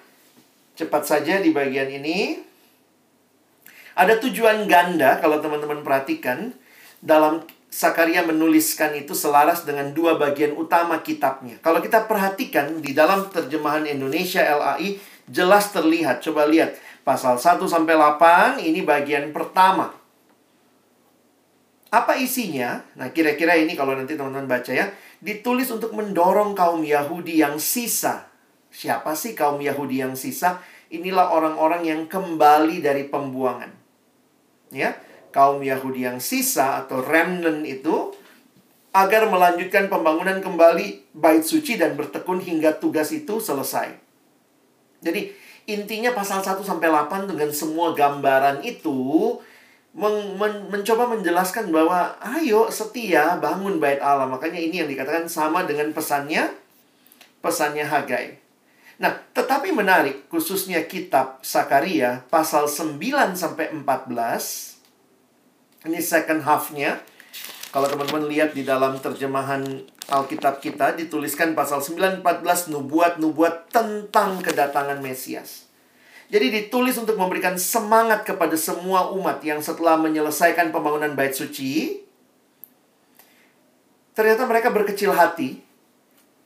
cepat 0.80 1.04
saja 1.04 1.44
di 1.44 1.52
bagian 1.52 1.92
ini. 1.92 2.40
Ada 3.92 4.16
tujuan 4.24 4.64
ganda 4.64 5.20
kalau 5.20 5.44
teman-teman 5.44 5.84
perhatikan. 5.84 6.56
Dalam 7.00 7.44
Sakaria 7.70 8.26
menuliskan 8.26 8.92
itu 8.98 9.14
selaras 9.14 9.62
dengan 9.62 9.94
dua 9.94 10.18
bagian 10.18 10.58
utama 10.58 11.00
kitabnya. 11.06 11.60
Kalau 11.62 11.78
kita 11.78 12.08
perhatikan 12.10 12.82
di 12.82 12.90
dalam 12.96 13.30
terjemahan 13.30 13.86
Indonesia 13.86 14.42
LAI 14.42 14.98
jelas 15.30 15.70
terlihat. 15.70 16.18
Coba 16.18 16.50
lihat 16.50 16.74
pasal 17.06 17.38
1 17.38 17.62
sampai 17.70 17.94
8 17.94 18.58
ini 18.66 18.82
bagian 18.82 19.30
pertama. 19.30 19.94
Apa 21.90 22.18
isinya? 22.18 22.82
Nah, 22.94 23.10
kira-kira 23.10 23.58
ini 23.58 23.74
kalau 23.74 23.94
nanti 23.98 24.14
teman-teman 24.14 24.46
baca 24.46 24.70
ya, 24.70 24.90
ditulis 25.18 25.66
untuk 25.74 25.90
mendorong 25.94 26.54
kaum 26.54 26.82
Yahudi 26.86 27.42
yang 27.42 27.58
sisa. 27.58 28.29
Siapa 28.70 29.18
sih 29.18 29.34
kaum 29.34 29.58
Yahudi 29.58 30.00
yang 30.00 30.14
sisa? 30.14 30.62
Inilah 30.90 31.30
orang-orang 31.30 31.86
yang 31.86 32.02
kembali 32.06 32.82
dari 32.82 33.06
pembuangan. 33.06 33.70
Ya, 34.70 34.94
kaum 35.34 35.62
Yahudi 35.62 36.06
yang 36.06 36.22
sisa 36.22 36.82
atau 36.86 37.02
remnant 37.02 37.66
itu 37.66 38.14
agar 38.90 39.30
melanjutkan 39.30 39.86
pembangunan 39.86 40.42
kembali 40.42 41.14
bait 41.14 41.46
suci 41.46 41.78
dan 41.78 41.94
bertekun 41.94 42.42
hingga 42.42 42.74
tugas 42.78 43.14
itu 43.14 43.38
selesai. 43.38 43.94
Jadi, 45.02 45.30
intinya 45.70 46.10
pasal 46.10 46.42
1 46.42 46.62
sampai 46.66 46.90
8 46.90 47.30
dengan 47.30 47.50
semua 47.54 47.94
gambaran 47.94 48.66
itu 48.66 49.38
men 49.90 50.38
men 50.38 50.70
mencoba 50.70 51.10
menjelaskan 51.10 51.74
bahwa 51.74 52.14
ayo 52.38 52.70
setia 52.70 53.38
bangun 53.42 53.82
bait 53.82 53.98
Allah. 53.98 54.26
Makanya 54.26 54.58
ini 54.58 54.82
yang 54.82 54.90
dikatakan 54.90 55.26
sama 55.26 55.66
dengan 55.66 55.90
pesannya 55.90 56.50
pesannya 57.42 57.86
Hagai. 57.86 58.49
Nah, 59.00 59.16
tetapi 59.32 59.72
menarik 59.72 60.28
khususnya 60.28 60.84
kitab 60.84 61.40
Sakaria 61.40 62.20
pasal 62.28 62.68
9 62.68 63.00
sampai 63.32 63.72
14. 63.72 64.76
Ini 65.88 65.98
second 66.04 66.44
half-nya. 66.44 67.00
Kalau 67.72 67.88
teman-teman 67.88 68.28
lihat 68.28 68.52
di 68.52 68.60
dalam 68.60 69.00
terjemahan 69.00 69.64
Alkitab 70.10 70.60
kita 70.60 70.92
dituliskan 71.00 71.56
pasal 71.56 71.80
9 71.80 72.20
14 72.20 72.68
nubuat-nubuat 72.76 73.72
tentang 73.72 74.44
kedatangan 74.44 75.00
Mesias. 75.00 75.70
Jadi 76.28 76.52
ditulis 76.52 77.00
untuk 77.00 77.16
memberikan 77.16 77.56
semangat 77.56 78.28
kepada 78.28 78.54
semua 78.54 79.08
umat 79.16 79.40
yang 79.40 79.64
setelah 79.64 79.96
menyelesaikan 79.96 80.70
pembangunan 80.70 81.16
bait 81.16 81.34
suci, 81.34 82.04
ternyata 84.14 84.46
mereka 84.46 84.70
berkecil 84.70 85.10
hati 85.10 85.69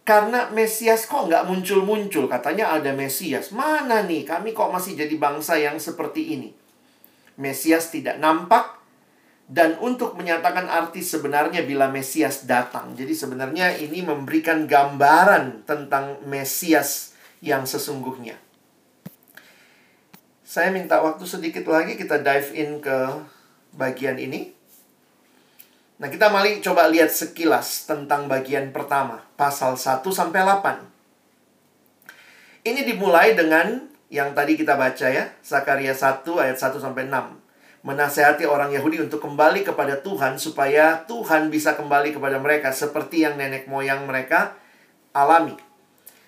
karena 0.04 0.52
Mesias 0.52 1.08
kok 1.08 1.32
nggak 1.32 1.48
muncul-muncul. 1.48 2.28
Katanya 2.28 2.76
ada 2.76 2.92
Mesias. 2.92 3.50
Mana 3.56 4.04
nih? 4.04 4.28
Kami 4.28 4.52
kok 4.52 4.68
masih 4.68 4.96
jadi 5.00 5.16
bangsa 5.16 5.56
yang 5.56 5.80
seperti 5.80 6.36
ini. 6.36 6.52
Mesias 7.40 7.90
tidak 7.90 8.20
nampak 8.20 8.84
dan 9.44 9.76
untuk 9.80 10.16
menyatakan 10.16 10.68
arti 10.72 11.04
sebenarnya 11.04 11.64
bila 11.68 11.92
Mesias 11.92 12.48
datang. 12.48 12.96
Jadi 12.96 13.12
sebenarnya 13.12 13.76
ini 13.76 14.00
memberikan 14.00 14.64
gambaran 14.64 15.68
tentang 15.68 16.20
Mesias 16.24 17.16
yang 17.44 17.68
sesungguhnya. 17.68 18.40
Saya 20.44 20.70
minta 20.70 21.02
waktu 21.02 21.24
sedikit 21.26 21.66
lagi 21.66 21.98
kita 21.98 22.22
dive 22.22 22.50
in 22.54 22.78
ke 22.78 23.20
bagian 23.74 24.16
ini. 24.16 24.53
Nah, 25.94 26.10
kita 26.10 26.26
mari 26.26 26.58
coba 26.58 26.90
lihat 26.90 27.14
sekilas 27.14 27.86
tentang 27.86 28.26
bagian 28.26 28.74
pertama, 28.74 29.22
pasal 29.38 29.78
1 29.78 30.02
sampai 30.10 30.42
8. 30.42 30.82
Ini 32.66 32.82
dimulai 32.82 33.38
dengan 33.38 33.86
yang 34.10 34.34
tadi 34.34 34.58
kita 34.58 34.74
baca 34.74 35.06
ya, 35.06 35.30
Sakaria 35.38 35.94
1 35.94 36.26
ayat 36.34 36.58
1 36.58 36.82
sampai 36.82 37.06
6. 37.06 37.38
Menasehati 37.86 38.42
orang 38.42 38.74
Yahudi 38.74 39.06
untuk 39.06 39.22
kembali 39.22 39.62
kepada 39.62 40.02
Tuhan 40.02 40.34
supaya 40.34 41.06
Tuhan 41.06 41.54
bisa 41.54 41.78
kembali 41.78 42.16
kepada 42.16 42.42
mereka 42.42 42.74
seperti 42.74 43.22
yang 43.22 43.38
nenek 43.38 43.70
moyang 43.70 44.02
mereka 44.08 44.58
alami. 45.14 45.54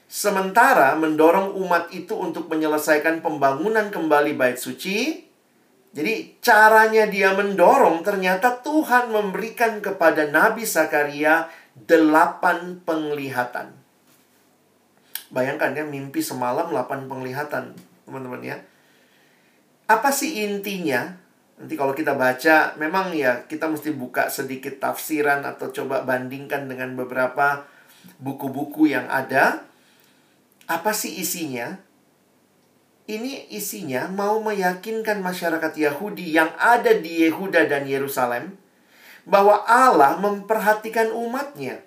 Sementara 0.06 0.94
mendorong 0.94 1.58
umat 1.58 1.90
itu 1.90 2.14
untuk 2.14 2.46
menyelesaikan 2.46 3.18
pembangunan 3.18 3.90
kembali 3.90 4.38
bait 4.38 4.62
suci. 4.62 5.25
Jadi 5.96 6.36
caranya 6.44 7.08
dia 7.08 7.32
mendorong 7.32 8.04
ternyata 8.04 8.60
Tuhan 8.60 9.08
memberikan 9.08 9.80
kepada 9.80 10.28
Nabi 10.28 10.68
Sakaria 10.68 11.48
delapan 11.72 12.84
penglihatan. 12.84 13.72
Bayangkan 15.32 15.72
ya 15.72 15.88
mimpi 15.88 16.20
semalam 16.20 16.68
delapan 16.68 17.08
penglihatan 17.08 17.72
teman-teman 18.04 18.44
ya. 18.44 18.56
Apa 19.88 20.12
sih 20.12 20.44
intinya? 20.44 21.16
Nanti 21.56 21.72
kalau 21.80 21.96
kita 21.96 22.12
baca, 22.12 22.76
memang 22.76 23.16
ya 23.16 23.48
kita 23.48 23.64
mesti 23.64 23.96
buka 23.96 24.28
sedikit 24.28 24.76
tafsiran 24.76 25.48
atau 25.48 25.72
coba 25.72 26.04
bandingkan 26.04 26.68
dengan 26.68 26.92
beberapa 26.92 27.64
buku-buku 28.20 28.92
yang 28.92 29.08
ada. 29.08 29.64
Apa 30.68 30.92
sih 30.92 31.16
isinya? 31.16 31.85
Ini 33.06 33.54
isinya 33.54 34.10
mau 34.10 34.42
meyakinkan 34.42 35.22
masyarakat 35.22 35.78
Yahudi 35.78 36.34
yang 36.34 36.50
ada 36.58 36.90
di 36.90 37.22
Yehuda 37.22 37.70
dan 37.70 37.86
Yerusalem 37.86 38.58
bahwa 39.22 39.62
Allah 39.62 40.18
memperhatikan 40.18 41.14
umatnya. 41.14 41.86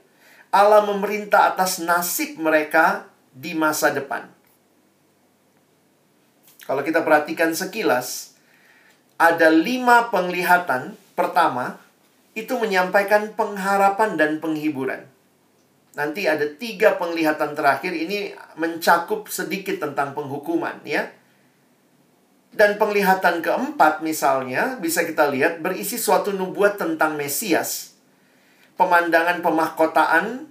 Allah 0.50 0.82
memerintah 0.88 1.52
atas 1.54 1.84
nasib 1.84 2.40
mereka 2.40 3.12
di 3.36 3.52
masa 3.52 3.92
depan. 3.92 4.32
Kalau 6.64 6.82
kita 6.88 7.04
perhatikan 7.04 7.52
sekilas, 7.52 8.40
ada 9.20 9.52
lima 9.52 10.08
penglihatan. 10.10 10.96
Pertama, 11.20 11.84
itu 12.32 12.56
menyampaikan 12.56 13.36
pengharapan 13.36 14.16
dan 14.16 14.40
penghiburan. 14.40 15.04
Nanti 15.98 16.30
ada 16.30 16.46
tiga 16.46 17.02
penglihatan 17.02 17.58
terakhir 17.58 17.92
ini 17.96 18.34
mencakup 18.60 19.26
sedikit 19.26 19.82
tentang 19.82 20.14
penghukuman 20.14 20.86
ya. 20.86 21.10
Dan 22.50 22.78
penglihatan 22.82 23.42
keempat 23.42 24.02
misalnya 24.06 24.78
bisa 24.78 25.06
kita 25.06 25.30
lihat 25.30 25.62
berisi 25.62 25.98
suatu 25.98 26.34
nubuat 26.34 26.78
tentang 26.78 27.18
Mesias. 27.18 27.98
Pemandangan 28.78 29.42
pemahkotaan 29.42 30.50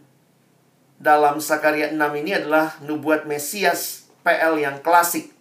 dalam 0.99 1.39
Sakaria 1.39 1.95
6 1.95 1.99
ini 2.18 2.34
adalah 2.34 2.74
nubuat 2.82 3.24
Mesias 3.30 4.11
PL 4.26 4.59
yang 4.59 4.82
klasik. 4.82 5.38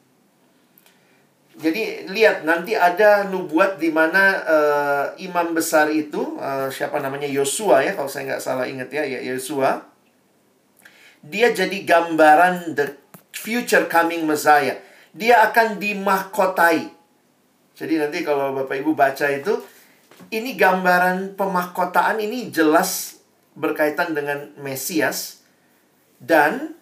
Jadi 1.58 2.06
lihat 2.14 2.46
nanti 2.46 2.78
ada 2.78 3.26
nubuat 3.26 3.82
di 3.82 3.90
mana 3.90 4.24
uh, 4.46 5.06
imam 5.18 5.58
besar 5.58 5.90
itu 5.90 6.38
uh, 6.38 6.70
siapa 6.70 7.02
namanya 7.02 7.26
Yosua 7.26 7.82
ya 7.82 7.98
kalau 7.98 8.06
saya 8.06 8.30
nggak 8.30 8.44
salah 8.46 8.70
ingat 8.70 8.94
ya 8.94 9.02
ya 9.02 9.20
Yosua 9.26 9.82
dia 11.26 11.52
jadi 11.52 11.82
gambaran 11.84 12.78
the 12.78 12.94
future 13.36 13.86
coming 13.90 14.24
Messiah. 14.24 14.80
Dia 15.12 15.50
akan 15.50 15.82
dimahkotai. 15.82 16.94
Jadi 17.78 17.94
nanti 18.02 18.26
kalau 18.26 18.54
Bapak 18.58 18.78
Ibu 18.82 18.98
baca 18.98 19.28
itu, 19.30 19.54
ini 20.34 20.58
gambaran 20.58 21.38
pemahkotaan 21.38 22.18
ini 22.22 22.50
jelas 22.50 23.22
berkaitan 23.54 24.18
dengan 24.18 24.54
Mesias. 24.62 25.46
Dan 26.18 26.74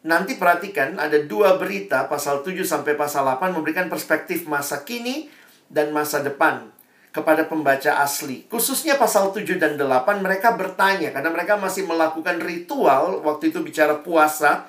nanti 0.00 0.40
perhatikan 0.40 0.96
ada 0.96 1.20
dua 1.20 1.60
berita 1.60 2.08
pasal 2.08 2.40
7 2.40 2.56
sampai 2.64 2.96
pasal 2.96 3.28
8 3.28 3.52
memberikan 3.52 3.92
perspektif 3.92 4.48
masa 4.48 4.80
kini 4.84 5.28
dan 5.68 5.92
masa 5.92 6.24
depan 6.24 6.72
kepada 7.10 7.44
pembaca 7.44 8.00
asli. 8.00 8.46
Khususnya 8.48 8.96
pasal 8.96 9.34
7 9.34 9.60
dan 9.60 9.76
8 9.76 10.24
mereka 10.24 10.56
bertanya 10.56 11.12
karena 11.12 11.28
mereka 11.28 11.60
masih 11.60 11.84
melakukan 11.84 12.40
ritual 12.40 13.20
waktu 13.26 13.52
itu 13.52 13.60
bicara 13.60 14.00
puasa. 14.00 14.66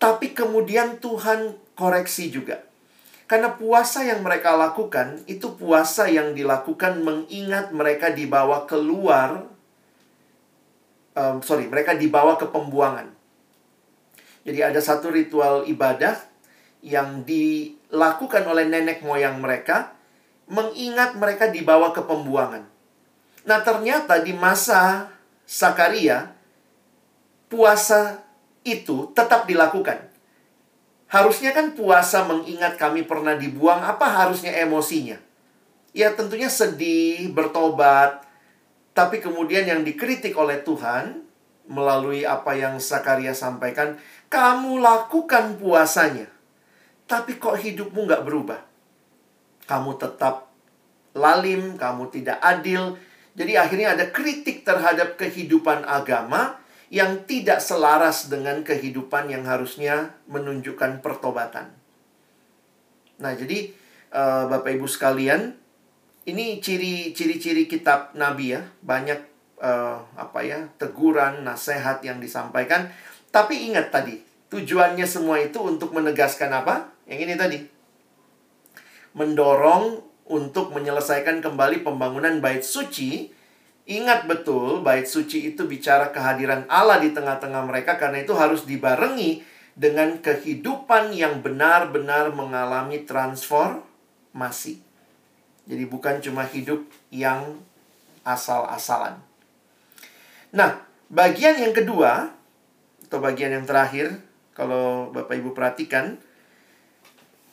Tapi 0.00 0.34
kemudian 0.36 1.00
Tuhan 1.00 1.54
koreksi 1.78 2.28
juga. 2.28 2.60
Karena 3.24 3.56
puasa 3.56 4.04
yang 4.04 4.20
mereka 4.20 4.52
lakukan 4.52 5.24
itu 5.24 5.56
puasa 5.56 6.12
yang 6.12 6.36
dilakukan 6.36 7.00
mengingat 7.00 7.72
mereka 7.72 8.12
dibawa 8.12 8.68
keluar 8.68 9.48
um, 11.16 11.40
sorry, 11.40 11.70
mereka 11.70 11.94
dibawa 11.96 12.36
ke 12.36 12.46
pembuangan. 12.50 13.13
Jadi 14.44 14.60
ada 14.60 14.80
satu 14.80 15.08
ritual 15.08 15.64
ibadah 15.64 16.20
yang 16.84 17.24
dilakukan 17.24 18.44
oleh 18.44 18.68
nenek 18.68 19.00
moyang 19.00 19.40
mereka 19.40 19.96
mengingat 20.44 21.16
mereka 21.16 21.48
dibawa 21.48 21.96
ke 21.96 22.04
pembuangan. 22.04 22.68
Nah, 23.48 23.58
ternyata 23.64 24.20
di 24.20 24.36
masa 24.36 25.12
Sakaria 25.44 26.32
puasa 27.48 28.24
itu 28.64 29.12
tetap 29.12 29.44
dilakukan. 29.44 30.08
Harusnya 31.08 31.52
kan 31.52 31.76
puasa 31.76 32.24
mengingat 32.24 32.80
kami 32.80 33.04
pernah 33.04 33.36
dibuang, 33.36 33.84
apa 33.84 34.08
harusnya 34.08 34.50
emosinya? 34.64 35.20
Ya 35.94 36.10
tentunya 36.10 36.48
sedih, 36.50 37.30
bertobat, 37.30 38.24
tapi 38.96 39.22
kemudian 39.22 39.68
yang 39.68 39.86
dikritik 39.86 40.34
oleh 40.34 40.64
Tuhan 40.64 41.22
melalui 41.70 42.26
apa 42.26 42.56
yang 42.58 42.80
Sakaria 42.82 43.36
sampaikan, 43.36 44.00
kamu 44.28 44.80
lakukan 44.82 45.56
puasanya, 45.60 46.26
tapi 47.04 47.36
kok 47.36 47.60
hidupmu 47.60 48.06
nggak 48.08 48.24
berubah? 48.24 48.60
Kamu 49.64 49.96
tetap 49.96 50.52
lalim, 51.16 51.78
kamu 51.78 52.10
tidak 52.12 52.38
adil. 52.42 52.98
Jadi 53.34 53.58
akhirnya 53.58 53.98
ada 53.98 54.10
kritik 54.14 54.62
terhadap 54.62 55.18
kehidupan 55.18 55.82
agama 55.86 56.58
yang 56.92 57.26
tidak 57.26 57.58
selaras 57.58 58.30
dengan 58.30 58.62
kehidupan 58.62 59.26
yang 59.26 59.42
harusnya 59.48 60.14
menunjukkan 60.30 61.02
pertobatan. 61.02 61.74
Nah, 63.18 63.32
jadi 63.34 63.74
uh, 64.14 64.46
Bapak 64.46 64.78
Ibu 64.78 64.86
sekalian, 64.86 65.58
ini 66.24 66.62
ciri-ciri 66.62 67.66
kitab 67.66 68.14
nabi 68.16 68.56
ya 68.56 68.64
banyak 68.80 69.20
uh, 69.60 70.00
apa 70.16 70.40
ya 70.40 70.72
teguran 70.80 71.44
nasihat 71.44 72.00
yang 72.00 72.16
disampaikan 72.18 72.88
tapi 73.34 73.66
ingat 73.66 73.90
tadi 73.90 74.22
tujuannya 74.54 75.02
semua 75.02 75.42
itu 75.42 75.58
untuk 75.58 75.90
menegaskan 75.90 76.54
apa? 76.54 76.94
Yang 77.10 77.18
ini 77.26 77.34
tadi. 77.34 77.58
Mendorong 79.18 79.98
untuk 80.30 80.70
menyelesaikan 80.70 81.42
kembali 81.42 81.82
pembangunan 81.82 82.38
bait 82.38 82.62
suci. 82.62 83.34
Ingat 83.90 84.30
betul 84.30 84.86
bait 84.86 85.04
suci 85.04 85.50
itu 85.50 85.66
bicara 85.66 86.14
kehadiran 86.14 86.64
Allah 86.70 87.02
di 87.02 87.10
tengah-tengah 87.10 87.66
mereka 87.66 87.98
karena 87.98 88.22
itu 88.22 88.32
harus 88.32 88.64
dibarengi 88.64 89.44
dengan 89.74 90.22
kehidupan 90.22 91.10
yang 91.12 91.42
benar-benar 91.42 92.30
mengalami 92.32 93.02
transformasi. 93.02 94.80
Jadi 95.66 95.84
bukan 95.90 96.22
cuma 96.22 96.46
hidup 96.46 96.86
yang 97.10 97.60
asal-asalan. 98.24 99.20
Nah, 100.54 100.80
bagian 101.10 101.60
yang 101.60 101.74
kedua 101.76 102.32
atau 103.14 103.22
bagian 103.22 103.54
yang 103.54 103.62
terakhir 103.62 104.18
kalau 104.58 105.14
Bapak 105.14 105.38
Ibu 105.38 105.54
perhatikan 105.54 106.18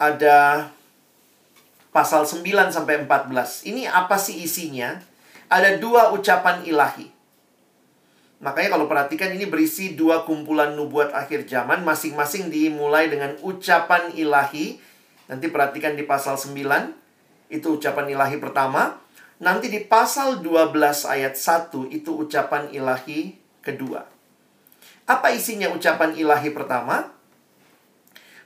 ada 0.01 0.73
pasal 1.93 2.25
9 2.25 2.73
sampai 2.73 3.05
14. 3.05 3.69
Ini 3.69 3.85
apa 3.85 4.17
sih 4.17 4.41
isinya? 4.41 4.97
Ada 5.53 5.77
dua 5.77 6.17
ucapan 6.17 6.65
ilahi. 6.65 7.13
Makanya 8.41 8.73
kalau 8.73 8.89
perhatikan 8.89 9.29
ini 9.37 9.45
berisi 9.45 9.93
dua 9.93 10.25
kumpulan 10.25 10.73
nubuat 10.73 11.13
akhir 11.13 11.45
zaman 11.45 11.85
masing-masing 11.85 12.49
dimulai 12.49 13.05
dengan 13.13 13.37
ucapan 13.45 14.09
ilahi. 14.17 14.81
Nanti 15.29 15.45
perhatikan 15.53 15.93
di 15.93 16.09
pasal 16.09 16.41
9 16.41 17.53
itu 17.53 17.77
ucapan 17.77 18.09
ilahi 18.09 18.41
pertama. 18.41 18.97
Nanti 19.37 19.69
di 19.69 19.85
pasal 19.85 20.41
12 20.41 21.05
ayat 21.05 21.37
1 21.37 21.93
itu 21.93 22.17
ucapan 22.17 22.73
ilahi 22.73 23.37
kedua. 23.61 24.10
Apa 25.11 25.35
isinya 25.35 25.67
ucapan 25.75 26.15
ilahi 26.15 26.55
pertama? 26.55 27.11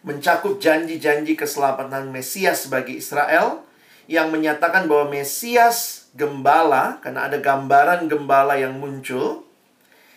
Mencakup 0.01 0.57
janji-janji 0.57 1.37
keselamatan 1.37 2.09
Mesias 2.09 2.65
bagi 2.73 2.97
Israel 2.97 3.61
yang 4.09 4.33
menyatakan 4.33 4.89
bahwa 4.89 5.13
Mesias 5.13 6.09
gembala 6.17 6.97
karena 7.05 7.29
ada 7.29 7.37
gambaran 7.37 8.09
gembala 8.09 8.57
yang 8.57 8.81
muncul 8.81 9.45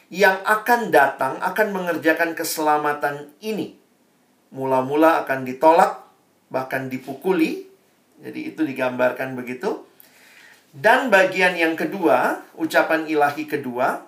yang 0.08 0.40
akan 0.48 0.88
datang 0.88 1.36
akan 1.44 1.68
mengerjakan 1.68 2.32
keselamatan 2.32 3.28
ini. 3.44 3.76
Mula-mula 4.48 5.20
akan 5.28 5.44
ditolak 5.44 6.00
bahkan 6.48 6.88
dipukuli 6.88 7.68
jadi 8.24 8.56
itu 8.56 8.64
digambarkan 8.64 9.36
begitu. 9.36 9.84
Dan 10.72 11.12
bagian 11.12 11.56
yang 11.60 11.76
kedua, 11.76 12.40
ucapan 12.56 13.04
ilahi 13.04 13.44
kedua, 13.44 14.04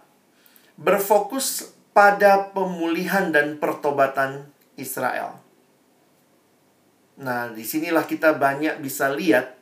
berfokus 0.76 1.79
pada 1.90 2.50
pemulihan 2.54 3.34
dan 3.34 3.58
pertobatan 3.58 4.46
Israel. 4.78 5.42
Nah, 7.20 7.52
di 7.52 7.66
sinilah 7.66 8.08
kita 8.08 8.38
banyak 8.38 8.80
bisa 8.80 9.12
lihat 9.12 9.58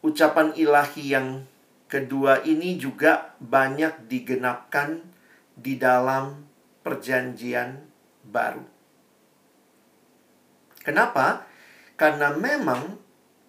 ucapan 0.00 0.56
ilahi 0.56 1.04
yang 1.12 1.28
kedua 1.90 2.40
ini 2.46 2.80
juga 2.80 3.36
banyak 3.42 4.08
digenapkan 4.08 5.04
di 5.52 5.76
dalam 5.76 6.46
perjanjian 6.80 7.84
baru. 8.24 8.64
Kenapa? 10.86 11.44
Karena 11.98 12.30
memang 12.30 13.02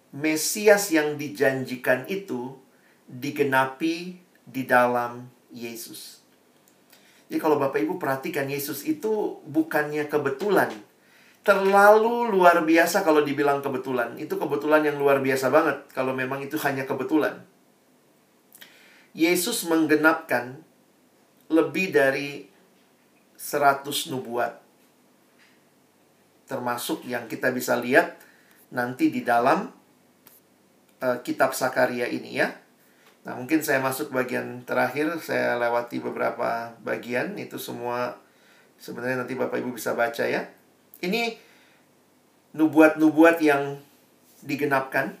Mesias 0.08 0.88
yang 0.88 1.20
dijanjikan 1.20 2.08
itu 2.08 2.56
digenapi 3.04 4.16
di 4.48 4.62
dalam 4.64 5.28
Yesus. 5.52 6.17
Jadi 7.28 7.38
kalau 7.44 7.60
Bapak 7.60 7.76
Ibu 7.84 8.00
perhatikan 8.00 8.48
Yesus 8.48 8.88
itu 8.88 9.40
bukannya 9.44 10.08
kebetulan. 10.08 10.72
Terlalu 11.44 12.32
luar 12.32 12.64
biasa 12.64 13.04
kalau 13.04 13.20
dibilang 13.20 13.60
kebetulan. 13.60 14.16
Itu 14.16 14.40
kebetulan 14.40 14.84
yang 14.88 14.96
luar 14.96 15.20
biasa 15.20 15.52
banget 15.52 15.88
kalau 15.92 16.16
memang 16.16 16.40
itu 16.40 16.56
hanya 16.64 16.88
kebetulan. 16.88 17.44
Yesus 19.12 19.68
menggenapkan 19.68 20.60
lebih 21.52 21.92
dari 21.92 22.48
100 23.36 23.84
nubuat. 24.12 24.60
Termasuk 26.48 27.04
yang 27.04 27.28
kita 27.28 27.52
bisa 27.52 27.76
lihat 27.76 28.16
nanti 28.72 29.12
di 29.12 29.20
dalam 29.20 29.68
uh, 31.00 31.18
kitab 31.20 31.52
Sakaria 31.52 32.08
ini 32.08 32.40
ya. 32.40 32.67
Nah, 33.28 33.36
mungkin 33.36 33.60
saya 33.60 33.76
masuk 33.84 34.08
bagian 34.08 34.64
terakhir, 34.64 35.20
saya 35.20 35.60
lewati 35.60 36.00
beberapa 36.00 36.72
bagian, 36.80 37.36
itu 37.36 37.60
semua 37.60 38.16
sebenarnya 38.80 39.20
nanti 39.20 39.36
Bapak 39.36 39.60
Ibu 39.60 39.76
bisa 39.76 39.92
baca 39.92 40.24
ya. 40.24 40.48
Ini 41.04 41.36
nubuat-nubuat 42.56 43.36
yang 43.44 43.76
digenapkan. 44.40 45.12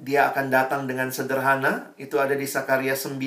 Dia 0.00 0.32
akan 0.32 0.48
datang 0.48 0.88
dengan 0.88 1.12
sederhana, 1.12 1.92
itu 2.00 2.16
ada 2.16 2.32
di 2.32 2.48
Sakaria 2.48 2.96
9. 2.96 3.20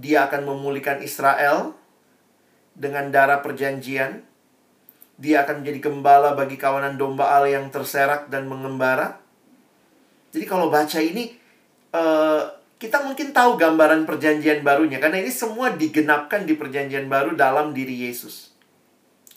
Dia 0.00 0.24
akan 0.24 0.40
memulihkan 0.48 1.04
Israel 1.04 1.76
dengan 2.72 3.12
darah 3.12 3.44
perjanjian 3.44 4.24
dia 5.14 5.46
akan 5.46 5.62
menjadi 5.62 5.78
gembala 5.90 6.34
bagi 6.34 6.58
kawanan 6.58 6.98
domba 6.98 7.38
Allah 7.38 7.54
yang 7.54 7.70
terserak 7.70 8.26
dan 8.34 8.50
mengembara. 8.50 9.22
Jadi 10.34 10.50
kalau 10.50 10.66
baca 10.66 10.98
ini, 10.98 11.30
uh, 11.94 12.42
kita 12.74 13.06
mungkin 13.06 13.30
tahu 13.30 13.54
gambaran 13.54 14.02
perjanjian 14.02 14.66
barunya. 14.66 14.98
Karena 14.98 15.22
ini 15.22 15.30
semua 15.30 15.70
digenapkan 15.70 16.42
di 16.42 16.58
perjanjian 16.58 17.06
baru 17.06 17.38
dalam 17.38 17.70
diri 17.70 18.10
Yesus. 18.10 18.50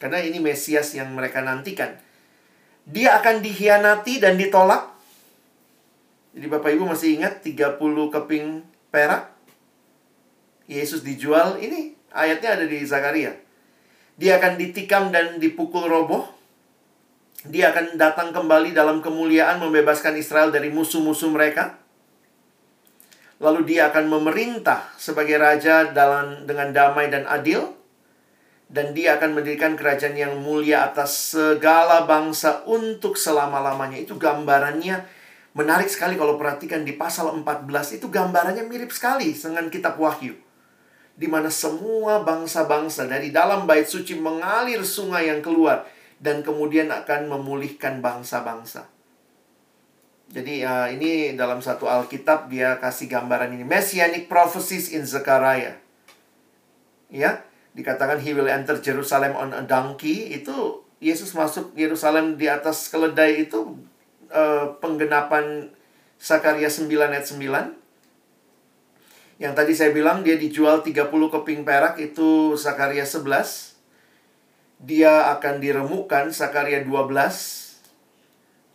Karena 0.02 0.18
ini 0.26 0.42
Mesias 0.42 0.98
yang 0.98 1.14
mereka 1.14 1.46
nantikan. 1.46 1.94
Dia 2.90 3.22
akan 3.22 3.46
dihianati 3.46 4.18
dan 4.18 4.42
ditolak. 4.42 4.90
Jadi 6.34 6.48
Bapak 6.50 6.70
Ibu 6.74 6.90
masih 6.90 7.18
ingat 7.18 7.46
30 7.46 7.78
keping 8.14 8.66
perak? 8.90 9.34
Yesus 10.68 11.06
dijual, 11.06 11.62
ini 11.64 11.96
ayatnya 12.12 12.60
ada 12.60 12.66
di 12.68 12.84
Zakaria. 12.84 13.38
Dia 14.18 14.42
akan 14.42 14.60
ditikam 14.60 15.14
dan 15.14 15.38
dipukul 15.38 15.88
roboh. 15.88 16.37
Dia 17.48 17.72
akan 17.72 17.96
datang 17.96 18.36
kembali 18.36 18.76
dalam 18.76 19.00
kemuliaan 19.00 19.64
membebaskan 19.64 20.20
Israel 20.20 20.52
dari 20.52 20.68
musuh-musuh 20.68 21.32
mereka. 21.32 21.80
Lalu 23.40 23.72
dia 23.72 23.88
akan 23.88 24.12
memerintah 24.12 24.92
sebagai 25.00 25.40
raja 25.40 25.88
dalam 25.96 26.44
dengan 26.44 26.76
damai 26.76 27.08
dan 27.08 27.24
adil. 27.24 27.72
Dan 28.68 28.92
dia 28.92 29.16
akan 29.16 29.40
mendirikan 29.40 29.80
kerajaan 29.80 30.20
yang 30.20 30.44
mulia 30.44 30.92
atas 30.92 31.32
segala 31.32 32.04
bangsa 32.04 32.68
untuk 32.68 33.16
selama-lamanya. 33.16 33.96
Itu 33.96 34.20
gambarannya 34.20 35.08
menarik 35.56 35.88
sekali 35.88 36.20
kalau 36.20 36.36
perhatikan 36.36 36.84
di 36.84 37.00
pasal 37.00 37.32
14 37.32 37.64
itu 37.96 38.12
gambarannya 38.12 38.68
mirip 38.68 38.92
sekali 38.92 39.32
dengan 39.32 39.72
kitab 39.72 39.96
Wahyu. 39.96 40.36
di 41.18 41.26
mana 41.26 41.50
semua 41.50 42.22
bangsa-bangsa 42.22 43.10
dari 43.10 43.34
dalam 43.34 43.66
bait 43.66 43.90
suci 43.90 44.22
mengalir 44.22 44.86
sungai 44.86 45.34
yang 45.34 45.42
keluar 45.42 45.82
dan 46.18 46.42
kemudian 46.42 46.90
akan 46.90 47.30
memulihkan 47.30 48.02
bangsa-bangsa. 48.02 48.90
Jadi 50.28 50.60
uh, 50.66 50.92
ini 50.92 51.40
dalam 51.40 51.64
satu 51.64 51.88
Alkitab 51.88 52.52
dia 52.52 52.76
kasih 52.84 53.08
gambaran 53.08 53.56
ini 53.56 53.64
Messianic 53.64 54.28
prophecies 54.28 54.92
in 54.92 55.08
Zechariah. 55.08 55.80
Ya, 57.08 57.48
dikatakan 57.72 58.20
he 58.20 58.36
will 58.36 58.52
enter 58.52 58.76
Jerusalem 58.84 59.40
on 59.40 59.56
a 59.56 59.64
donkey 59.64 60.36
itu 60.36 60.84
Yesus 61.00 61.32
masuk 61.32 61.72
Yerusalem 61.80 62.36
di 62.36 62.52
atas 62.52 62.92
keledai 62.92 63.48
itu 63.48 63.80
uh, 64.34 64.76
penggenapan 64.84 65.72
Sakaria 66.20 66.68
9 66.68 66.92
ayat 66.92 67.24
9 67.24 67.78
yang 69.38 69.54
tadi 69.54 69.78
saya 69.78 69.94
bilang 69.94 70.26
dia 70.26 70.34
dijual 70.34 70.82
30 70.82 71.14
keping 71.14 71.62
perak 71.62 72.02
itu 72.02 72.58
Sakaria 72.58 73.06
11. 73.06 73.77
Dia 74.78 75.34
akan 75.34 75.58
diremukkan 75.58 76.30
Sakaria 76.30 76.86
12. 76.86 77.82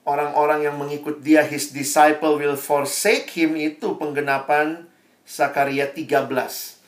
Orang-orang 0.02 0.66
yang 0.66 0.76
mengikut 0.82 1.22
dia 1.22 1.46
his 1.46 1.70
disciple 1.70 2.34
will 2.34 2.58
forsake 2.58 3.30
him 3.38 3.54
itu 3.54 3.94
penggenapan 3.94 4.90
Sakaria 5.22 5.86
13. 5.86 6.82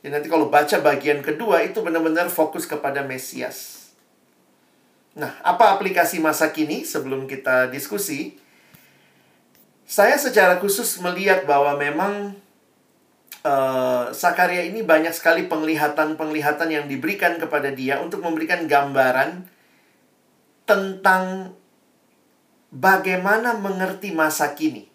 Dan 0.00 0.16
nanti 0.16 0.30
kalau 0.30 0.48
baca 0.48 0.78
bagian 0.80 1.20
kedua 1.20 1.66
itu 1.66 1.82
benar-benar 1.82 2.30
fokus 2.30 2.64
kepada 2.64 3.02
Mesias. 3.02 3.80
Nah, 5.18 5.34
apa 5.42 5.74
aplikasi 5.74 6.22
masa 6.22 6.48
kini 6.54 6.86
sebelum 6.86 7.26
kita 7.26 7.68
diskusi? 7.68 8.38
Saya 9.90 10.14
secara 10.14 10.62
khusus 10.62 11.02
melihat 11.02 11.42
bahwa 11.44 11.74
memang 11.74 12.38
uh, 13.44 14.12
Sakaria 14.12 14.66
ini 14.66 14.84
banyak 14.84 15.12
sekali 15.12 15.48
penglihatan-penglihatan 15.48 16.68
yang 16.68 16.84
diberikan 16.86 17.40
kepada 17.40 17.72
dia 17.72 18.00
untuk 18.00 18.24
memberikan 18.24 18.68
gambaran 18.68 19.48
tentang 20.68 21.54
bagaimana 22.70 23.58
mengerti 23.58 24.14
masa 24.14 24.54
kini 24.54 24.86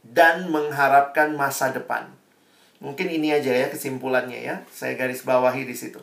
dan 0.00 0.48
mengharapkan 0.48 1.36
masa 1.36 1.74
depan. 1.74 2.08
Mungkin 2.78 3.10
ini 3.10 3.34
aja 3.34 3.50
ya 3.50 3.68
kesimpulannya 3.68 4.38
ya. 4.38 4.56
Saya 4.70 4.94
garis 4.94 5.26
bawahi 5.26 5.66
di 5.66 5.74
situ. 5.74 5.98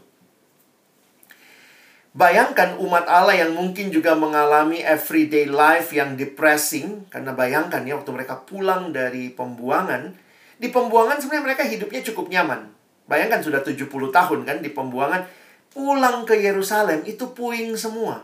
Bayangkan 2.15 2.79
umat 2.79 3.11
Allah 3.11 3.43
yang 3.43 3.51
mungkin 3.51 3.91
juga 3.91 4.15
mengalami 4.15 4.79
everyday 4.79 5.51
life 5.51 5.91
yang 5.91 6.15
depressing 6.15 7.03
karena 7.11 7.35
bayangkan 7.35 7.83
ya 7.83 7.99
waktu 7.99 8.11
mereka 8.15 8.39
pulang 8.47 8.95
dari 8.95 9.35
pembuangan 9.35 10.15
di 10.55 10.71
pembuangan 10.71 11.19
sebenarnya 11.19 11.45
mereka 11.51 11.63
hidupnya 11.67 12.01
cukup 12.11 12.31
nyaman. 12.31 12.71
Bayangkan 13.05 13.43
sudah 13.43 13.61
70 13.61 13.85
tahun 13.89 14.39
kan 14.47 14.57
di 14.63 14.71
pembuangan. 14.71 15.27
Pulang 15.75 16.23
ke 16.23 16.39
Yerusalem 16.39 17.03
itu 17.03 17.35
puing 17.35 17.75
semua. 17.75 18.23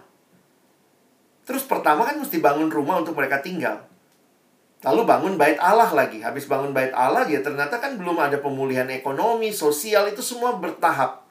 Terus 1.43 1.67
pertama 1.67 2.07
kan 2.07 2.15
mesti 2.15 2.39
bangun 2.39 2.71
rumah 2.71 3.03
untuk 3.03 3.11
mereka 3.19 3.43
tinggal. 3.43 3.84
Lalu 4.82 5.01
bangun 5.03 5.34
bait 5.36 5.59
Allah 5.59 5.91
lagi. 5.91 6.23
Habis 6.23 6.47
bangun 6.47 6.71
bait 6.71 6.95
Allah 6.95 7.27
ya 7.27 7.43
ternyata 7.43 7.77
kan 7.77 7.99
belum 7.99 8.17
ada 8.17 8.39
pemulihan 8.39 8.88
ekonomi, 8.88 9.51
sosial 9.51 10.07
itu 10.07 10.23
semua 10.23 10.55
bertahap. 10.55 11.27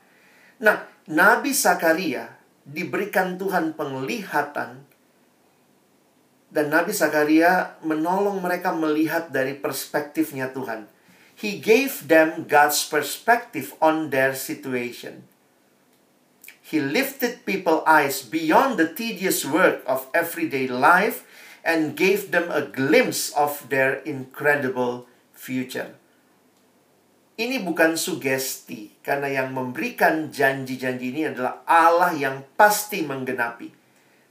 Nah, 0.61 0.85
Nabi 1.09 1.57
Sakaria 1.57 2.37
diberikan 2.69 3.41
Tuhan 3.41 3.73
penglihatan 3.75 4.90
dan 6.51 6.75
Nabi 6.75 6.91
Zakaria 6.91 7.79
menolong 7.87 8.43
mereka 8.43 8.75
melihat 8.75 9.31
dari 9.31 9.55
perspektifnya 9.55 10.51
Tuhan. 10.51 10.91
He 11.39 11.57
gave 11.57 12.11
them 12.11 12.45
God's 12.45 12.85
perspective 12.85 13.73
on 13.81 14.13
their 14.13 14.37
situation. 14.37 15.25
He 16.61 16.79
lifted 16.79 17.43
people's 17.49 17.83
eyes 17.89 18.23
beyond 18.23 18.77
the 18.77 18.87
tedious 18.87 19.43
work 19.43 19.83
of 19.89 20.07
everyday 20.15 20.71
life 20.71 21.25
and 21.67 21.97
gave 21.97 22.31
them 22.31 22.47
a 22.53 22.63
glimpse 22.63 23.33
of 23.35 23.67
their 23.73 24.05
incredible 24.07 25.11
future. 25.33 25.97
Ini 27.41 27.65
bukan 27.65 27.97
sugesti, 27.97 29.01
karena 29.01 29.33
yang 29.33 29.57
memberikan 29.57 30.29
janji-janji 30.29 31.09
ini 31.09 31.33
adalah 31.33 31.65
Allah 31.65 32.13
yang 32.13 32.45
pasti 32.53 33.01
menggenapi. 33.01 33.80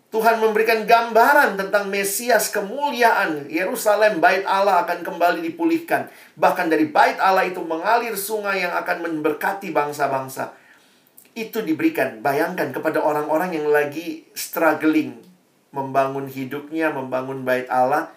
Tuhan 0.10 0.42
memberikan 0.42 0.90
gambaran 0.90 1.54
tentang 1.54 1.86
Mesias 1.86 2.50
kemuliaan. 2.50 3.46
Yerusalem, 3.46 4.18
bait 4.18 4.42
Allah 4.42 4.82
akan 4.82 5.06
kembali 5.06 5.46
dipulihkan. 5.54 6.10
Bahkan 6.34 6.66
dari 6.66 6.90
bait 6.90 7.22
Allah 7.22 7.46
itu 7.46 7.62
mengalir 7.62 8.18
sungai 8.18 8.66
yang 8.66 8.74
akan 8.74 9.06
memberkati 9.06 9.70
bangsa-bangsa. 9.70 10.58
Itu 11.38 11.62
diberikan, 11.62 12.26
bayangkan 12.26 12.74
kepada 12.74 13.06
orang-orang 13.06 13.54
yang 13.54 13.70
lagi 13.70 14.26
struggling. 14.34 15.22
Membangun 15.70 16.26
hidupnya, 16.26 16.90
membangun 16.90 17.46
bait 17.46 17.70
Allah. 17.70 18.10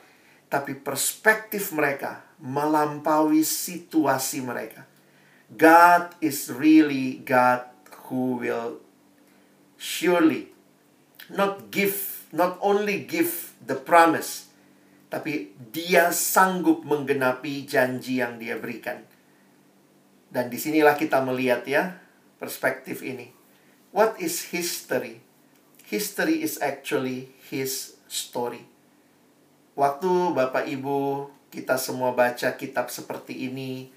Tapi 0.49 0.81
perspektif 0.81 1.77
mereka 1.77 2.25
melampaui 2.41 3.45
situasi 3.45 4.41
mereka. 4.41 4.89
God 5.53 6.17
is 6.25 6.49
really 6.49 7.21
God 7.21 7.69
who 8.09 8.41
will 8.41 8.81
surely 9.77 10.52
not 11.33 11.73
give, 11.73 12.29
not 12.33 12.61
only 12.61 13.05
give 13.05 13.57
the 13.65 13.77
promise, 13.77 14.53
tapi 15.13 15.53
dia 15.73 16.09
sanggup 16.09 16.85
menggenapi 16.89 17.69
janji 17.69 18.25
yang 18.25 18.41
dia 18.41 18.57
berikan. 18.57 19.05
Dan 20.33 20.49
di 20.49 20.57
sinilah 20.57 20.97
kita 20.97 21.21
melihat 21.21 21.69
ya 21.69 22.01
perspektif 22.41 23.05
ini. 23.05 23.29
What 23.93 24.17
is 24.17 24.49
history? 24.57 25.21
History 25.85 26.41
is 26.41 26.57
actually 26.65 27.37
his 27.53 28.01
story. 28.09 28.65
Waktu 29.77 30.33
Bapak 30.33 30.65
Ibu 30.65 31.29
kita 31.53 31.77
semua 31.77 32.17
baca 32.17 32.57
kitab 32.57 32.89
seperti 32.89 33.53
ini, 33.53 33.93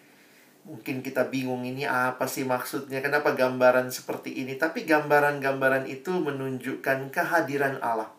mungkin 0.66 1.06
kita 1.06 1.30
bingung 1.30 1.62
ini 1.62 1.86
apa 1.86 2.26
sih 2.26 2.42
maksudnya, 2.42 3.00
kenapa 3.00 3.38
gambaran 3.38 3.94
seperti 3.94 4.42
ini. 4.42 4.58
Tapi 4.58 4.84
gambaran-gambaran 4.84 5.86
itu 5.86 6.12
menunjukkan 6.18 7.14
kehadiran 7.14 7.78
Allah. 7.86 8.10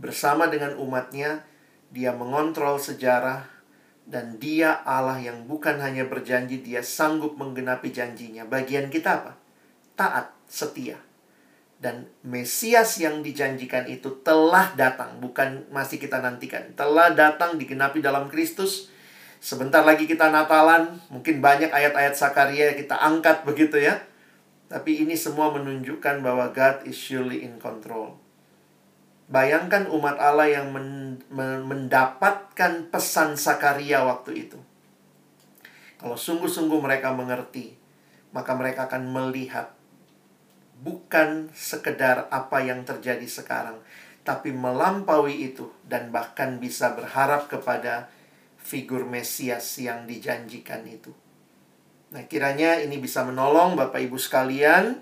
Bersama 0.00 0.48
dengan 0.48 0.76
umatnya, 0.80 1.44
dia 1.92 2.16
mengontrol 2.16 2.80
sejarah, 2.80 3.44
dan 4.06 4.40
dia 4.40 4.86
Allah 4.86 5.18
yang 5.18 5.44
bukan 5.44 5.82
hanya 5.82 6.06
berjanji, 6.06 6.64
dia 6.64 6.80
sanggup 6.80 7.36
menggenapi 7.36 7.92
janjinya. 7.92 8.46
Bagian 8.48 8.88
kita 8.88 9.20
apa? 9.20 9.32
Taat, 9.98 10.32
setia. 10.48 10.96
Dan 11.76 12.08
Mesias 12.24 12.96
yang 13.02 13.20
dijanjikan 13.20 13.84
itu 13.84 14.24
telah 14.24 14.72
datang, 14.78 15.20
bukan 15.20 15.68
masih 15.68 16.00
kita 16.00 16.24
nantikan. 16.24 16.72
Telah 16.72 17.12
datang 17.12 17.60
digenapi 17.60 18.00
dalam 18.00 18.32
Kristus, 18.32 18.88
Sebentar 19.46 19.86
lagi 19.86 20.10
kita 20.10 20.26
Natalan, 20.34 20.98
mungkin 21.06 21.38
banyak 21.38 21.70
ayat-ayat 21.70 22.18
Sakaria 22.18 22.74
kita 22.74 22.98
angkat 22.98 23.46
begitu 23.46 23.78
ya. 23.78 24.02
Tapi 24.66 25.06
ini 25.06 25.14
semua 25.14 25.54
menunjukkan 25.54 26.18
bahwa 26.18 26.50
God 26.50 26.82
is 26.82 26.98
surely 26.98 27.46
in 27.46 27.62
control. 27.62 28.18
Bayangkan 29.30 29.86
umat 29.86 30.18
Allah 30.18 30.50
yang 30.50 30.74
men 30.74 31.22
mendapatkan 31.62 32.90
pesan 32.90 33.38
Sakaria 33.38 34.02
waktu 34.02 34.50
itu. 34.50 34.58
Kalau 36.02 36.18
sungguh-sungguh 36.18 36.82
mereka 36.82 37.14
mengerti, 37.14 37.78
maka 38.34 38.50
mereka 38.58 38.90
akan 38.90 39.14
melihat 39.14 39.70
bukan 40.82 41.54
sekedar 41.54 42.26
apa 42.34 42.66
yang 42.66 42.82
terjadi 42.82 43.30
sekarang, 43.30 43.78
tapi 44.26 44.50
melampaui 44.50 45.54
itu 45.54 45.70
dan 45.86 46.10
bahkan 46.10 46.58
bisa 46.58 46.98
berharap 46.98 47.46
kepada 47.46 48.10
figur 48.66 49.06
Mesias 49.06 49.78
yang 49.78 50.10
dijanjikan 50.10 50.82
itu. 50.82 51.14
Nah, 52.10 52.26
kiranya 52.26 52.82
ini 52.82 52.98
bisa 52.98 53.22
menolong 53.22 53.78
Bapak 53.78 54.02
Ibu 54.02 54.18
sekalian. 54.18 54.98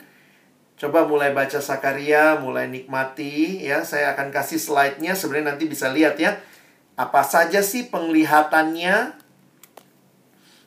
Coba 0.76 1.08
mulai 1.08 1.32
baca 1.32 1.64
Sakaria, 1.64 2.36
mulai 2.36 2.68
nikmati 2.68 3.64
ya. 3.64 3.80
Saya 3.80 4.12
akan 4.12 4.28
kasih 4.28 4.60
slide-nya 4.60 5.16
sebenarnya 5.16 5.56
nanti 5.56 5.64
bisa 5.64 5.88
lihat 5.88 6.20
ya. 6.20 6.36
Apa 7.00 7.24
saja 7.24 7.64
sih 7.64 7.88
penglihatannya? 7.88 9.16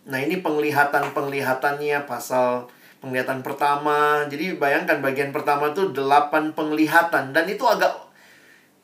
Nah, 0.08 0.20
ini 0.24 0.42
penglihatan-penglihatannya 0.42 2.10
pasal 2.10 2.72
penglihatan 3.04 3.46
pertama. 3.46 4.26
Jadi 4.26 4.58
bayangkan 4.58 5.04
bagian 5.04 5.30
pertama 5.30 5.76
itu 5.76 5.94
delapan 5.94 6.56
penglihatan 6.56 7.36
dan 7.36 7.46
itu 7.46 7.62
agak 7.68 8.07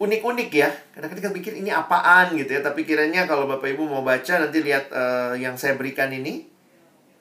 unik-unik 0.03 0.49
ya. 0.51 0.69
Karena 0.91 1.07
kita 1.07 1.31
pikir 1.31 1.55
ini 1.55 1.71
apaan 1.71 2.35
gitu 2.35 2.59
ya. 2.59 2.61
Tapi 2.61 2.83
kiranya 2.83 3.23
kalau 3.23 3.47
Bapak 3.47 3.71
Ibu 3.71 3.87
mau 3.87 4.03
baca 4.03 4.43
nanti 4.43 4.59
lihat 4.59 4.91
uh, 4.91 5.33
yang 5.39 5.55
saya 5.55 5.79
berikan 5.79 6.11
ini. 6.11 6.51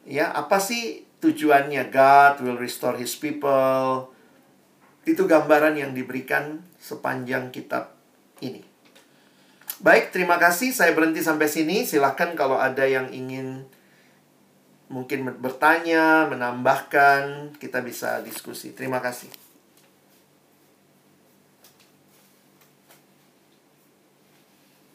Ya, 0.02 0.34
apa 0.34 0.58
sih 0.58 1.06
tujuannya? 1.22 1.94
God 1.94 2.42
will 2.42 2.58
restore 2.58 2.98
his 2.98 3.14
people. 3.14 4.10
Itu 5.06 5.30
gambaran 5.30 5.78
yang 5.78 5.94
diberikan 5.94 6.66
sepanjang 6.82 7.54
kitab 7.54 7.94
ini. 8.42 8.66
Baik, 9.82 10.14
terima 10.14 10.38
kasih. 10.38 10.74
Saya 10.74 10.94
berhenti 10.94 11.22
sampai 11.22 11.46
sini. 11.46 11.86
Silahkan 11.86 12.34
kalau 12.34 12.58
ada 12.58 12.86
yang 12.86 13.10
ingin 13.10 13.66
mungkin 14.86 15.26
bertanya, 15.42 16.30
menambahkan, 16.30 17.54
kita 17.58 17.82
bisa 17.82 18.22
diskusi. 18.22 18.74
Terima 18.74 19.02
kasih. 19.02 19.41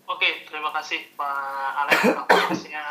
Oke, 0.08 0.48
terima 0.48 0.72
kasih 0.72 1.04
Pak 1.20 1.72
Alex. 1.84 2.00
Konteksnya 2.16 2.86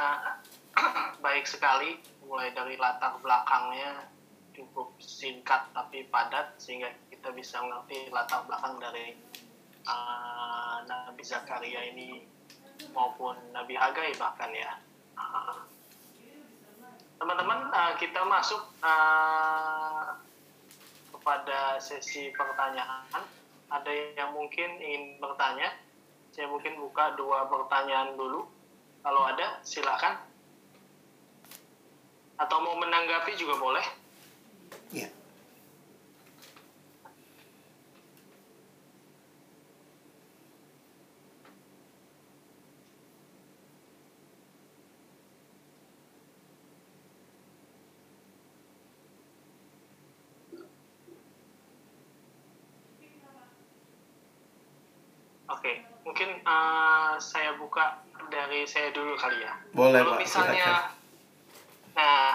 baik 1.24 1.48
sekali, 1.48 1.96
mulai 2.28 2.52
dari 2.52 2.76
latar 2.76 3.16
belakangnya 3.24 4.04
cukup 4.52 4.92
singkat 5.00 5.64
tapi 5.72 6.04
padat 6.12 6.60
sehingga 6.60 6.92
kita 7.08 7.32
bisa 7.32 7.64
mengerti 7.64 8.12
latar 8.12 8.44
belakang 8.44 8.76
dari 8.76 9.16
uh, 9.88 10.84
Nabi 10.84 11.24
Zakaria 11.24 11.88
ini 11.88 12.20
maupun 12.92 13.32
Nabi 13.56 13.80
Hagai 13.80 14.12
bahkan 14.20 14.52
ya. 14.52 14.76
Uh, 15.16 15.64
teman-teman 17.16 17.72
uh, 17.72 17.96
kita 17.96 18.28
masuk 18.28 18.60
uh, 18.84 20.20
kepada 21.16 21.80
sesi 21.80 22.28
pertanyaan 22.36 23.24
ada 23.72 23.92
yang 24.20 24.36
mungkin 24.36 24.68
ingin 24.84 25.16
bertanya 25.16 25.72
saya 26.34 26.46
mungkin 26.50 26.78
buka 26.80 27.14
dua 27.14 27.46
pertanyaan 27.46 28.16
dulu. 28.16 28.46
Kalau 29.02 29.22
ada 29.26 29.62
silakan. 29.62 30.18
Atau 32.36 32.58
mau 32.60 32.76
menanggapi 32.76 33.32
juga 33.38 33.56
boleh. 33.56 33.86
Ya 34.92 35.08
Oke, 55.46 55.80
mungkin 56.04 56.35
uh, 56.46 57.18
saya 57.18 57.58
buka 57.58 58.00
dari 58.30 58.62
saya 58.64 58.94
dulu 58.94 59.18
kali 59.18 59.42
ya. 59.42 59.54
Boleh, 59.74 60.00
kalau 60.00 60.14
Pak. 60.16 60.20
misalnya, 60.22 60.70
silakan. 60.70 61.98
nah, 61.98 62.30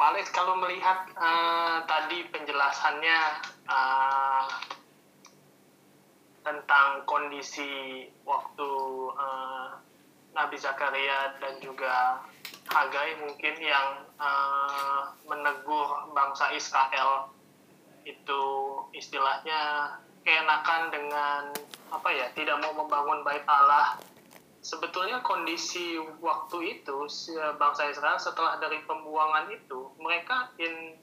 Pak 0.00 0.32
kalau 0.32 0.54
melihat 0.56 1.10
uh, 1.18 1.84
tadi 1.84 2.24
penjelasannya 2.32 3.18
uh, 3.68 4.46
tentang 6.40 7.04
kondisi 7.04 8.08
waktu 8.24 8.70
uh, 9.12 9.76
Nabi 10.32 10.56
Zakaria 10.56 11.36
dan 11.42 11.60
juga 11.60 12.24
Hagai 12.70 13.18
mungkin 13.18 13.54
yang 13.58 14.06
uh, 14.16 15.10
menegur 15.26 16.06
bangsa 16.14 16.54
Israel 16.54 17.34
itu 18.06 18.42
istilahnya 18.94 19.94
keenakan 20.24 20.92
dengan 20.92 21.42
apa 21.90 22.08
ya 22.12 22.30
tidak 22.36 22.60
mau 22.62 22.72
membangun 22.76 23.26
bait 23.26 23.44
Allah. 23.48 23.98
Sebetulnya 24.60 25.24
kondisi 25.24 25.96
waktu 26.20 26.80
itu 26.80 27.08
bangsa 27.56 27.88
Israel 27.88 28.20
setelah 28.20 28.60
dari 28.60 28.84
pembuangan 28.84 29.48
itu 29.48 29.88
mereka 29.96 30.52
in 30.60 31.00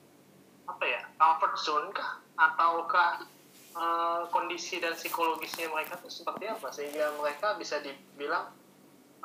apa 0.70 0.84
ya 0.86 1.02
comfort 1.18 1.54
zone 1.58 1.88
kah? 1.90 2.22
Ataukah 2.38 3.26
uh, 3.74 4.30
kondisi 4.30 4.78
dan 4.78 4.94
psikologisnya 4.94 5.66
mereka 5.74 5.98
itu 5.98 6.22
seperti 6.22 6.46
apa? 6.46 6.70
Sehingga 6.70 7.18
mereka 7.18 7.58
bisa 7.58 7.82
dibilang 7.82 8.54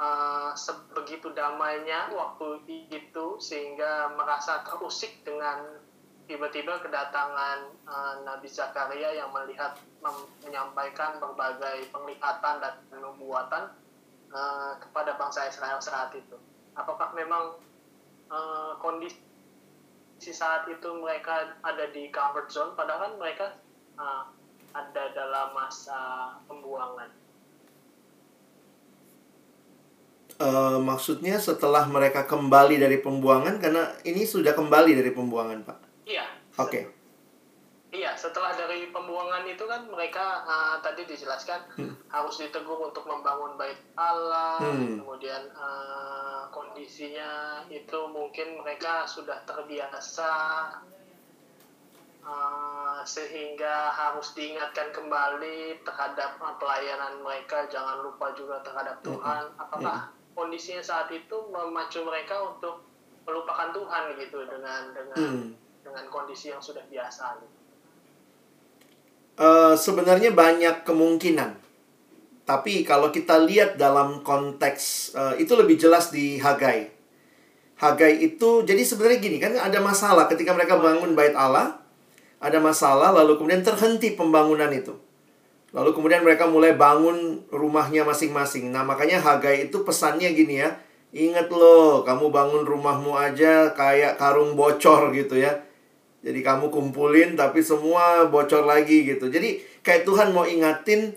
uh, 0.02 0.52
sebegitu 0.58 1.30
damainya 1.38 2.10
waktu 2.14 2.66
itu 2.90 3.26
sehingga 3.38 4.18
merasa 4.18 4.66
terusik 4.66 5.22
dengan 5.22 5.83
tiba-tiba 6.24 6.80
kedatangan 6.80 7.68
uh, 7.84 8.16
Nabi 8.24 8.48
Zakaria 8.48 9.12
yang 9.12 9.30
melihat 9.36 9.76
menyampaikan 10.44 11.20
berbagai 11.20 11.92
penglihatan 11.92 12.64
dan 12.64 12.74
nubuatan 12.96 13.76
uh, 14.32 14.74
kepada 14.80 15.20
bangsa 15.20 15.52
Israel 15.52 15.84
saat 15.84 16.16
itu. 16.16 16.40
Apakah 16.74 17.12
memang 17.12 17.60
uh, 18.32 18.74
kondisi 18.80 19.20
saat 20.32 20.64
itu 20.72 20.90
mereka 21.04 21.60
ada 21.60 21.92
di 21.92 22.08
comfort 22.08 22.48
zone, 22.48 22.72
padahal 22.80 23.12
kan 23.12 23.14
mereka 23.20 23.48
uh, 24.00 24.24
ada 24.72 25.04
dalam 25.12 25.52
masa 25.52 26.34
pembuangan? 26.48 27.12
Uh, 30.40 30.82
maksudnya 30.82 31.38
setelah 31.38 31.86
mereka 31.86 32.26
kembali 32.26 32.80
dari 32.80 32.98
pembuangan, 33.04 33.60
karena 33.62 33.92
ini 34.08 34.26
sudah 34.26 34.56
kembali 34.58 34.98
dari 34.98 35.12
pembuangan, 35.14 35.62
Pak. 35.62 35.83
Oke. 36.62 36.70
Okay. 36.70 36.84
Iya, 37.94 38.18
setelah 38.18 38.58
dari 38.58 38.90
pembuangan 38.90 39.46
itu 39.46 39.70
kan 39.70 39.86
mereka 39.86 40.42
uh, 40.50 40.82
tadi 40.82 41.06
dijelaskan 41.06 41.62
hmm. 41.78 42.10
harus 42.10 42.42
ditegur 42.42 42.82
untuk 42.90 43.06
membangun 43.06 43.54
bait 43.54 43.78
Allah, 43.94 44.58
hmm. 44.66 45.06
kemudian 45.06 45.54
uh, 45.54 46.50
kondisinya 46.50 47.62
itu 47.70 48.10
mungkin 48.10 48.66
mereka 48.66 49.06
sudah 49.06 49.46
terbiasa 49.46 50.34
uh, 52.26 53.06
sehingga 53.06 53.94
harus 53.94 54.34
diingatkan 54.34 54.90
kembali 54.90 55.86
terhadap 55.86 56.42
pelayanan 56.58 57.22
mereka, 57.22 57.70
jangan 57.70 58.02
lupa 58.02 58.34
juga 58.34 58.58
terhadap 58.66 59.06
Tuhan. 59.06 59.54
Apakah 59.62 60.10
hmm. 60.10 60.34
kondisinya 60.34 60.82
saat 60.82 61.14
itu 61.14 61.46
memacu 61.54 62.02
mereka 62.02 62.42
untuk 62.42 62.82
melupakan 63.30 63.70
Tuhan 63.70 64.18
gitu 64.18 64.50
dengan 64.50 64.82
dengan 64.98 65.18
hmm 65.22 65.63
dengan 65.94 66.10
kondisi 66.10 66.50
yang 66.50 66.58
sudah 66.58 66.82
biasa? 66.90 67.38
Uh, 69.38 69.78
sebenarnya 69.78 70.34
banyak 70.34 70.82
kemungkinan. 70.82 71.62
Tapi 72.44 72.82
kalau 72.82 73.14
kita 73.14 73.38
lihat 73.46 73.78
dalam 73.78 74.26
konteks 74.26 75.14
uh, 75.14 75.34
itu 75.38 75.54
lebih 75.54 75.78
jelas 75.78 76.10
di 76.10 76.42
Hagai. 76.42 76.90
Hagai 77.78 78.26
itu 78.26 78.66
jadi 78.66 78.82
sebenarnya 78.82 79.20
gini 79.22 79.38
kan 79.38 79.54
ada 79.54 79.80
masalah 79.80 80.26
ketika 80.26 80.52
mereka 80.58 80.82
bangun 80.82 81.14
bait 81.14 81.38
Allah, 81.38 81.78
ada 82.42 82.58
masalah 82.58 83.14
lalu 83.14 83.38
kemudian 83.38 83.62
terhenti 83.62 84.18
pembangunan 84.18 84.74
itu. 84.74 84.98
Lalu 85.74 85.90
kemudian 85.94 86.22
mereka 86.22 86.50
mulai 86.50 86.74
bangun 86.78 87.46
rumahnya 87.50 88.06
masing-masing. 88.06 88.70
Nah, 88.70 88.86
makanya 88.86 89.18
Hagai 89.22 89.70
itu 89.70 89.82
pesannya 89.82 90.30
gini 90.34 90.62
ya. 90.62 90.70
Ingat 91.14 91.50
loh, 91.50 92.06
kamu 92.06 92.30
bangun 92.30 92.62
rumahmu 92.66 93.14
aja 93.18 93.74
kayak 93.74 94.18
karung 94.18 94.58
bocor 94.58 95.14
gitu 95.14 95.38
ya 95.38 95.73
jadi 96.24 96.40
kamu 96.40 96.72
kumpulin 96.72 97.36
tapi 97.36 97.60
semua 97.60 98.32
bocor 98.32 98.64
lagi 98.64 99.04
gitu. 99.04 99.28
Jadi 99.28 99.60
kayak 99.84 100.08
Tuhan 100.08 100.32
mau 100.32 100.48
ingatin 100.48 101.12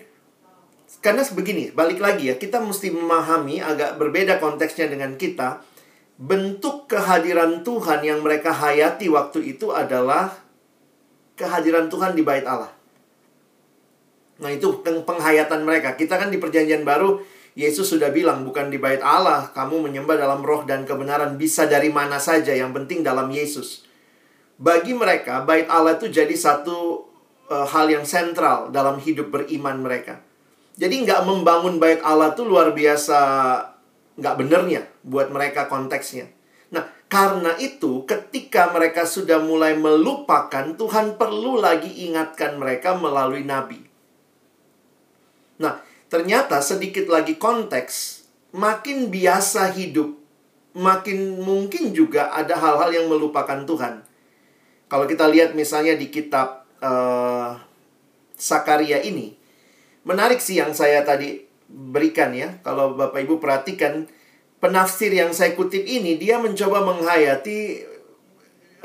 karena 0.98 1.22
sebegini, 1.22 1.70
balik 1.70 2.02
lagi 2.02 2.30
ya, 2.30 2.34
kita 2.34 2.58
mesti 2.58 2.90
memahami 2.90 3.62
agak 3.62 3.94
berbeda 4.02 4.42
konteksnya 4.42 4.90
dengan 4.90 5.14
kita. 5.14 5.62
Bentuk 6.18 6.90
kehadiran 6.90 7.62
Tuhan 7.62 8.02
yang 8.02 8.24
mereka 8.26 8.50
hayati 8.50 9.06
waktu 9.06 9.54
itu 9.54 9.70
adalah 9.70 10.34
kehadiran 11.38 11.86
Tuhan 11.86 12.18
di 12.18 12.26
bait 12.26 12.42
Allah. 12.42 12.72
Nah, 14.42 14.50
itu 14.50 14.82
penghayatan 14.82 15.62
mereka. 15.62 15.94
Kita 15.94 16.18
kan 16.18 16.32
di 16.32 16.40
perjanjian 16.40 16.82
baru 16.82 17.20
Yesus 17.54 17.86
sudah 17.92 18.10
bilang 18.10 18.42
bukan 18.42 18.72
di 18.72 18.80
bait 18.80 19.04
Allah, 19.04 19.52
kamu 19.54 19.86
menyembah 19.86 20.16
dalam 20.18 20.42
roh 20.42 20.66
dan 20.66 20.82
kebenaran 20.88 21.38
bisa 21.38 21.68
dari 21.70 21.92
mana 21.92 22.18
saja, 22.18 22.56
yang 22.56 22.72
penting 22.74 23.06
dalam 23.06 23.30
Yesus 23.30 23.85
bagi 24.56 24.96
mereka 24.96 25.44
bait 25.44 25.68
Allah 25.68 26.00
itu 26.00 26.08
jadi 26.08 26.32
satu 26.32 27.04
uh, 27.52 27.66
hal 27.68 27.92
yang 27.92 28.08
sentral 28.08 28.72
dalam 28.72 28.96
hidup 29.00 29.28
beriman 29.28 29.84
mereka. 29.84 30.20
Jadi 30.76 31.08
nggak 31.08 31.24
membangun 31.24 31.80
bait 31.80 32.00
Allah 32.04 32.36
itu 32.36 32.44
luar 32.44 32.72
biasa 32.76 33.18
nggak 34.16 34.36
benernya 34.36 34.88
buat 35.04 35.28
mereka 35.28 35.68
konteksnya. 35.68 36.28
Nah, 36.72 36.88
karena 37.08 37.56
itu 37.60 38.04
ketika 38.08 38.72
mereka 38.72 39.04
sudah 39.08 39.40
mulai 39.40 39.76
melupakan, 39.76 40.72
Tuhan 40.76 41.20
perlu 41.20 41.60
lagi 41.60 42.08
ingatkan 42.08 42.56
mereka 42.60 42.96
melalui 42.96 43.44
nabi. 43.44 43.80
Nah, 45.56 45.80
ternyata 46.12 46.60
sedikit 46.60 47.08
lagi 47.08 47.40
konteks, 47.40 48.26
makin 48.52 49.08
biasa 49.08 49.72
hidup, 49.72 50.12
makin 50.76 51.40
mungkin 51.40 51.96
juga 51.96 52.32
ada 52.32 52.56
hal-hal 52.56 52.92
yang 52.92 53.06
melupakan 53.08 53.64
Tuhan. 53.64 54.05
Kalau 54.86 55.10
kita 55.10 55.26
lihat 55.26 55.58
misalnya 55.58 55.98
di 55.98 56.06
kitab 56.08 56.62
uh, 56.78 57.58
Sakaria 58.38 59.02
ini, 59.02 59.34
menarik 60.06 60.38
sih 60.38 60.62
yang 60.62 60.70
saya 60.76 61.02
tadi 61.02 61.42
berikan 61.66 62.30
ya. 62.30 62.62
Kalau 62.62 62.94
Bapak 62.94 63.26
Ibu 63.26 63.42
perhatikan 63.42 64.06
penafsir 64.62 65.10
yang 65.10 65.34
saya 65.34 65.58
kutip 65.58 65.82
ini, 65.82 66.14
dia 66.14 66.38
mencoba 66.38 66.86
menghayati 66.86 67.82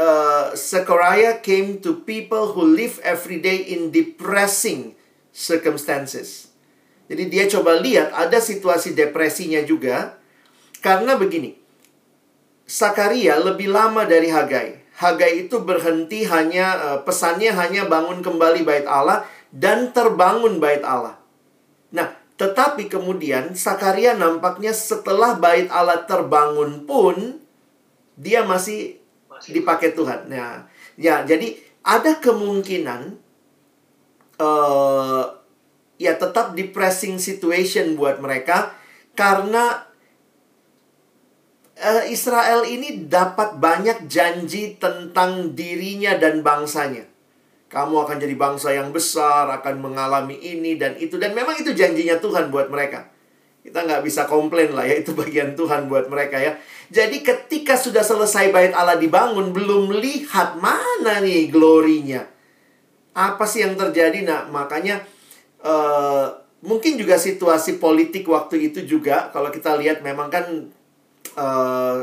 uh, 0.01 0.57
Zechariah 0.57 1.37
came 1.45 1.77
to 1.79 2.01
people 2.01 2.57
who 2.57 2.65
live 2.65 2.97
every 3.05 3.37
day 3.37 3.61
in 3.69 3.93
depressing 3.93 4.97
circumstances. 5.29 6.49
Jadi 7.11 7.27
dia 7.27 7.45
coba 7.45 7.77
lihat 7.77 8.09
ada 8.15 8.39
situasi 8.39 8.95
depresinya 8.95 9.61
juga 9.61 10.17
karena 10.81 11.19
begini. 11.19 11.59
Sakaria 12.65 13.35
lebih 13.35 13.67
lama 13.67 14.07
dari 14.07 14.31
Hagai. 14.31 14.80
Hagai 15.01 15.49
itu 15.49 15.57
berhenti 15.65 16.29
hanya 16.29 16.77
uh, 16.77 16.99
pesannya 17.01 17.49
hanya 17.57 17.89
bangun 17.89 18.21
kembali 18.21 18.61
bait 18.61 18.85
Allah 18.85 19.25
dan 19.49 19.89
terbangun 19.89 20.61
bait 20.61 20.85
Allah. 20.85 21.17
Nah, 21.89 22.13
tetapi 22.37 22.85
kemudian 22.85 23.57
Sakaria 23.57 24.13
nampaknya 24.13 24.69
setelah 24.77 25.41
bait 25.41 25.65
Allah 25.73 26.05
terbangun 26.05 26.85
pun 26.85 27.41
dia 28.13 28.45
masih, 28.45 29.01
dipakai 29.49 29.97
Tuhan. 29.97 30.29
Nah, 30.29 30.69
ya 31.01 31.25
jadi 31.25 31.57
ada 31.81 32.21
kemungkinan 32.21 33.17
uh, 34.37 35.23
ya 35.97 36.13
tetap 36.17 36.53
depressing 36.57 37.17
situation 37.17 37.97
buat 37.97 38.21
mereka 38.21 38.73
karena 39.13 39.85
Israel 42.09 42.61
ini 42.61 43.09
dapat 43.09 43.57
banyak 43.57 44.05
janji 44.05 44.77
tentang 44.77 45.57
dirinya 45.57 46.13
dan 46.17 46.45
bangsanya. 46.45 47.09
Kamu 47.71 48.03
akan 48.03 48.19
jadi 48.19 48.36
bangsa 48.36 48.75
yang 48.75 48.91
besar, 48.91 49.47
akan 49.47 49.79
mengalami 49.79 50.36
ini 50.38 50.75
dan 50.75 50.99
itu. 50.99 51.15
Dan 51.15 51.32
memang 51.32 51.55
itu 51.55 51.71
janjinya 51.71 52.19
Tuhan 52.19 52.51
buat 52.51 52.67
mereka. 52.67 53.07
Kita 53.61 53.86
nggak 53.86 54.03
bisa 54.03 54.27
komplain 54.27 54.75
lah 54.75 54.84
ya, 54.86 54.99
itu 55.01 55.15
bagian 55.15 55.55
Tuhan 55.55 55.88
buat 55.88 56.11
mereka 56.11 56.38
ya. 56.38 56.59
Jadi 56.91 57.23
ketika 57.23 57.79
sudah 57.79 58.03
selesai 58.03 58.51
bait 58.51 58.75
Allah 58.75 58.99
dibangun, 58.99 59.55
belum 59.55 59.95
lihat 59.97 60.59
mana 60.59 61.23
nih 61.23 61.47
glorinya. 61.47 62.27
Apa 63.15 63.47
sih 63.47 63.63
yang 63.63 63.79
terjadi? 63.79 64.23
Nah, 64.27 64.51
makanya 64.51 65.07
uh, 65.63 66.27
mungkin 66.59 66.99
juga 66.99 67.15
situasi 67.15 67.79
politik 67.79 68.27
waktu 68.27 68.71
itu 68.71 68.84
juga, 68.84 69.32
kalau 69.32 69.47
kita 69.47 69.79
lihat 69.79 70.03
memang 70.03 70.27
kan 70.27 70.45
uh, 71.41 71.97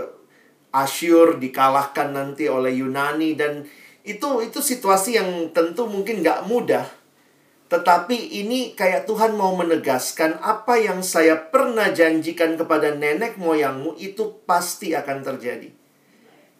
Asyur 0.74 1.40
dikalahkan 1.40 2.12
nanti 2.12 2.50
oleh 2.50 2.76
Yunani 2.76 3.38
dan 3.38 3.64
itu 4.04 4.44
itu 4.44 4.60
situasi 4.60 5.16
yang 5.16 5.54
tentu 5.54 5.86
mungkin 5.88 6.20
nggak 6.20 6.44
mudah. 6.44 6.84
Tetapi 7.68 8.40
ini 8.40 8.72
kayak 8.72 9.04
Tuhan 9.04 9.36
mau 9.36 9.52
menegaskan 9.52 10.40
apa 10.40 10.80
yang 10.80 11.04
saya 11.04 11.36
pernah 11.36 11.92
janjikan 11.92 12.56
kepada 12.56 12.96
nenek 12.96 13.36
moyangmu 13.36 13.96
itu 14.00 14.40
pasti 14.48 14.96
akan 14.96 15.20
terjadi. 15.20 15.68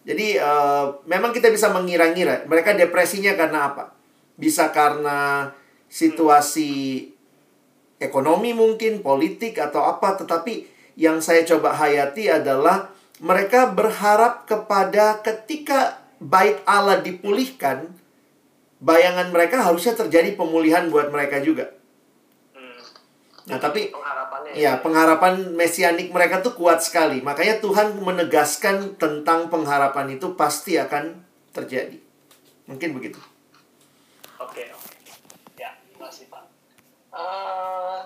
Jadi 0.05 0.37
uh, 0.37 1.01
memang 1.09 1.33
kita 1.33 1.49
bisa 1.49 1.73
mengira-ngira 1.73 2.45
mereka 2.45 2.77
depresinya 2.77 3.33
karena 3.33 3.73
apa? 3.73 3.93
Bisa 4.37 4.69
karena 4.69 5.49
situasi 5.89 7.09
ekonomi 7.97 8.53
mungkin, 8.53 9.01
politik 9.01 9.57
atau 9.57 9.89
apa. 9.89 10.13
Tetapi 10.13 10.68
yang 10.99 11.23
saya 11.23 11.47
coba 11.47 11.71
hayati 11.71 12.27
adalah 12.27 12.91
mereka 13.23 13.71
berharap 13.71 14.43
kepada 14.43 15.23
ketika 15.23 16.03
bait 16.19 16.59
Allah 16.67 16.99
dipulihkan, 16.99 17.87
bayangan 18.83 19.31
mereka 19.31 19.63
harusnya 19.63 19.95
terjadi 19.95 20.35
pemulihan 20.35 20.91
buat 20.91 21.07
mereka 21.07 21.39
juga. 21.39 21.71
Hmm. 22.51 22.83
Nah, 23.47 23.59
tapi 23.63 23.95
pengharapannya 23.95 24.51
ya, 24.59 24.83
pengharapan 24.83 25.55
mesianik 25.55 26.11
mereka 26.11 26.43
tuh 26.43 26.51
kuat 26.59 26.83
sekali. 26.83 27.23
Makanya 27.23 27.63
Tuhan 27.63 27.95
menegaskan 27.95 28.99
tentang 28.99 29.47
pengharapan 29.47 30.19
itu 30.19 30.35
pasti 30.35 30.75
akan 30.75 31.15
terjadi. 31.55 31.95
Mungkin 32.67 32.91
begitu. 32.91 33.19
Oke, 34.35 34.67
oke. 34.75 34.95
Ya, 35.55 35.75
masih 35.95 36.27
Pak. 36.27 36.43
Uh, 37.15 38.03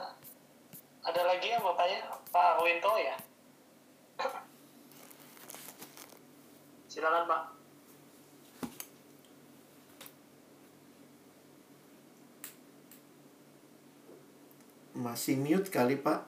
ada 1.02 1.22
lagi 1.26 1.54
yang 1.54 1.62
mau 1.62 1.74
tanya? 1.74 2.23
Pak 2.34 2.58
Winto 2.66 2.98
ya? 2.98 3.14
Silakan 6.90 7.30
Pak. 7.30 7.44
Masih 14.98 15.38
mute 15.38 15.70
kali 15.70 15.94
Pak. 16.02 16.26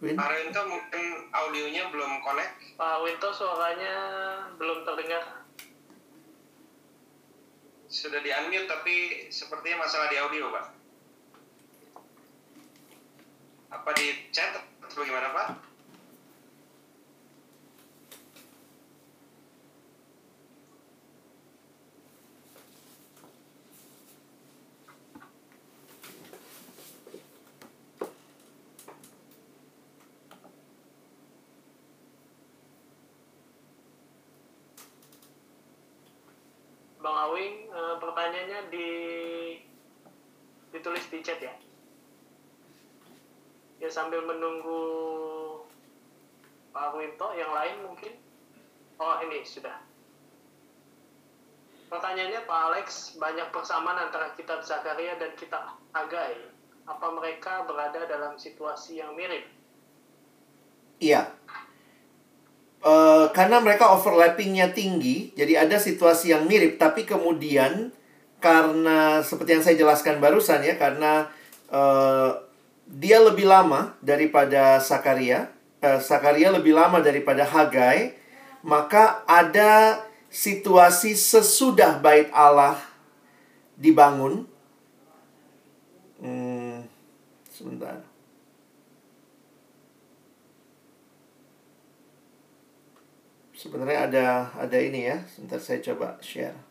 Win? 0.00 0.16
Pak 0.16 0.32
Winto 0.32 0.64
mungkin 0.64 1.04
audionya 1.28 1.92
belum 1.92 2.24
connect. 2.24 2.80
Pak 2.80 2.96
Winto 3.04 3.28
suaranya 3.36 3.94
belum 4.56 4.80
terdengar. 4.80 5.44
Sudah 7.92 8.24
di 8.24 8.32
unmute 8.32 8.64
tapi 8.64 9.28
sepertinya 9.28 9.84
masalah 9.84 10.08
di 10.08 10.16
audio 10.16 10.48
Pak. 10.56 10.66
Apa 13.76 13.90
di 13.92 14.32
chat 14.32 14.56
Pak? 14.96 15.52
Bang 37.04 37.12
Awing 37.20 37.68
e, 37.68 37.80
pertanyaannya 38.00 38.60
di 38.72 38.88
ditulis 40.72 41.04
di 41.12 41.20
chat 41.20 41.36
ya 41.44 41.65
ya 43.86 43.90
sambil 43.94 44.18
menunggu 44.26 44.82
Pak 46.74 46.98
Winto 46.98 47.30
yang 47.38 47.54
lain 47.54 47.86
mungkin? 47.86 48.18
Oh 48.98 49.22
ini 49.22 49.46
sudah. 49.46 49.78
Pertanyaannya 51.86 52.42
Pak 52.50 52.60
Alex 52.66 53.14
banyak 53.14 53.46
persamaan 53.54 54.10
antara 54.10 54.34
kitab 54.34 54.58
Zakaria 54.58 55.14
dan 55.22 55.30
kitab 55.38 55.78
Hagai 55.94 56.50
apa 56.82 57.06
mereka 57.14 57.62
berada 57.62 58.02
dalam 58.10 58.34
situasi 58.34 58.98
yang 58.98 59.14
mirip? 59.14 59.46
Iya. 60.98 61.30
Uh, 62.82 63.30
karena 63.30 63.62
mereka 63.62 63.94
overlappingnya 63.94 64.74
tinggi, 64.74 65.34
jadi 65.34 65.66
ada 65.66 65.78
situasi 65.78 66.34
yang 66.34 66.46
mirip, 66.46 66.78
tapi 66.78 67.02
kemudian 67.02 67.90
karena 68.38 69.22
seperti 69.22 69.58
yang 69.58 69.64
saya 69.66 69.76
jelaskan 69.78 70.22
barusan 70.22 70.62
ya, 70.62 70.78
karena 70.78 71.26
uh, 71.70 72.45
dia 72.86 73.18
lebih 73.18 73.50
lama 73.50 73.94
daripada 73.98 74.78
Sakaria, 74.78 75.50
Sakaria 75.82 76.54
lebih 76.54 76.72
lama 76.72 77.02
daripada 77.02 77.42
Hagai, 77.42 78.14
maka 78.62 79.22
ada 79.26 80.02
situasi 80.30 81.18
sesudah 81.18 81.98
bait 81.98 82.30
Allah 82.30 82.78
dibangun. 83.76 84.46
Hmm, 86.16 86.88
sebentar. 87.52 88.16
sebenarnya 93.66 93.98
ada 94.06 94.26
ada 94.54 94.78
ini 94.78 95.08
ya. 95.10 95.18
Sebentar 95.26 95.58
saya 95.58 95.82
coba 95.82 96.20
share. 96.22 96.65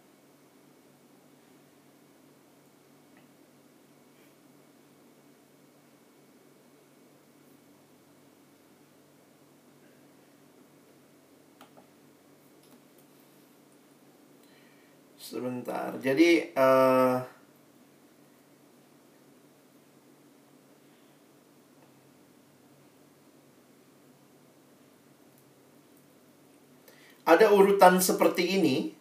Sebentar. 15.35 15.91
Jadi 15.99 16.47
uh, 16.55 17.19
ada 27.27 27.51
urutan 27.51 27.99
seperti 27.99 28.55
ini 28.55 28.95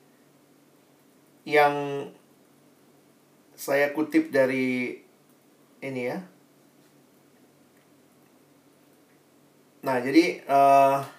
yang 1.46 2.10
saya 3.54 3.94
kutip 3.94 4.34
dari 4.34 4.98
ini 5.86 6.02
ya. 6.02 6.18
Nah, 9.86 10.02
jadi 10.02 10.42
uh, 10.50 11.13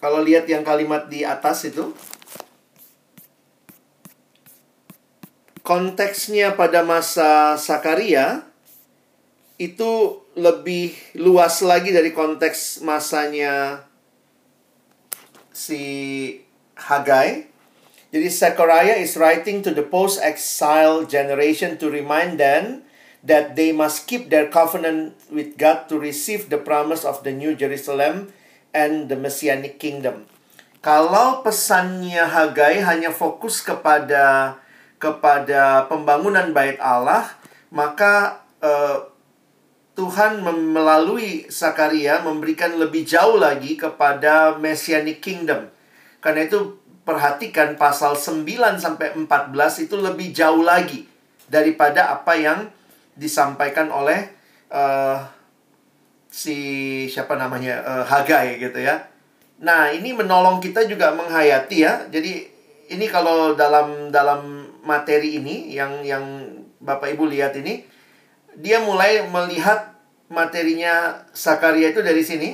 kalau 0.00 0.24
lihat 0.24 0.48
yang 0.48 0.64
kalimat 0.64 1.12
di 1.12 1.22
atas 1.22 1.68
itu 1.68 1.92
konteksnya 5.60 6.56
pada 6.56 6.82
masa 6.82 7.54
Sakaria 7.60 8.48
itu 9.60 10.24
lebih 10.40 10.96
luas 11.20 11.60
lagi 11.60 11.92
dari 11.92 12.16
konteks 12.16 12.80
masanya 12.80 13.84
si 15.52 15.82
Hagai. 16.80 17.52
Jadi 18.10 18.28
Zechariah 18.32 18.98
is 18.98 19.14
writing 19.20 19.60
to 19.62 19.70
the 19.70 19.84
post-exile 19.84 21.04
generation 21.04 21.76
to 21.78 21.92
remind 21.92 22.40
them 22.40 22.82
that 23.22 23.54
they 23.54 23.70
must 23.70 24.08
keep 24.08 24.32
their 24.32 24.48
covenant 24.48 25.14
with 25.28 25.54
God 25.60 25.86
to 25.92 26.00
receive 26.00 26.48
the 26.48 26.58
promise 26.58 27.04
of 27.04 27.22
the 27.22 27.30
New 27.30 27.54
Jerusalem 27.54 28.32
and 28.70 29.10
the 29.10 29.18
Messianic 29.18 29.78
kingdom. 29.78 30.26
Kalau 30.80 31.44
pesannya 31.44 32.24
Hagai 32.24 32.80
hanya 32.80 33.12
fokus 33.12 33.60
kepada 33.60 34.56
kepada 35.00 35.88
pembangunan 35.88 36.52
bait 36.52 36.76
Allah, 36.80 37.28
maka 37.72 38.44
uh, 38.60 39.10
Tuhan 39.96 40.40
melalui 40.46 41.48
Sakaria 41.52 42.24
memberikan 42.24 42.76
lebih 42.80 43.04
jauh 43.04 43.36
lagi 43.36 43.76
kepada 43.76 44.56
Messianic 44.56 45.20
Kingdom. 45.20 45.68
Karena 46.24 46.48
itu 46.48 46.80
perhatikan 47.04 47.76
pasal 47.76 48.16
9 48.16 48.44
sampai 48.80 49.16
14 49.16 49.84
itu 49.84 49.96
lebih 50.00 50.32
jauh 50.32 50.64
lagi 50.64 51.04
daripada 51.50 52.12
apa 52.14 52.38
yang 52.38 52.72
disampaikan 53.18 53.92
oleh 53.92 54.30
uh, 54.70 55.39
si 56.30 56.56
siapa 57.10 57.34
namanya 57.34 57.82
uh, 57.82 58.04
Hagai 58.06 58.62
gitu 58.62 58.78
ya. 58.78 59.10
Nah, 59.60 59.92
ini 59.92 60.16
menolong 60.16 60.62
kita 60.62 60.88
juga 60.88 61.12
menghayati 61.12 61.76
ya. 61.84 62.06
Jadi 62.08 62.48
ini 62.90 63.06
kalau 63.10 63.52
dalam 63.58 64.08
dalam 64.08 64.70
materi 64.86 65.36
ini 65.36 65.74
yang 65.74 66.00
yang 66.06 66.24
Bapak 66.80 67.12
Ibu 67.12 67.28
lihat 67.28 67.52
ini 67.60 67.84
dia 68.56 68.80
mulai 68.80 69.28
melihat 69.28 69.94
materinya 70.32 71.26
Sakaria 71.36 71.92
itu 71.92 72.00
dari 72.00 72.24
sini. 72.24 72.50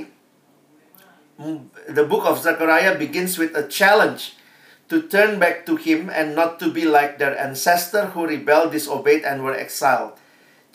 The 1.92 2.08
book 2.08 2.24
of 2.24 2.40
Zechariah 2.40 2.96
begins 2.96 3.36
with 3.36 3.52
a 3.52 3.68
challenge 3.68 4.40
to 4.88 5.04
turn 5.04 5.36
back 5.36 5.68
to 5.68 5.76
him 5.76 6.08
and 6.08 6.32
not 6.32 6.56
to 6.64 6.72
be 6.72 6.88
like 6.88 7.20
their 7.20 7.36
ancestor 7.36 8.16
who 8.16 8.24
rebelled, 8.24 8.72
disobeyed 8.72 9.20
and 9.22 9.44
were 9.44 9.52
exiled. 9.52 10.16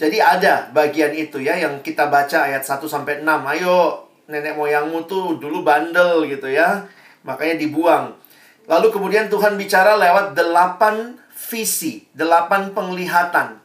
Jadi 0.02 0.18
ada 0.18 0.66
bagian 0.74 1.14
itu 1.14 1.38
ya 1.38 1.62
yang 1.62 1.78
kita 1.86 2.10
baca 2.10 2.50
ayat 2.50 2.66
1 2.66 2.82
sampai 2.90 3.22
6. 3.22 3.30
Ayo 3.54 4.10
nenek 4.26 4.58
moyangmu 4.58 5.06
tuh 5.06 5.38
dulu 5.38 5.62
bandel 5.62 6.26
gitu 6.26 6.50
ya. 6.50 6.90
Makanya 7.22 7.62
dibuang. 7.62 8.18
Lalu 8.66 8.90
kemudian 8.90 9.30
Tuhan 9.30 9.62
bicara 9.62 9.94
lewat 10.02 10.34
delapan 10.34 11.22
visi, 11.30 12.10
delapan 12.18 12.74
penglihatan. 12.74 13.62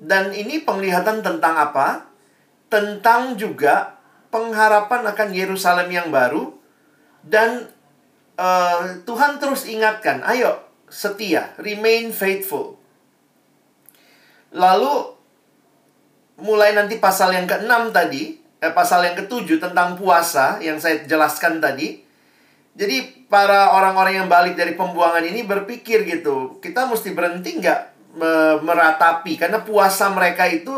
Dan 0.00 0.32
ini 0.32 0.64
penglihatan 0.64 1.20
tentang 1.20 1.60
apa? 1.60 2.08
Tentang 2.72 3.36
juga 3.36 4.00
pengharapan 4.32 5.04
akan 5.04 5.28
Yerusalem 5.36 5.92
yang 5.92 6.08
baru 6.08 6.56
dan 7.24 7.68
uh, 8.40 9.04
Tuhan 9.04 9.36
terus 9.36 9.68
ingatkan, 9.68 10.24
ayo 10.26 10.64
setia, 10.88 11.52
remain 11.60 12.08
faithful. 12.08 12.83
Lalu 14.54 14.92
mulai 16.38 16.74
nanti 16.74 16.98
pasal 17.02 17.34
yang 17.34 17.46
ke-6 17.46 17.90
tadi, 17.90 18.38
eh, 18.62 18.72
pasal 18.72 19.02
yang 19.06 19.16
ke-7 19.18 19.58
tentang 19.58 19.98
puasa 19.98 20.62
yang 20.62 20.78
saya 20.78 21.02
jelaskan 21.04 21.58
tadi. 21.58 22.02
Jadi 22.74 23.26
para 23.30 23.74
orang-orang 23.74 24.24
yang 24.24 24.28
balik 24.30 24.58
dari 24.58 24.74
pembuangan 24.74 25.22
ini 25.22 25.46
berpikir 25.46 26.02
gitu, 26.06 26.58
kita 26.58 26.90
mesti 26.90 27.14
berhenti 27.14 27.62
nggak 27.62 27.80
me 28.14 28.62
meratapi 28.62 29.34
karena 29.34 29.62
puasa 29.62 30.06
mereka 30.10 30.46
itu 30.46 30.70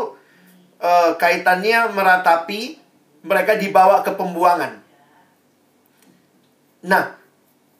uh, 0.81 1.11
kaitannya 1.21 1.93
meratapi 1.93 2.81
mereka 3.25 3.57
dibawa 3.57 4.05
ke 4.05 4.13
pembuangan. 4.13 4.77
Nah, 6.85 7.17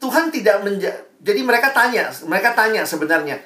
Tuhan 0.01 0.33
tidak 0.33 0.65
menja 0.65 0.93
jadi 1.17 1.41
mereka 1.41 1.73
tanya, 1.73 2.13
mereka 2.29 2.53
tanya 2.53 2.85
sebenarnya, 2.85 3.41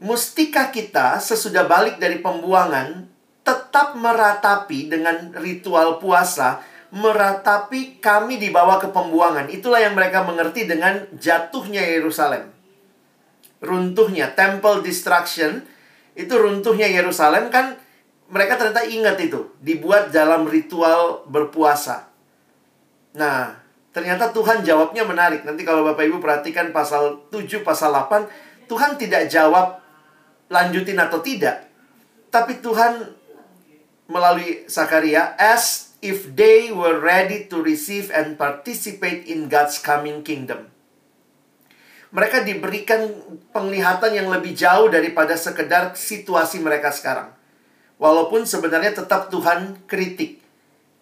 mustikah 0.00 0.72
kita 0.72 1.20
sesudah 1.20 1.68
balik 1.68 2.00
dari 2.00 2.18
pembuangan 2.24 3.06
tetap 3.44 3.96
meratapi 3.96 4.88
dengan 4.88 5.32
ritual 5.36 6.00
puasa, 6.00 6.64
meratapi 6.90 8.00
kami 8.02 8.40
dibawa 8.40 8.80
ke 8.80 8.88
pembuangan. 8.90 9.46
Itulah 9.52 9.84
yang 9.84 9.94
mereka 9.94 10.24
mengerti 10.24 10.66
dengan 10.66 11.06
jatuhnya 11.14 11.84
Yerusalem. 11.84 12.50
Runtuhnya, 13.60 14.32
temple 14.32 14.80
destruction, 14.80 15.62
itu 16.16 16.32
runtuhnya 16.32 16.88
Yerusalem 16.88 17.52
kan 17.52 17.76
mereka 18.30 18.56
ternyata 18.56 18.86
ingat 18.86 19.18
itu, 19.20 19.52
dibuat 19.58 20.14
dalam 20.14 20.46
ritual 20.46 21.26
berpuasa. 21.26 22.08
Nah, 23.18 23.58
ternyata 23.90 24.30
Tuhan 24.30 24.62
jawabnya 24.62 25.02
menarik. 25.02 25.42
Nanti 25.42 25.66
kalau 25.66 25.82
Bapak 25.82 26.06
Ibu 26.06 26.22
perhatikan 26.22 26.70
pasal 26.70 27.26
7, 27.34 27.66
pasal 27.66 27.90
8, 27.90 28.70
Tuhan 28.70 28.94
tidak 28.94 29.26
jawab 29.26 29.79
lanjutin 30.50 30.98
atau 30.98 31.22
tidak. 31.22 31.70
Tapi 32.28 32.58
Tuhan 32.58 33.14
melalui 34.10 34.66
Sakaria 34.66 35.38
as 35.38 35.94
if 36.02 36.26
they 36.34 36.74
were 36.74 36.98
ready 36.98 37.46
to 37.46 37.62
receive 37.62 38.10
and 38.10 38.34
participate 38.34 39.30
in 39.30 39.46
God's 39.46 39.78
coming 39.78 40.26
kingdom. 40.26 40.66
Mereka 42.10 42.42
diberikan 42.42 43.06
penglihatan 43.54 44.10
yang 44.10 44.28
lebih 44.34 44.50
jauh 44.50 44.90
daripada 44.90 45.38
sekedar 45.38 45.94
situasi 45.94 46.58
mereka 46.58 46.90
sekarang. 46.90 47.30
Walaupun 48.02 48.42
sebenarnya 48.42 48.98
tetap 48.98 49.30
Tuhan 49.30 49.86
kritik. 49.86 50.42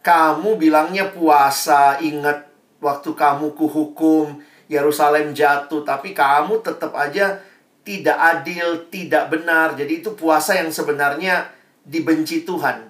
Kamu 0.04 0.60
bilangnya 0.60 1.08
puasa, 1.08 1.96
ingat 2.04 2.48
waktu 2.78 3.16
kamu 3.16 3.56
kuhukum, 3.56 4.40
Yerusalem 4.68 5.32
jatuh, 5.32 5.80
tapi 5.80 6.12
kamu 6.12 6.60
tetap 6.60 6.92
aja 6.92 7.40
tidak 7.88 8.20
adil, 8.20 8.84
tidak 8.92 9.32
benar. 9.32 9.72
Jadi 9.72 10.04
itu 10.04 10.12
puasa 10.12 10.60
yang 10.60 10.68
sebenarnya 10.68 11.48
dibenci 11.88 12.44
Tuhan. 12.44 12.84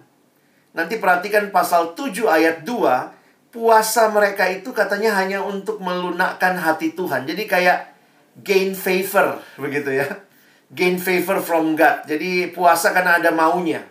Nanti 0.74 0.98
perhatikan 0.98 1.54
pasal 1.54 1.94
7 1.94 2.26
ayat 2.26 2.66
2, 2.66 3.54
puasa 3.54 4.10
mereka 4.10 4.50
itu 4.50 4.74
katanya 4.74 5.14
hanya 5.14 5.38
untuk 5.46 5.78
melunakkan 5.78 6.58
hati 6.58 6.98
Tuhan. 6.98 7.30
Jadi 7.30 7.46
kayak 7.46 7.94
gain 8.42 8.74
favor 8.74 9.38
begitu 9.54 10.02
ya. 10.02 10.06
Gain 10.74 10.98
favor 10.98 11.38
from 11.38 11.78
God. 11.78 12.02
Jadi 12.10 12.50
puasa 12.50 12.90
karena 12.90 13.22
ada 13.22 13.30
maunya. 13.30 13.86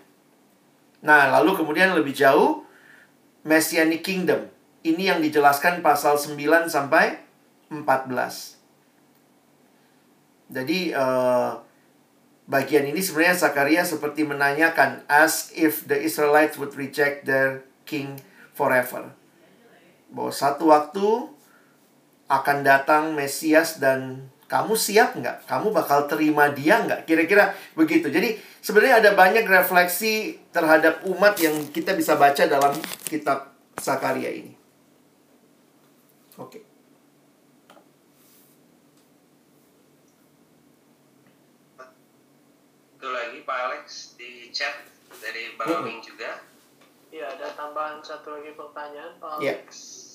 Nah, 1.00 1.32
lalu 1.40 1.56
kemudian 1.56 1.96
lebih 1.96 2.12
jauh 2.12 2.68
Messianic 3.48 4.04
Kingdom. 4.04 4.44
Ini 4.84 5.16
yang 5.16 5.20
dijelaskan 5.24 5.80
pasal 5.80 6.20
9 6.20 6.68
sampai 6.68 7.16
14. 7.72 8.57
Jadi 10.48 10.96
uh, 10.96 11.60
bagian 12.48 12.88
ini 12.88 13.04
sebenarnya 13.04 13.36
Zakaria 13.36 13.84
seperti 13.84 14.24
menanyakan 14.24 15.04
ask 15.12 15.52
if 15.54 15.84
the 15.86 16.00
Israelites 16.00 16.56
would 16.56 16.72
reject 16.80 17.28
their 17.28 17.68
king 17.84 18.20
forever. 18.56 19.12
Bahwa 20.08 20.32
satu 20.32 20.72
waktu 20.72 21.08
akan 22.32 22.58
datang 22.64 23.16
Mesias 23.16 23.80
dan 23.80 24.32
kamu 24.48 24.80
siap 24.80 25.20
nggak? 25.20 25.44
Kamu 25.44 25.76
bakal 25.76 26.08
terima 26.08 26.48
dia 26.48 26.80
nggak? 26.80 27.04
Kira-kira 27.04 27.52
begitu. 27.76 28.08
Jadi 28.08 28.40
sebenarnya 28.64 29.04
ada 29.04 29.12
banyak 29.12 29.44
refleksi 29.44 30.40
terhadap 30.56 31.04
umat 31.04 31.36
yang 31.44 31.56
kita 31.76 31.92
bisa 31.92 32.16
baca 32.16 32.48
dalam 32.48 32.72
kitab 33.04 33.52
Zakaria 33.76 34.32
ini. 34.32 34.56
Oke. 36.40 36.64
Okay. 36.64 36.67
Lagi 43.18 43.42
Pak 43.42 43.58
Alex 43.58 44.14
di 44.22 44.54
chat 44.54 44.86
dari 45.18 45.58
Bang 45.58 45.82
Wing 45.82 46.00
juga. 46.06 46.38
Iya, 47.10 47.34
ada 47.34 47.50
tambahan 47.58 48.04
satu 48.06 48.38
lagi 48.38 48.54
pertanyaan 48.54 49.18
Pak 49.18 49.42
iya. 49.42 49.58
Alex. 49.58 49.70
Yeah. 49.74 50.06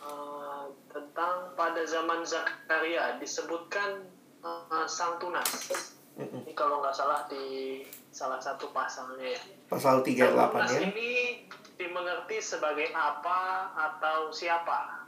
Uh, 0.00 0.64
tentang 0.88 1.52
pada 1.54 1.84
zaman 1.84 2.24
Zakaria 2.24 3.20
disebutkan 3.20 4.08
uh, 4.40 4.88
sang 4.88 5.20
tunas. 5.20 5.70
Mm-hmm. 6.16 6.48
Ini 6.48 6.52
kalau 6.56 6.80
nggak 6.80 6.96
salah 6.96 7.28
di 7.28 7.84
salah 8.10 8.40
satu 8.40 8.72
pasalnya 8.72 9.36
ya. 9.36 9.42
Pasal 9.68 10.00
38 10.00 10.16
ya. 10.16 10.48
Tunas 10.50 10.74
ini 10.80 11.44
dimengerti 11.76 12.40
sebagai 12.40 12.90
apa 12.96 13.70
atau 13.76 14.32
siapa? 14.32 15.04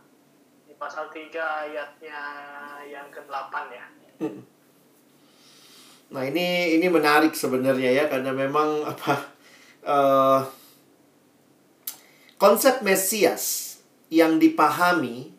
Di 0.68 0.76
pasal 0.76 1.08
3 1.08 1.32
ayatnya 1.68 2.20
yang 2.84 3.08
ke-8 3.08 3.54
ya. 3.72 3.86
Mm-hmm. 4.20 4.61
Nah 6.12 6.28
ini 6.28 6.76
ini 6.76 6.86
menarik 6.92 7.32
sebenarnya 7.32 7.90
ya 7.90 8.04
karena 8.06 8.36
memang 8.36 8.84
apa 8.92 9.14
uh, 9.88 10.40
konsep 12.36 12.84
Mesias 12.84 13.76
yang 14.12 14.36
dipahami 14.36 15.32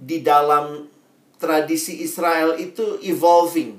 di 0.00 0.24
dalam 0.24 0.88
tradisi 1.36 2.00
Israel 2.00 2.56
itu 2.56 2.96
evolving 3.04 3.76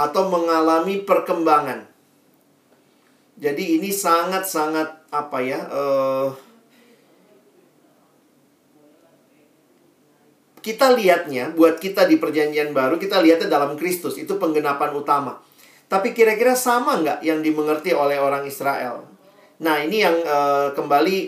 atau 0.00 0.32
mengalami 0.32 1.04
perkembangan. 1.04 1.84
Jadi 3.38 3.76
ini 3.76 3.92
sangat-sangat 3.92 5.12
apa 5.12 5.38
ya? 5.44 5.60
Uh, 5.68 6.47
kita 10.68 10.92
lihatnya 10.92 11.56
buat 11.56 11.80
kita 11.80 12.04
di 12.04 12.20
perjanjian 12.20 12.76
baru 12.76 13.00
kita 13.00 13.24
lihatnya 13.24 13.48
dalam 13.48 13.72
Kristus 13.80 14.20
itu 14.20 14.36
penggenapan 14.36 14.92
utama. 14.92 15.40
Tapi 15.88 16.12
kira-kira 16.12 16.52
sama 16.52 17.00
nggak 17.00 17.24
yang 17.24 17.40
dimengerti 17.40 17.96
oleh 17.96 18.20
orang 18.20 18.44
Israel? 18.44 19.08
Nah, 19.64 19.80
ini 19.80 20.04
yang 20.04 20.20
uh, 20.28 20.76
kembali 20.76 21.18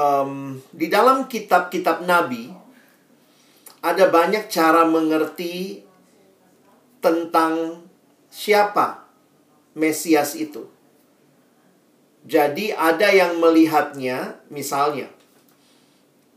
um, 0.00 0.56
di 0.72 0.88
dalam 0.88 1.28
kitab-kitab 1.28 2.08
Nabi 2.08 2.48
ada 3.84 4.08
banyak 4.08 4.48
cara 4.48 4.88
mengerti 4.88 5.84
tentang 7.04 7.84
siapa 8.32 9.04
Mesias 9.76 10.32
itu. 10.40 10.64
Jadi 12.24 12.72
ada 12.72 13.12
yang 13.12 13.36
melihatnya, 13.36 14.40
misalnya, 14.48 15.12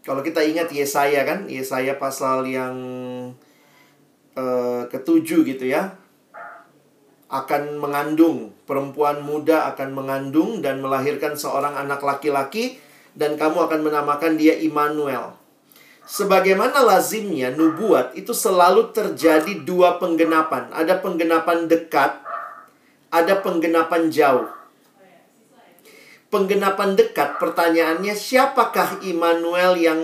kalau 0.08 0.24
kita 0.24 0.40
ingat 0.40 0.72
Yesaya 0.72 1.28
kan, 1.28 1.52
Yesaya 1.52 2.00
pasal 2.00 2.48
yang 2.48 2.76
uh, 4.40 4.88
ketujuh 4.88 5.44
gitu 5.44 5.68
ya, 5.68 6.00
akan 7.28 7.76
mengandung, 7.76 8.56
perempuan 8.64 9.20
muda 9.20 9.68
akan 9.76 9.92
mengandung 9.92 10.64
dan 10.64 10.80
melahirkan 10.80 11.36
seorang 11.36 11.76
anak 11.76 12.00
laki-laki, 12.00 12.80
dan 13.20 13.36
kamu 13.36 13.68
akan 13.68 13.84
menamakan 13.84 14.40
dia 14.40 14.56
Immanuel. 14.56 15.36
Sebagaimana 16.08 16.88
lazimnya 16.88 17.52
nubuat 17.52 18.16
itu 18.16 18.32
selalu 18.32 18.96
terjadi 18.96 19.60
dua 19.68 20.00
penggenapan. 20.00 20.72
Ada 20.72 21.04
penggenapan 21.04 21.68
dekat, 21.68 22.24
ada 23.12 23.44
penggenapan 23.44 24.08
jauh. 24.08 24.48
Penggenapan 26.28 27.00
dekat 27.00 27.40
pertanyaannya 27.40 28.12
siapakah 28.12 29.00
Immanuel 29.08 29.80
yang 29.80 30.00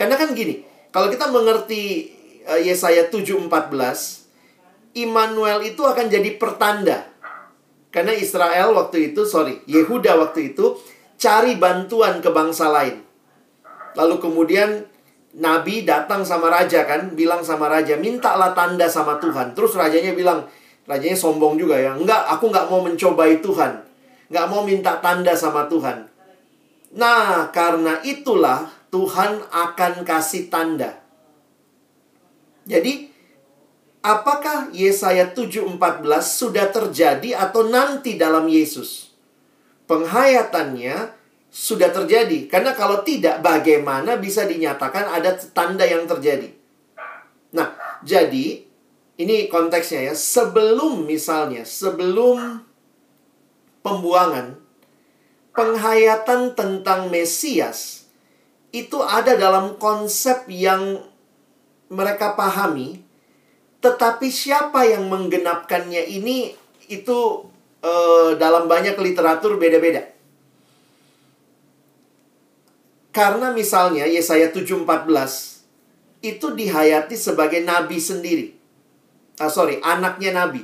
karena 0.00 0.16
kan 0.16 0.32
gini, 0.32 0.64
kalau 0.88 1.12
kita 1.12 1.28
mengerti 1.28 2.08
uh, 2.48 2.56
Yesaya 2.56 3.12
7:14, 3.12 3.52
Immanuel 4.96 5.60
itu 5.60 5.84
akan 5.84 6.08
jadi 6.08 6.40
pertanda. 6.40 7.04
Karena 7.92 8.16
Israel 8.16 8.72
waktu 8.72 9.12
itu, 9.12 9.28
sorry, 9.28 9.60
Yehuda 9.68 10.16
waktu 10.16 10.56
itu 10.56 10.80
cari 11.20 11.60
bantuan 11.60 12.24
ke 12.24 12.32
bangsa 12.32 12.72
lain. 12.72 13.04
Lalu 13.92 14.16
kemudian 14.24 14.88
nabi 15.36 15.84
datang 15.84 16.24
sama 16.24 16.48
raja 16.48 16.88
kan, 16.88 17.12
bilang 17.12 17.44
sama 17.44 17.68
raja, 17.68 18.00
mintalah 18.00 18.56
tanda 18.56 18.88
sama 18.88 19.20
Tuhan. 19.20 19.52
Terus 19.52 19.76
rajanya 19.76 20.16
bilang, 20.16 20.48
rajanya 20.88 21.18
sombong 21.18 21.60
juga 21.60 21.76
ya, 21.76 21.92
enggak, 21.92 22.24
aku 22.24 22.48
enggak 22.48 22.72
mau 22.72 22.80
mencobai 22.80 23.44
Tuhan. 23.44 23.89
Enggak 24.30 24.46
mau 24.46 24.62
minta 24.62 25.02
tanda 25.02 25.34
sama 25.34 25.66
Tuhan. 25.66 26.06
Nah, 26.94 27.50
karena 27.50 27.98
itulah 28.06 28.70
Tuhan 28.94 29.42
akan 29.50 30.06
kasih 30.06 30.46
tanda. 30.46 31.02
Jadi, 32.62 33.10
apakah 34.06 34.70
Yesaya 34.70 35.34
7:14 35.34 36.38
sudah 36.38 36.70
terjadi 36.70 37.42
atau 37.42 37.66
nanti 37.66 38.14
dalam 38.14 38.46
Yesus? 38.46 39.10
Penghayatannya 39.90 41.18
sudah 41.50 41.90
terjadi. 41.90 42.46
Karena 42.46 42.70
kalau 42.78 43.02
tidak, 43.02 43.42
bagaimana 43.42 44.14
bisa 44.22 44.46
dinyatakan 44.46 45.10
ada 45.10 45.34
tanda 45.50 45.82
yang 45.82 46.06
terjadi? 46.06 46.46
Nah, 47.50 47.74
jadi 48.06 48.62
ini 49.18 49.50
konteksnya 49.50 50.10
ya. 50.10 50.14
Sebelum 50.14 51.02
misalnya, 51.02 51.66
sebelum 51.66 52.69
pembuangan, 53.80 54.56
penghayatan 55.56 56.54
tentang 56.54 57.08
Mesias 57.08 58.08
itu 58.70 59.02
ada 59.02 59.34
dalam 59.34 59.74
konsep 59.82 60.46
yang 60.46 61.02
mereka 61.90 62.38
pahami, 62.38 63.02
tetapi 63.82 64.30
siapa 64.30 64.86
yang 64.86 65.10
menggenapkannya 65.10 66.06
ini 66.06 66.54
itu 66.86 67.50
uh, 67.82 68.30
dalam 68.38 68.70
banyak 68.70 68.94
literatur 68.94 69.58
beda-beda. 69.58 70.06
Karena 73.10 73.50
misalnya 73.50 74.06
Yesaya 74.06 74.54
7:14 74.54 74.86
itu 76.22 76.46
dihayati 76.54 77.18
sebagai 77.18 77.58
nabi 77.58 77.98
sendiri. 77.98 78.54
Ah, 79.42 79.50
sorry, 79.50 79.82
anaknya 79.82 80.30
nabi. 80.30 80.62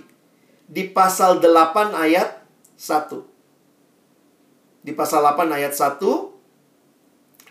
Di 0.70 0.86
pasal 0.94 1.42
8 1.42 1.90
ayat 1.96 2.35
1. 2.76 4.84
Di 4.86 4.94
pasal 4.94 5.24
8 5.24 5.50
ayat 5.50 5.74
1 5.74 5.98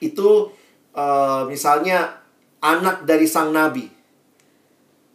itu 0.06 0.30
uh, 0.96 1.44
misalnya 1.50 2.22
anak 2.64 3.04
dari 3.04 3.28
sang 3.28 3.52
nabi. 3.52 3.92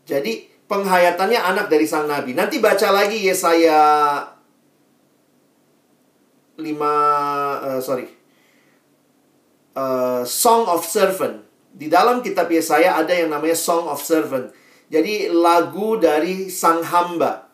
Jadi 0.04 0.44
penghayatannya 0.66 1.40
anak 1.40 1.70
dari 1.70 1.86
sang 1.86 2.06
nabi. 2.06 2.34
Nanti 2.34 2.60
baca 2.62 2.90
lagi 2.94 3.24
Yesaya 3.24 3.80
5 6.60 6.66
uh, 6.66 7.80
sorry 7.80 8.20
uh, 9.74 10.22
Song 10.26 10.66
of 10.70 10.86
Servant. 10.86 11.42
Di 11.70 11.86
dalam 11.86 12.18
kitab 12.20 12.50
Yesaya 12.50 12.98
ada 12.98 13.14
yang 13.14 13.30
namanya 13.30 13.54
Song 13.54 13.86
of 13.86 14.02
Servant. 14.02 14.50
Jadi 14.90 15.30
lagu 15.30 15.94
dari 15.98 16.50
sang 16.50 16.82
hamba. 16.82 17.49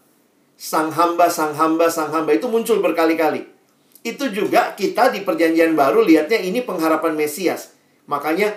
Sang 0.56 0.88
hamba, 0.88 1.28
sang 1.28 1.52
hamba, 1.52 1.92
sang 1.92 2.08
hamba 2.10 2.32
itu 2.32 2.48
muncul 2.48 2.80
berkali-kali. 2.80 3.44
Itu 4.00 4.32
juga 4.32 4.72
kita 4.72 5.12
di 5.12 5.20
perjanjian 5.22 5.76
baru 5.76 6.00
lihatnya 6.00 6.40
ini 6.40 6.64
pengharapan 6.64 7.12
Mesias. 7.12 7.76
Makanya 8.08 8.56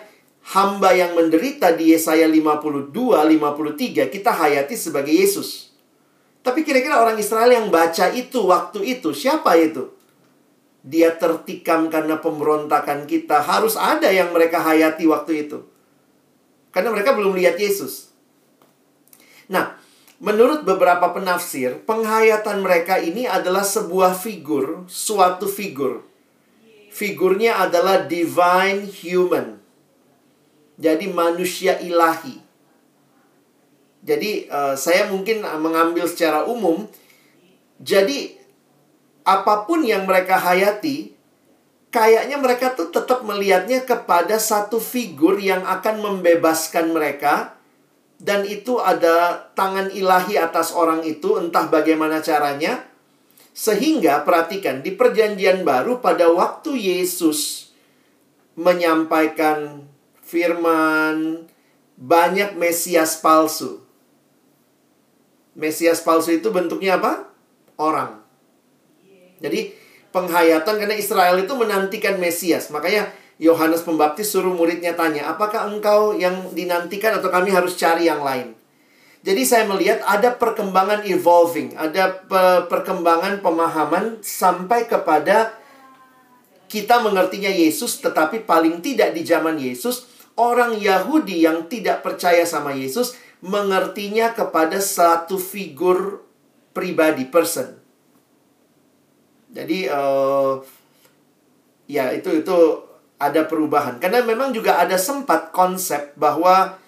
hamba 0.56 0.96
yang 0.96 1.14
menderita 1.14 1.76
di 1.76 1.92
Yesaya 1.92 2.26
52, 2.26 2.96
53 2.96 4.08
kita 4.08 4.32
hayati 4.32 4.76
sebagai 4.80 5.12
Yesus. 5.12 5.76
Tapi 6.40 6.64
kira-kira 6.64 7.04
orang 7.04 7.20
Israel 7.20 7.52
yang 7.52 7.68
baca 7.68 8.16
itu 8.16 8.48
waktu 8.48 8.80
itu 8.96 9.12
siapa 9.12 9.60
itu? 9.60 10.00
dia 10.86 11.12
tertikam 11.20 11.92
karena 11.92 12.20
pemberontakan 12.24 13.04
kita. 13.04 13.44
Harus 13.44 13.76
ada 13.76 14.08
yang 14.12 14.32
mereka 14.32 14.64
hayati 14.64 15.04
waktu 15.10 15.48
itu. 15.48 15.68
Karena 16.72 16.94
mereka 16.94 17.18
belum 17.18 17.36
lihat 17.36 17.60
Yesus. 17.60 18.14
Nah, 19.50 19.76
menurut 20.20 20.68
beberapa 20.68 21.16
penafsir, 21.16 21.80
penghayatan 21.88 22.60
mereka 22.60 23.00
ini 23.00 23.26
adalah 23.26 23.64
sebuah 23.64 24.20
figur, 24.20 24.84
suatu 24.92 25.48
figur. 25.48 26.04
Figurnya 26.92 27.64
adalah 27.64 28.04
divine 28.04 28.84
human. 28.92 29.64
Jadi 30.80 31.12
manusia 31.12 31.80
ilahi. 31.80 32.40
Jadi 34.00 34.48
uh, 34.48 34.76
saya 34.80 35.12
mungkin 35.12 35.44
mengambil 35.44 36.08
secara 36.08 36.48
umum. 36.48 36.88
Jadi 37.80 38.36
apa 39.24 39.68
pun 39.68 39.84
yang 39.84 40.08
mereka 40.08 40.40
hayati, 40.40 41.16
kayaknya 41.92 42.40
mereka 42.40 42.76
tuh 42.76 42.92
tetap 42.92 43.24
melihatnya 43.24 43.84
kepada 43.84 44.40
satu 44.40 44.80
figur 44.80 45.40
yang 45.40 45.64
akan 45.64 46.00
membebaskan 46.00 46.92
mereka 46.96 47.59
dan 48.20 48.44
itu 48.44 48.78
ada 48.84 49.48
tangan 49.56 49.88
ilahi 49.96 50.36
atas 50.36 50.76
orang 50.76 51.08
itu 51.08 51.40
entah 51.40 51.72
bagaimana 51.72 52.20
caranya 52.20 52.84
sehingga 53.56 54.28
perhatikan 54.28 54.84
di 54.84 54.92
perjanjian 54.92 55.64
baru 55.64 56.04
pada 56.04 56.28
waktu 56.28 56.76
Yesus 56.76 57.72
menyampaikan 58.60 59.88
firman 60.20 61.48
banyak 61.96 62.60
mesias 62.60 63.20
palsu. 63.24 63.84
Mesias 65.56 66.00
palsu 66.04 66.36
itu 66.36 66.52
bentuknya 66.52 67.00
apa? 67.00 67.28
Orang. 67.76 68.24
Jadi 69.40 69.76
penghayatan 70.12 70.76
karena 70.80 70.96
Israel 70.96 71.40
itu 71.40 71.54
menantikan 71.56 72.20
Mesias. 72.20 72.72
Makanya 72.72 73.12
Yohanes 73.40 73.88
Pembaptis 73.88 74.36
suruh 74.36 74.52
muridnya 74.52 75.00
tanya, 75.00 75.32
apakah 75.32 75.72
engkau 75.72 76.12
yang 76.12 76.52
dinantikan 76.52 77.16
atau 77.16 77.32
kami 77.32 77.56
harus 77.56 77.80
cari 77.80 78.12
yang 78.12 78.20
lain? 78.20 78.52
Jadi 79.24 79.44
saya 79.48 79.64
melihat 79.68 80.04
ada 80.04 80.36
perkembangan 80.36 81.08
evolving, 81.08 81.76
ada 81.76 82.24
pe 82.24 82.68
perkembangan 82.68 83.40
pemahaman 83.44 84.20
sampai 84.24 84.88
kepada 84.88 85.56
kita 86.72 87.04
mengertinya 87.04 87.52
Yesus, 87.52 88.00
tetapi 88.00 88.44
paling 88.44 88.80
tidak 88.80 89.12
di 89.16 89.24
zaman 89.24 89.60
Yesus, 89.60 90.08
orang 90.40 90.76
Yahudi 90.80 91.44
yang 91.44 91.68
tidak 91.68 92.00
percaya 92.04 92.48
sama 92.48 92.72
Yesus 92.76 93.16
mengertinya 93.40 94.36
kepada 94.36 94.80
satu 94.80 95.40
figur 95.40 96.24
pribadi, 96.72 97.28
person. 97.28 97.76
Jadi 99.52 99.88
uh, 99.90 100.64
ya 101.90 102.14
itu 102.16 102.40
itu 102.40 102.58
ada 103.20 103.44
perubahan 103.44 104.00
karena 104.00 104.24
memang 104.24 104.56
juga 104.56 104.80
ada 104.80 104.96
sempat 104.96 105.52
konsep 105.52 106.16
bahwa 106.16 106.80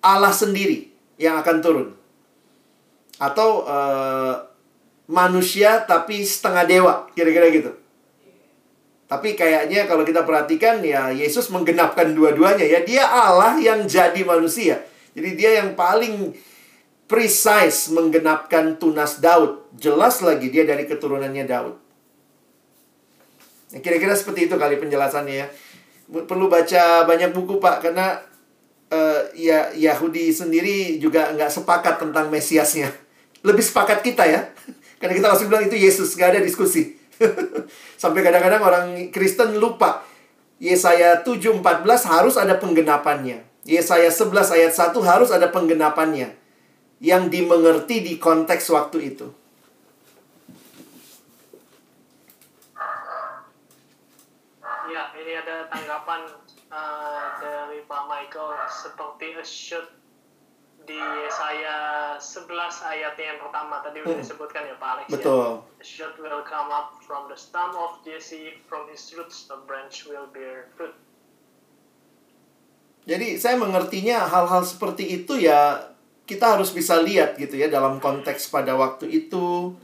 Allah 0.00 0.32
sendiri 0.32 0.88
yang 1.20 1.36
akan 1.42 1.56
turun 1.60 1.88
atau 3.20 3.68
uh, 3.68 4.48
manusia 5.10 5.82
tapi 5.84 6.22
setengah 6.22 6.64
dewa 6.64 6.94
kira-kira 7.12 7.50
gitu. 7.52 7.74
Tapi 9.10 9.34
kayaknya 9.34 9.90
kalau 9.90 10.06
kita 10.06 10.22
perhatikan 10.22 10.78
ya 10.86 11.10
Yesus 11.10 11.50
menggenapkan 11.50 12.14
dua-duanya 12.14 12.62
ya 12.62 12.80
dia 12.86 13.04
Allah 13.04 13.58
yang 13.58 13.84
jadi 13.84 14.22
manusia. 14.22 14.86
Jadi 15.12 15.30
dia 15.34 15.58
yang 15.58 15.74
paling 15.74 16.30
precise 17.10 17.90
menggenapkan 17.90 18.78
tunas 18.78 19.18
Daud. 19.18 19.66
Jelas 19.74 20.22
lagi 20.22 20.46
dia 20.46 20.62
dari 20.62 20.86
keturunannya 20.86 21.42
Daud. 21.42 21.89
Ya, 23.70 23.78
kira-kira 23.78 24.14
seperti 24.18 24.50
itu 24.50 24.54
kali 24.58 24.76
penjelasannya 24.78 25.34
ya. 25.34 25.46
Perlu 26.10 26.50
baca 26.50 27.06
banyak 27.06 27.30
buku 27.30 27.62
Pak 27.62 27.86
karena 27.86 28.18
uh, 28.90 29.20
ya 29.34 29.70
Yahudi 29.72 30.34
sendiri 30.34 30.98
juga 30.98 31.30
nggak 31.32 31.50
sepakat 31.50 32.02
tentang 32.02 32.28
Mesiasnya. 32.28 32.90
Lebih 33.46 33.62
sepakat 33.62 34.02
kita 34.04 34.26
ya. 34.26 34.50
Karena 35.00 35.16
kita 35.16 35.26
langsung 35.32 35.48
bilang 35.48 35.64
itu 35.64 35.80
Yesus, 35.80 36.12
nggak 36.12 36.36
ada 36.36 36.40
diskusi. 36.44 36.92
Sampai 38.02 38.20
kadang-kadang 38.20 38.60
orang 38.60 38.86
Kristen 39.08 39.56
lupa. 39.56 40.04
Yesaya 40.60 41.24
7:14 41.24 41.64
harus 42.04 42.36
ada 42.36 42.60
penggenapannya. 42.60 43.40
Yesaya 43.64 44.12
11 44.12 44.56
ayat 44.60 44.72
1 44.76 44.92
harus 45.00 45.32
ada 45.32 45.48
penggenapannya 45.48 46.36
yang 47.00 47.32
dimengerti 47.32 48.04
di 48.04 48.20
konteks 48.20 48.68
waktu 48.68 49.16
itu. 49.16 49.32
Ya, 54.90 55.06
ini 55.16 55.32
ada 55.38 55.56
tanggapan 55.70 56.20
uh, 56.68 57.24
dari 57.38 57.80
Pak 57.86 58.02
Michael 58.10 58.50
seperti 58.68 59.26
a 59.38 59.44
shoot 59.46 59.86
di 60.88 60.98
Yesaya 60.98 62.18
11 62.18 62.50
ayat 62.82 63.14
yang 63.14 63.38
pertama 63.38 63.78
tadi 63.78 64.02
sudah 64.02 64.16
hmm. 64.18 64.24
disebutkan 64.26 64.62
ya 64.66 64.76
Pak 64.82 64.90
Alex 64.90 65.06
ya. 65.06 65.12
Betul. 65.14 65.48
Ya. 65.62 65.78
A 65.78 65.84
shoot 65.86 66.14
will 66.18 66.42
come 66.42 66.70
up 66.74 66.98
from 67.06 67.30
the 67.30 67.38
stump 67.38 67.78
of 67.78 68.02
Jesse, 68.02 68.58
from 68.66 68.90
his 68.90 69.06
roots 69.14 69.46
a 69.54 69.58
branch 69.62 70.10
will 70.10 70.26
bear 70.34 70.66
fruit. 70.74 70.92
Jadi 73.06 73.40
saya 73.40 73.56
mengertinya 73.56 74.28
hal-hal 74.28 74.66
seperti 74.66 75.24
itu 75.24 75.40
ya 75.40 75.88
kita 76.28 76.58
harus 76.58 76.70
bisa 76.70 77.00
lihat 77.02 77.34
gitu 77.34 77.58
ya 77.58 77.66
dalam 77.66 77.98
konteks 77.98 78.52
pada 78.54 78.76
waktu 78.78 79.10
itu 79.10 79.74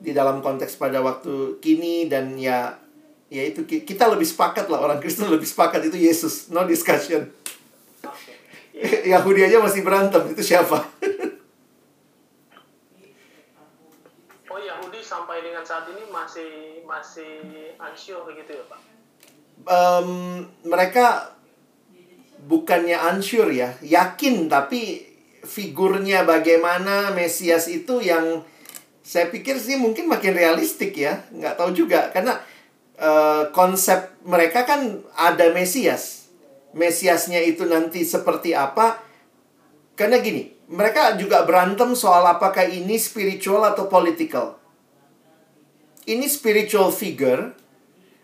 di 0.00 0.12
dalam 0.16 0.40
konteks 0.40 0.76
pada 0.76 1.00
waktu 1.00 1.60
kini 1.60 2.08
dan 2.08 2.36
ya 2.36 2.76
ya 3.30 3.46
itu 3.46 3.62
kita 3.62 4.10
lebih 4.10 4.26
sepakat 4.26 4.66
lah 4.66 4.82
orang 4.82 4.98
Kristen 4.98 5.30
lebih 5.30 5.46
sepakat 5.46 5.86
itu 5.86 5.96
Yesus 5.96 6.50
no 6.50 6.66
discussion. 6.66 7.30
Yahudi 9.14 9.46
aja 9.46 9.62
masih 9.62 9.86
berantem 9.86 10.34
itu 10.34 10.42
siapa? 10.42 10.82
Oh 14.50 14.58
Yahudi 14.58 14.98
sampai 14.98 15.46
dengan 15.46 15.62
saat 15.62 15.86
ini 15.94 16.10
masih 16.10 16.82
masih 16.82 17.38
unsure 17.78 18.26
begitu 18.26 18.58
ya 18.58 18.64
Pak? 18.66 18.80
Um, 19.62 20.42
mereka 20.66 21.38
bukannya 22.50 22.98
unsure 23.14 23.54
ya 23.54 23.78
yakin 23.78 24.50
tapi 24.50 25.06
figurnya 25.46 26.26
bagaimana 26.26 27.14
Mesias 27.14 27.70
itu 27.70 28.02
yang 28.02 28.42
saya 29.06 29.30
pikir 29.30 29.54
sih 29.54 29.78
mungkin 29.78 30.10
makin 30.10 30.36
realistik 30.36 30.98
ya 30.98 31.22
nggak 31.30 31.56
tahu 31.56 31.70
juga 31.72 32.10
karena 32.10 32.36
uh, 33.00 33.48
konsep 33.50 34.12
mereka 34.22 34.68
kan 34.68 35.00
ada 35.16 35.50
Mesias. 35.50 36.28
Mesiasnya 36.70 37.42
itu 37.42 37.66
nanti 37.66 38.06
seperti 38.06 38.54
apa? 38.54 39.02
Karena 39.98 40.22
gini 40.22 40.60
mereka 40.70 41.18
juga 41.18 41.42
berantem 41.42 41.98
soal 41.98 42.22
apakah 42.30 42.62
ini 42.62 42.94
spiritual 42.94 43.66
atau 43.66 43.90
political. 43.90 44.54
Ini 46.06 46.30
spiritual 46.30 46.94
figure 46.94 47.50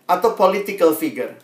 atau 0.07 0.31
political 0.33 0.95
figure? 0.95 1.35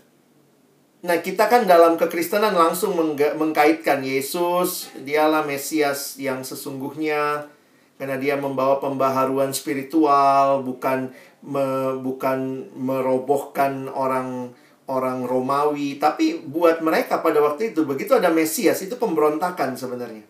Nah, 1.03 1.19
kita 1.19 1.51
kan 1.51 1.68
dalam 1.68 1.99
kekristenan 1.99 2.55
langsung 2.55 2.95
mengkaitkan 3.19 3.99
Yesus, 4.07 4.88
dialah 5.03 5.43
Mesias 5.43 6.15
yang 6.15 6.47
sesungguhnya 6.47 7.51
karena 7.98 8.18
dia 8.18 8.36
membawa 8.36 8.82
pembaharuan 8.82 9.53
spiritual, 9.53 10.65
bukan 10.65 11.14
me, 11.45 11.98
bukan 12.02 12.70
merobohkan 12.74 13.88
orang 13.90 14.52
orang 14.90 15.24
Romawi, 15.24 15.95
tapi 15.95 16.44
buat 16.44 16.84
mereka 16.84 17.24
pada 17.24 17.40
waktu 17.40 17.72
itu 17.72 17.88
begitu 17.88 18.11
ada 18.18 18.28
Mesias 18.28 18.84
itu 18.84 18.99
pemberontakan 18.99 19.80
sebenarnya. 19.80 20.28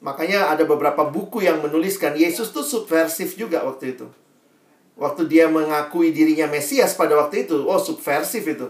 Makanya 0.00 0.52
ada 0.52 0.64
beberapa 0.64 1.08
buku 1.08 1.44
yang 1.44 1.60
menuliskan 1.60 2.16
Yesus 2.16 2.52
tuh 2.52 2.64
subversif 2.64 3.36
juga 3.36 3.64
waktu 3.64 3.96
itu. 3.96 4.08
Waktu 5.00 5.28
dia 5.28 5.48
mengakui 5.48 6.12
dirinya 6.12 6.44
Mesias 6.44 6.92
pada 6.92 7.16
waktu 7.16 7.48
itu, 7.48 7.56
oh 7.64 7.80
subversif 7.80 8.44
itu 8.44 8.68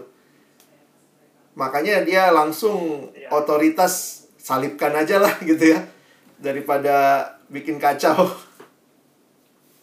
Makanya 1.55 2.07
dia 2.07 2.31
langsung 2.31 3.11
ya. 3.11 3.27
otoritas 3.35 4.25
salibkan 4.39 4.95
aja 4.95 5.19
lah 5.19 5.35
gitu 5.49 5.75
ya. 5.75 5.83
Daripada 6.41 7.29
bikin 7.53 7.77
kacau. 7.77 8.33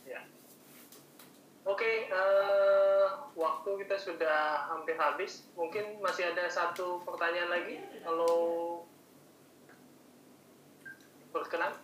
Ya. 0.02 0.18
Oke, 1.62 2.10
uh, 2.10 3.30
waktu 3.38 3.70
kita 3.86 3.94
sudah 3.94 4.66
hampir 4.66 4.98
habis. 4.98 5.46
Mungkin 5.54 6.02
masih 6.02 6.34
ada 6.34 6.50
satu 6.50 6.98
pertanyaan 7.06 7.54
lagi 7.54 7.78
kalau 8.02 8.36
berkenan. 11.30 11.78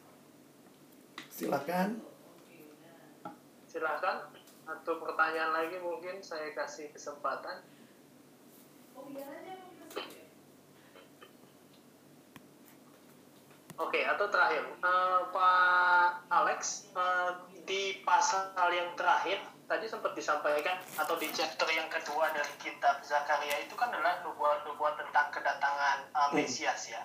Silakan. 1.31 2.03
Silakan. 3.71 4.17
Atau 4.67 4.99
pertanyaan 4.99 5.55
lagi 5.55 5.79
mungkin 5.79 6.19
saya 6.19 6.51
kasih 6.51 6.91
kesempatan. 6.91 7.63
Oh, 8.99 9.07
iya 9.15 9.54
Oke, 13.75 13.99
okay, 13.99 14.03
atau 14.07 14.31
terakhir, 14.31 14.63
uh, 14.87 15.27
Pak 15.35 16.31
Alex, 16.31 16.87
uh, 16.95 17.43
di 17.67 17.99
pasal 18.07 18.55
yang 18.71 18.95
terakhir 18.95 19.43
tadi 19.67 19.91
sempat 19.91 20.15
disampaikan 20.15 20.79
atau 20.95 21.19
di 21.19 21.27
chapter 21.35 21.67
yang 21.75 21.91
kedua 21.91 22.31
dari 22.31 22.55
kitab 22.63 23.03
Zakaria 23.03 23.67
itu 23.67 23.75
kan 23.75 23.91
adalah 23.91 24.23
nubuat-nubuat 24.23 24.95
tentang 25.03 25.27
kedatangan 25.35 26.07
uh, 26.15 26.31
Mesias 26.31 26.87
ya. 26.87 27.03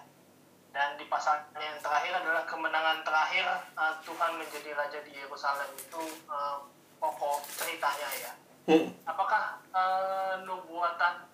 Dan 0.69 0.93
di 1.01 1.09
pasal 1.09 1.41
yang 1.57 1.81
terakhir 1.81 2.21
adalah 2.21 2.45
kemenangan 2.45 3.01
terakhir 3.01 3.49
uh, 3.73 3.97
Tuhan 4.05 4.37
menjadi 4.37 4.69
raja 4.77 5.01
di 5.01 5.17
Yerusalem 5.17 5.73
itu 5.73 6.03
uh, 6.29 6.69
pokok 7.01 7.49
ceritanya 7.49 8.09
ya. 8.21 8.31
Hmm. 8.69 8.93
Apakah 9.09 9.57
uh, 9.73 10.45
nubuatan 10.45 11.33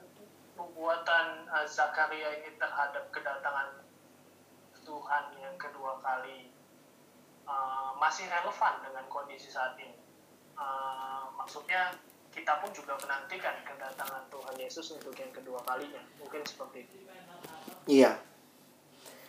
nubuatan 0.56 1.44
uh, 1.52 1.68
Zakaria 1.68 2.40
ini 2.40 2.56
terhadap 2.56 3.12
kedatangan 3.12 3.84
Tuhan 4.86 5.24
yang 5.42 5.58
kedua 5.58 5.98
kali 6.00 6.54
uh, 7.50 7.92
masih 7.98 8.30
relevan 8.30 8.80
dengan 8.86 9.06
kondisi 9.10 9.50
saat 9.50 9.74
ini. 9.82 9.98
Uh, 10.56 11.28
maksudnya 11.36 11.92
kita 12.32 12.64
pun 12.64 12.72
juga 12.72 12.96
menantikan 13.02 13.58
kedatangan 13.66 14.30
Tuhan 14.30 14.56
Yesus 14.56 14.96
untuk 14.96 15.18
yang 15.18 15.34
kedua 15.34 15.60
kalinya. 15.66 16.00
Mungkin 16.22 16.46
seperti 16.46 16.86
itu. 16.86 16.96
Iya. 17.90 18.16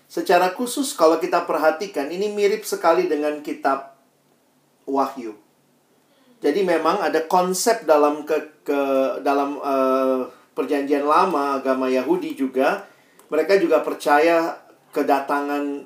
Secara 0.06 0.54
khusus 0.54 0.94
kalau 0.94 1.18
kita 1.18 1.42
perhatikan 1.48 2.06
ini 2.12 2.30
mirip 2.30 2.62
sekali 2.62 3.10
dengan 3.10 3.42
kitab 3.42 3.98
Wahyu. 4.86 5.34
Jadi 6.38 6.62
memang 6.62 7.02
ada 7.02 7.26
konsep 7.26 7.82
dalam 7.88 8.22
ke, 8.22 8.62
ke 8.62 8.80
dalam 9.26 9.58
uh, 9.58 10.30
perjanjian 10.54 11.02
lama 11.02 11.58
agama 11.58 11.90
Yahudi 11.90 12.38
juga 12.38 12.86
mereka 13.26 13.58
juga 13.58 13.82
percaya 13.82 14.54
kedatangan 14.96 15.84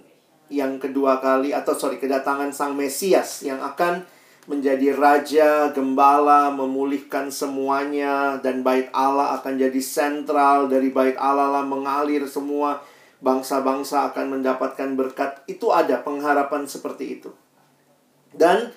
yang 0.50 0.78
kedua 0.78 1.18
kali 1.18 1.50
atau 1.50 1.74
sorry 1.74 1.98
kedatangan 1.98 2.54
sang 2.54 2.78
Mesias 2.78 3.42
yang 3.42 3.58
akan 3.58 4.06
menjadi 4.50 4.98
raja, 4.98 5.70
gembala, 5.70 6.50
memulihkan 6.50 7.30
semuanya 7.30 8.42
dan 8.42 8.66
bait 8.66 8.90
Allah 8.90 9.38
akan 9.38 9.54
jadi 9.54 9.78
sentral 9.78 10.66
dari 10.66 10.90
bait 10.90 11.14
Allah 11.14 11.54
lah 11.54 11.64
mengalir 11.66 12.26
semua 12.26 12.82
bangsa-bangsa 13.22 14.10
akan 14.10 14.40
mendapatkan 14.40 14.90
berkat. 14.98 15.46
Itu 15.46 15.70
ada 15.70 16.02
pengharapan 16.02 16.66
seperti 16.66 17.20
itu. 17.20 17.30
Dan 18.34 18.74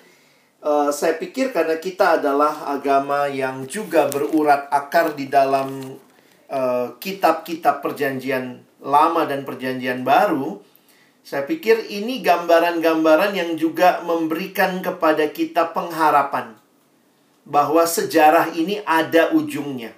uh, 0.62 0.94
saya 0.94 1.18
pikir 1.18 1.50
karena 1.50 1.82
kita 1.82 2.22
adalah 2.22 2.70
agama 2.70 3.26
yang 3.26 3.66
juga 3.66 4.06
berurat 4.06 4.70
akar 4.70 5.18
di 5.18 5.26
dalam 5.26 5.98
eh, 6.44 6.86
kitab-kitab 7.02 7.80
uh, 7.80 7.82
perjanjian 7.82 8.62
Lama 8.84 9.24
dan 9.24 9.48
Perjanjian 9.48 10.04
Baru, 10.04 10.60
saya 11.24 11.48
pikir 11.48 11.88
ini 11.88 12.20
gambaran-gambaran 12.20 13.32
yang 13.32 13.56
juga 13.56 14.04
memberikan 14.04 14.84
kepada 14.84 15.24
kita 15.32 15.72
pengharapan 15.72 16.52
bahwa 17.48 17.88
sejarah 17.88 18.52
ini 18.52 18.84
ada 18.84 19.32
ujungnya. 19.32 19.96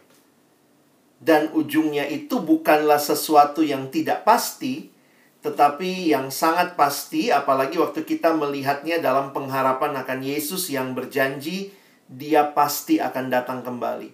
Dan 1.18 1.50
ujungnya 1.50 2.06
itu 2.06 2.38
bukanlah 2.38 3.02
sesuatu 3.02 3.66
yang 3.66 3.90
tidak 3.90 4.22
pasti, 4.22 4.94
tetapi 5.42 6.14
yang 6.14 6.30
sangat 6.30 6.78
pasti 6.78 7.34
apalagi 7.34 7.82
waktu 7.82 8.06
kita 8.06 8.34
melihatnya 8.38 9.02
dalam 9.02 9.34
pengharapan 9.34 9.98
akan 9.98 10.20
Yesus 10.22 10.70
yang 10.70 10.94
berjanji 10.94 11.74
dia 12.06 12.54
pasti 12.54 13.02
akan 13.02 13.26
datang 13.30 13.66
kembali. 13.66 14.10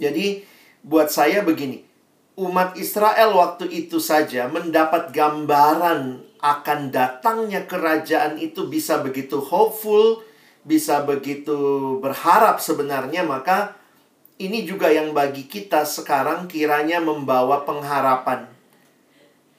Jadi 0.00 0.40
buat 0.80 1.12
saya 1.12 1.44
begini, 1.44 1.91
umat 2.42 2.74
Israel 2.74 3.38
waktu 3.38 3.70
itu 3.70 4.02
saja 4.02 4.50
mendapat 4.50 5.14
gambaran 5.14 6.32
akan 6.42 6.90
datangnya 6.90 7.70
kerajaan 7.70 8.34
itu 8.42 8.66
bisa 8.66 8.98
begitu 8.98 9.38
hopeful, 9.38 10.26
bisa 10.66 11.06
begitu 11.06 11.98
berharap 12.02 12.58
sebenarnya, 12.58 13.22
maka 13.22 13.78
ini 14.42 14.66
juga 14.66 14.90
yang 14.90 15.14
bagi 15.14 15.46
kita 15.46 15.86
sekarang 15.86 16.50
kiranya 16.50 16.98
membawa 16.98 17.62
pengharapan. 17.62 18.50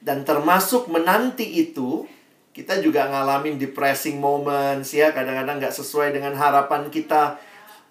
Dan 0.04 0.28
termasuk 0.28 0.92
menanti 0.92 1.64
itu, 1.64 2.04
kita 2.52 2.84
juga 2.84 3.08
ngalamin 3.08 3.56
depressing 3.56 4.20
moments 4.20 4.92
ya, 4.92 5.16
kadang-kadang 5.16 5.56
nggak 5.56 5.72
sesuai 5.72 6.12
dengan 6.12 6.36
harapan 6.36 6.92
kita 6.92 7.40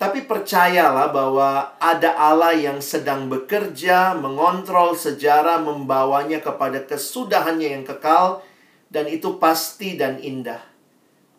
tapi 0.04 0.28
percayalah 0.28 1.16
bahwa 1.16 1.80
ada 1.80 2.12
Allah 2.20 2.52
yang 2.52 2.84
sedang 2.84 3.32
bekerja, 3.32 4.12
mengontrol 4.20 5.00
sejarah, 5.00 5.64
membawanya 5.64 6.44
kepada 6.44 6.84
kesudahannya 6.84 7.80
yang 7.80 7.88
kekal, 7.88 8.44
dan 8.92 9.08
itu 9.08 9.40
pasti 9.40 9.96
dan 9.96 10.20
indah. 10.20 10.60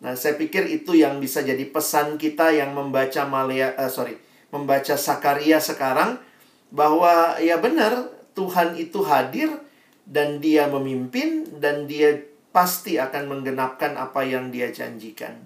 Nah, 0.01 0.17
saya 0.17 0.33
pikir 0.33 0.65
itu 0.65 0.97
yang 0.97 1.21
bisa 1.21 1.45
jadi 1.45 1.61
pesan 1.69 2.17
kita 2.17 2.57
yang 2.57 2.73
membaca 2.73 3.21
Malia, 3.29 3.77
uh, 3.77 3.85
sorry, 3.85 4.17
membaca 4.49 4.97
Sakaria 4.97 5.61
sekarang, 5.61 6.17
bahwa 6.73 7.37
ya 7.37 7.61
benar 7.61 8.09
Tuhan 8.33 8.81
itu 8.81 9.05
hadir 9.05 9.61
dan 10.09 10.41
Dia 10.41 10.65
memimpin 10.73 11.61
dan 11.61 11.85
Dia 11.85 12.17
pasti 12.49 12.97
akan 12.97 13.29
menggenapkan 13.29 13.93
apa 13.93 14.25
yang 14.25 14.49
Dia 14.49 14.73
janjikan. 14.73 15.37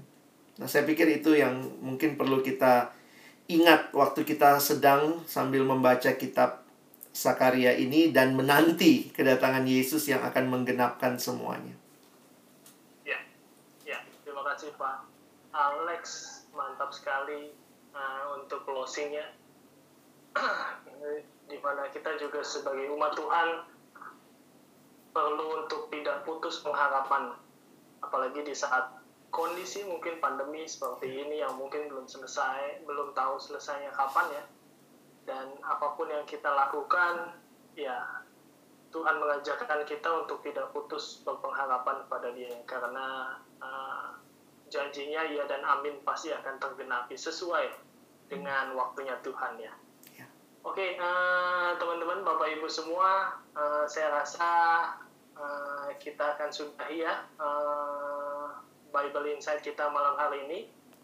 Nah, 0.55 0.71
saya 0.71 0.87
pikir 0.87 1.19
itu 1.19 1.35
yang 1.35 1.59
mungkin 1.83 2.15
perlu 2.15 2.39
kita 2.39 2.95
ingat 3.49 3.89
waktu 3.97 4.21
kita 4.21 4.61
sedang 4.61 5.26
sambil 5.26 5.65
membaca 5.65 6.13
kitab 6.13 6.61
Sakaria 7.09 7.73
ini 7.73 8.13
dan 8.13 8.38
menanti 8.38 9.09
kedatangan 9.09 9.65
Yesus 9.65 10.05
yang 10.05 10.21
akan 10.21 10.45
menggenapkan 10.53 11.17
semuanya. 11.17 11.73
Ya, 13.01 13.17
ya, 13.81 13.97
terima 14.21 14.45
kasih 14.53 14.69
Pak 14.77 15.09
Alex, 15.49 16.03
mantap 16.53 16.93
sekali 16.93 17.49
uh, 17.97 18.38
untuk 18.38 18.61
closingnya. 18.69 19.34
Di 21.49 21.57
mana 21.57 21.89
kita 21.89 22.13
juga 22.21 22.45
sebagai 22.45 22.93
umat 22.93 23.17
Tuhan 23.17 23.65
perlu 25.09 25.65
untuk 25.65 25.89
tidak 25.89 26.21
putus 26.21 26.61
pengharapan, 26.61 27.34
apalagi 28.05 28.45
di 28.45 28.53
saat 28.53 28.98
kondisi 29.30 29.85
mungkin 29.85 30.18
pandemi 30.18 30.65
seperti 30.65 31.26
ini 31.26 31.41
yang 31.41 31.57
mungkin 31.57 31.89
belum 31.89 32.06
selesai, 32.06 32.85
belum 32.85 33.14
tahu 33.14 33.38
selesainya 33.38 33.93
kapan 33.93 34.27
ya. 34.34 34.43
Dan 35.30 35.45
apa 35.61 35.93
pun 35.93 36.10
yang 36.10 36.26
kita 36.26 36.49
lakukan, 36.49 37.38
ya 37.77 38.26
Tuhan 38.89 39.22
mengajarkan 39.22 39.85
kita 39.85 40.10
untuk 40.26 40.41
tidak 40.41 40.73
putus 40.73 41.22
berpengharapan 41.22 42.10
pada 42.10 42.34
Dia 42.34 42.57
karena 42.65 43.38
uh, 43.61 44.18
janjinya 44.69 45.26
ya 45.30 45.45
dan 45.45 45.61
amin 45.61 46.01
pasti 46.01 46.34
akan 46.34 46.57
tergenapi 46.57 47.14
sesuai 47.14 47.69
dengan 48.30 48.73
waktunya 48.73 49.18
Tuhan 49.22 49.61
ya. 49.61 49.73
ya. 50.18 50.26
Oke, 50.65 50.81
okay, 50.81 50.89
uh, 51.01 51.77
teman-teman, 51.77 52.22
Bapak 52.22 52.49
Ibu 52.57 52.69
semua, 52.69 53.41
uh, 53.57 53.85
saya 53.89 54.14
rasa 54.22 54.49
uh, 55.34 55.89
kita 55.97 56.38
akan 56.38 56.49
sudahi 56.53 57.06
ya. 57.06 57.26
Uh, 57.41 58.28
Bible 58.89 59.37
Insight 59.37 59.61
kita 59.61 59.89
malam 59.93 60.17
hari 60.17 60.45
ini. 60.49 60.78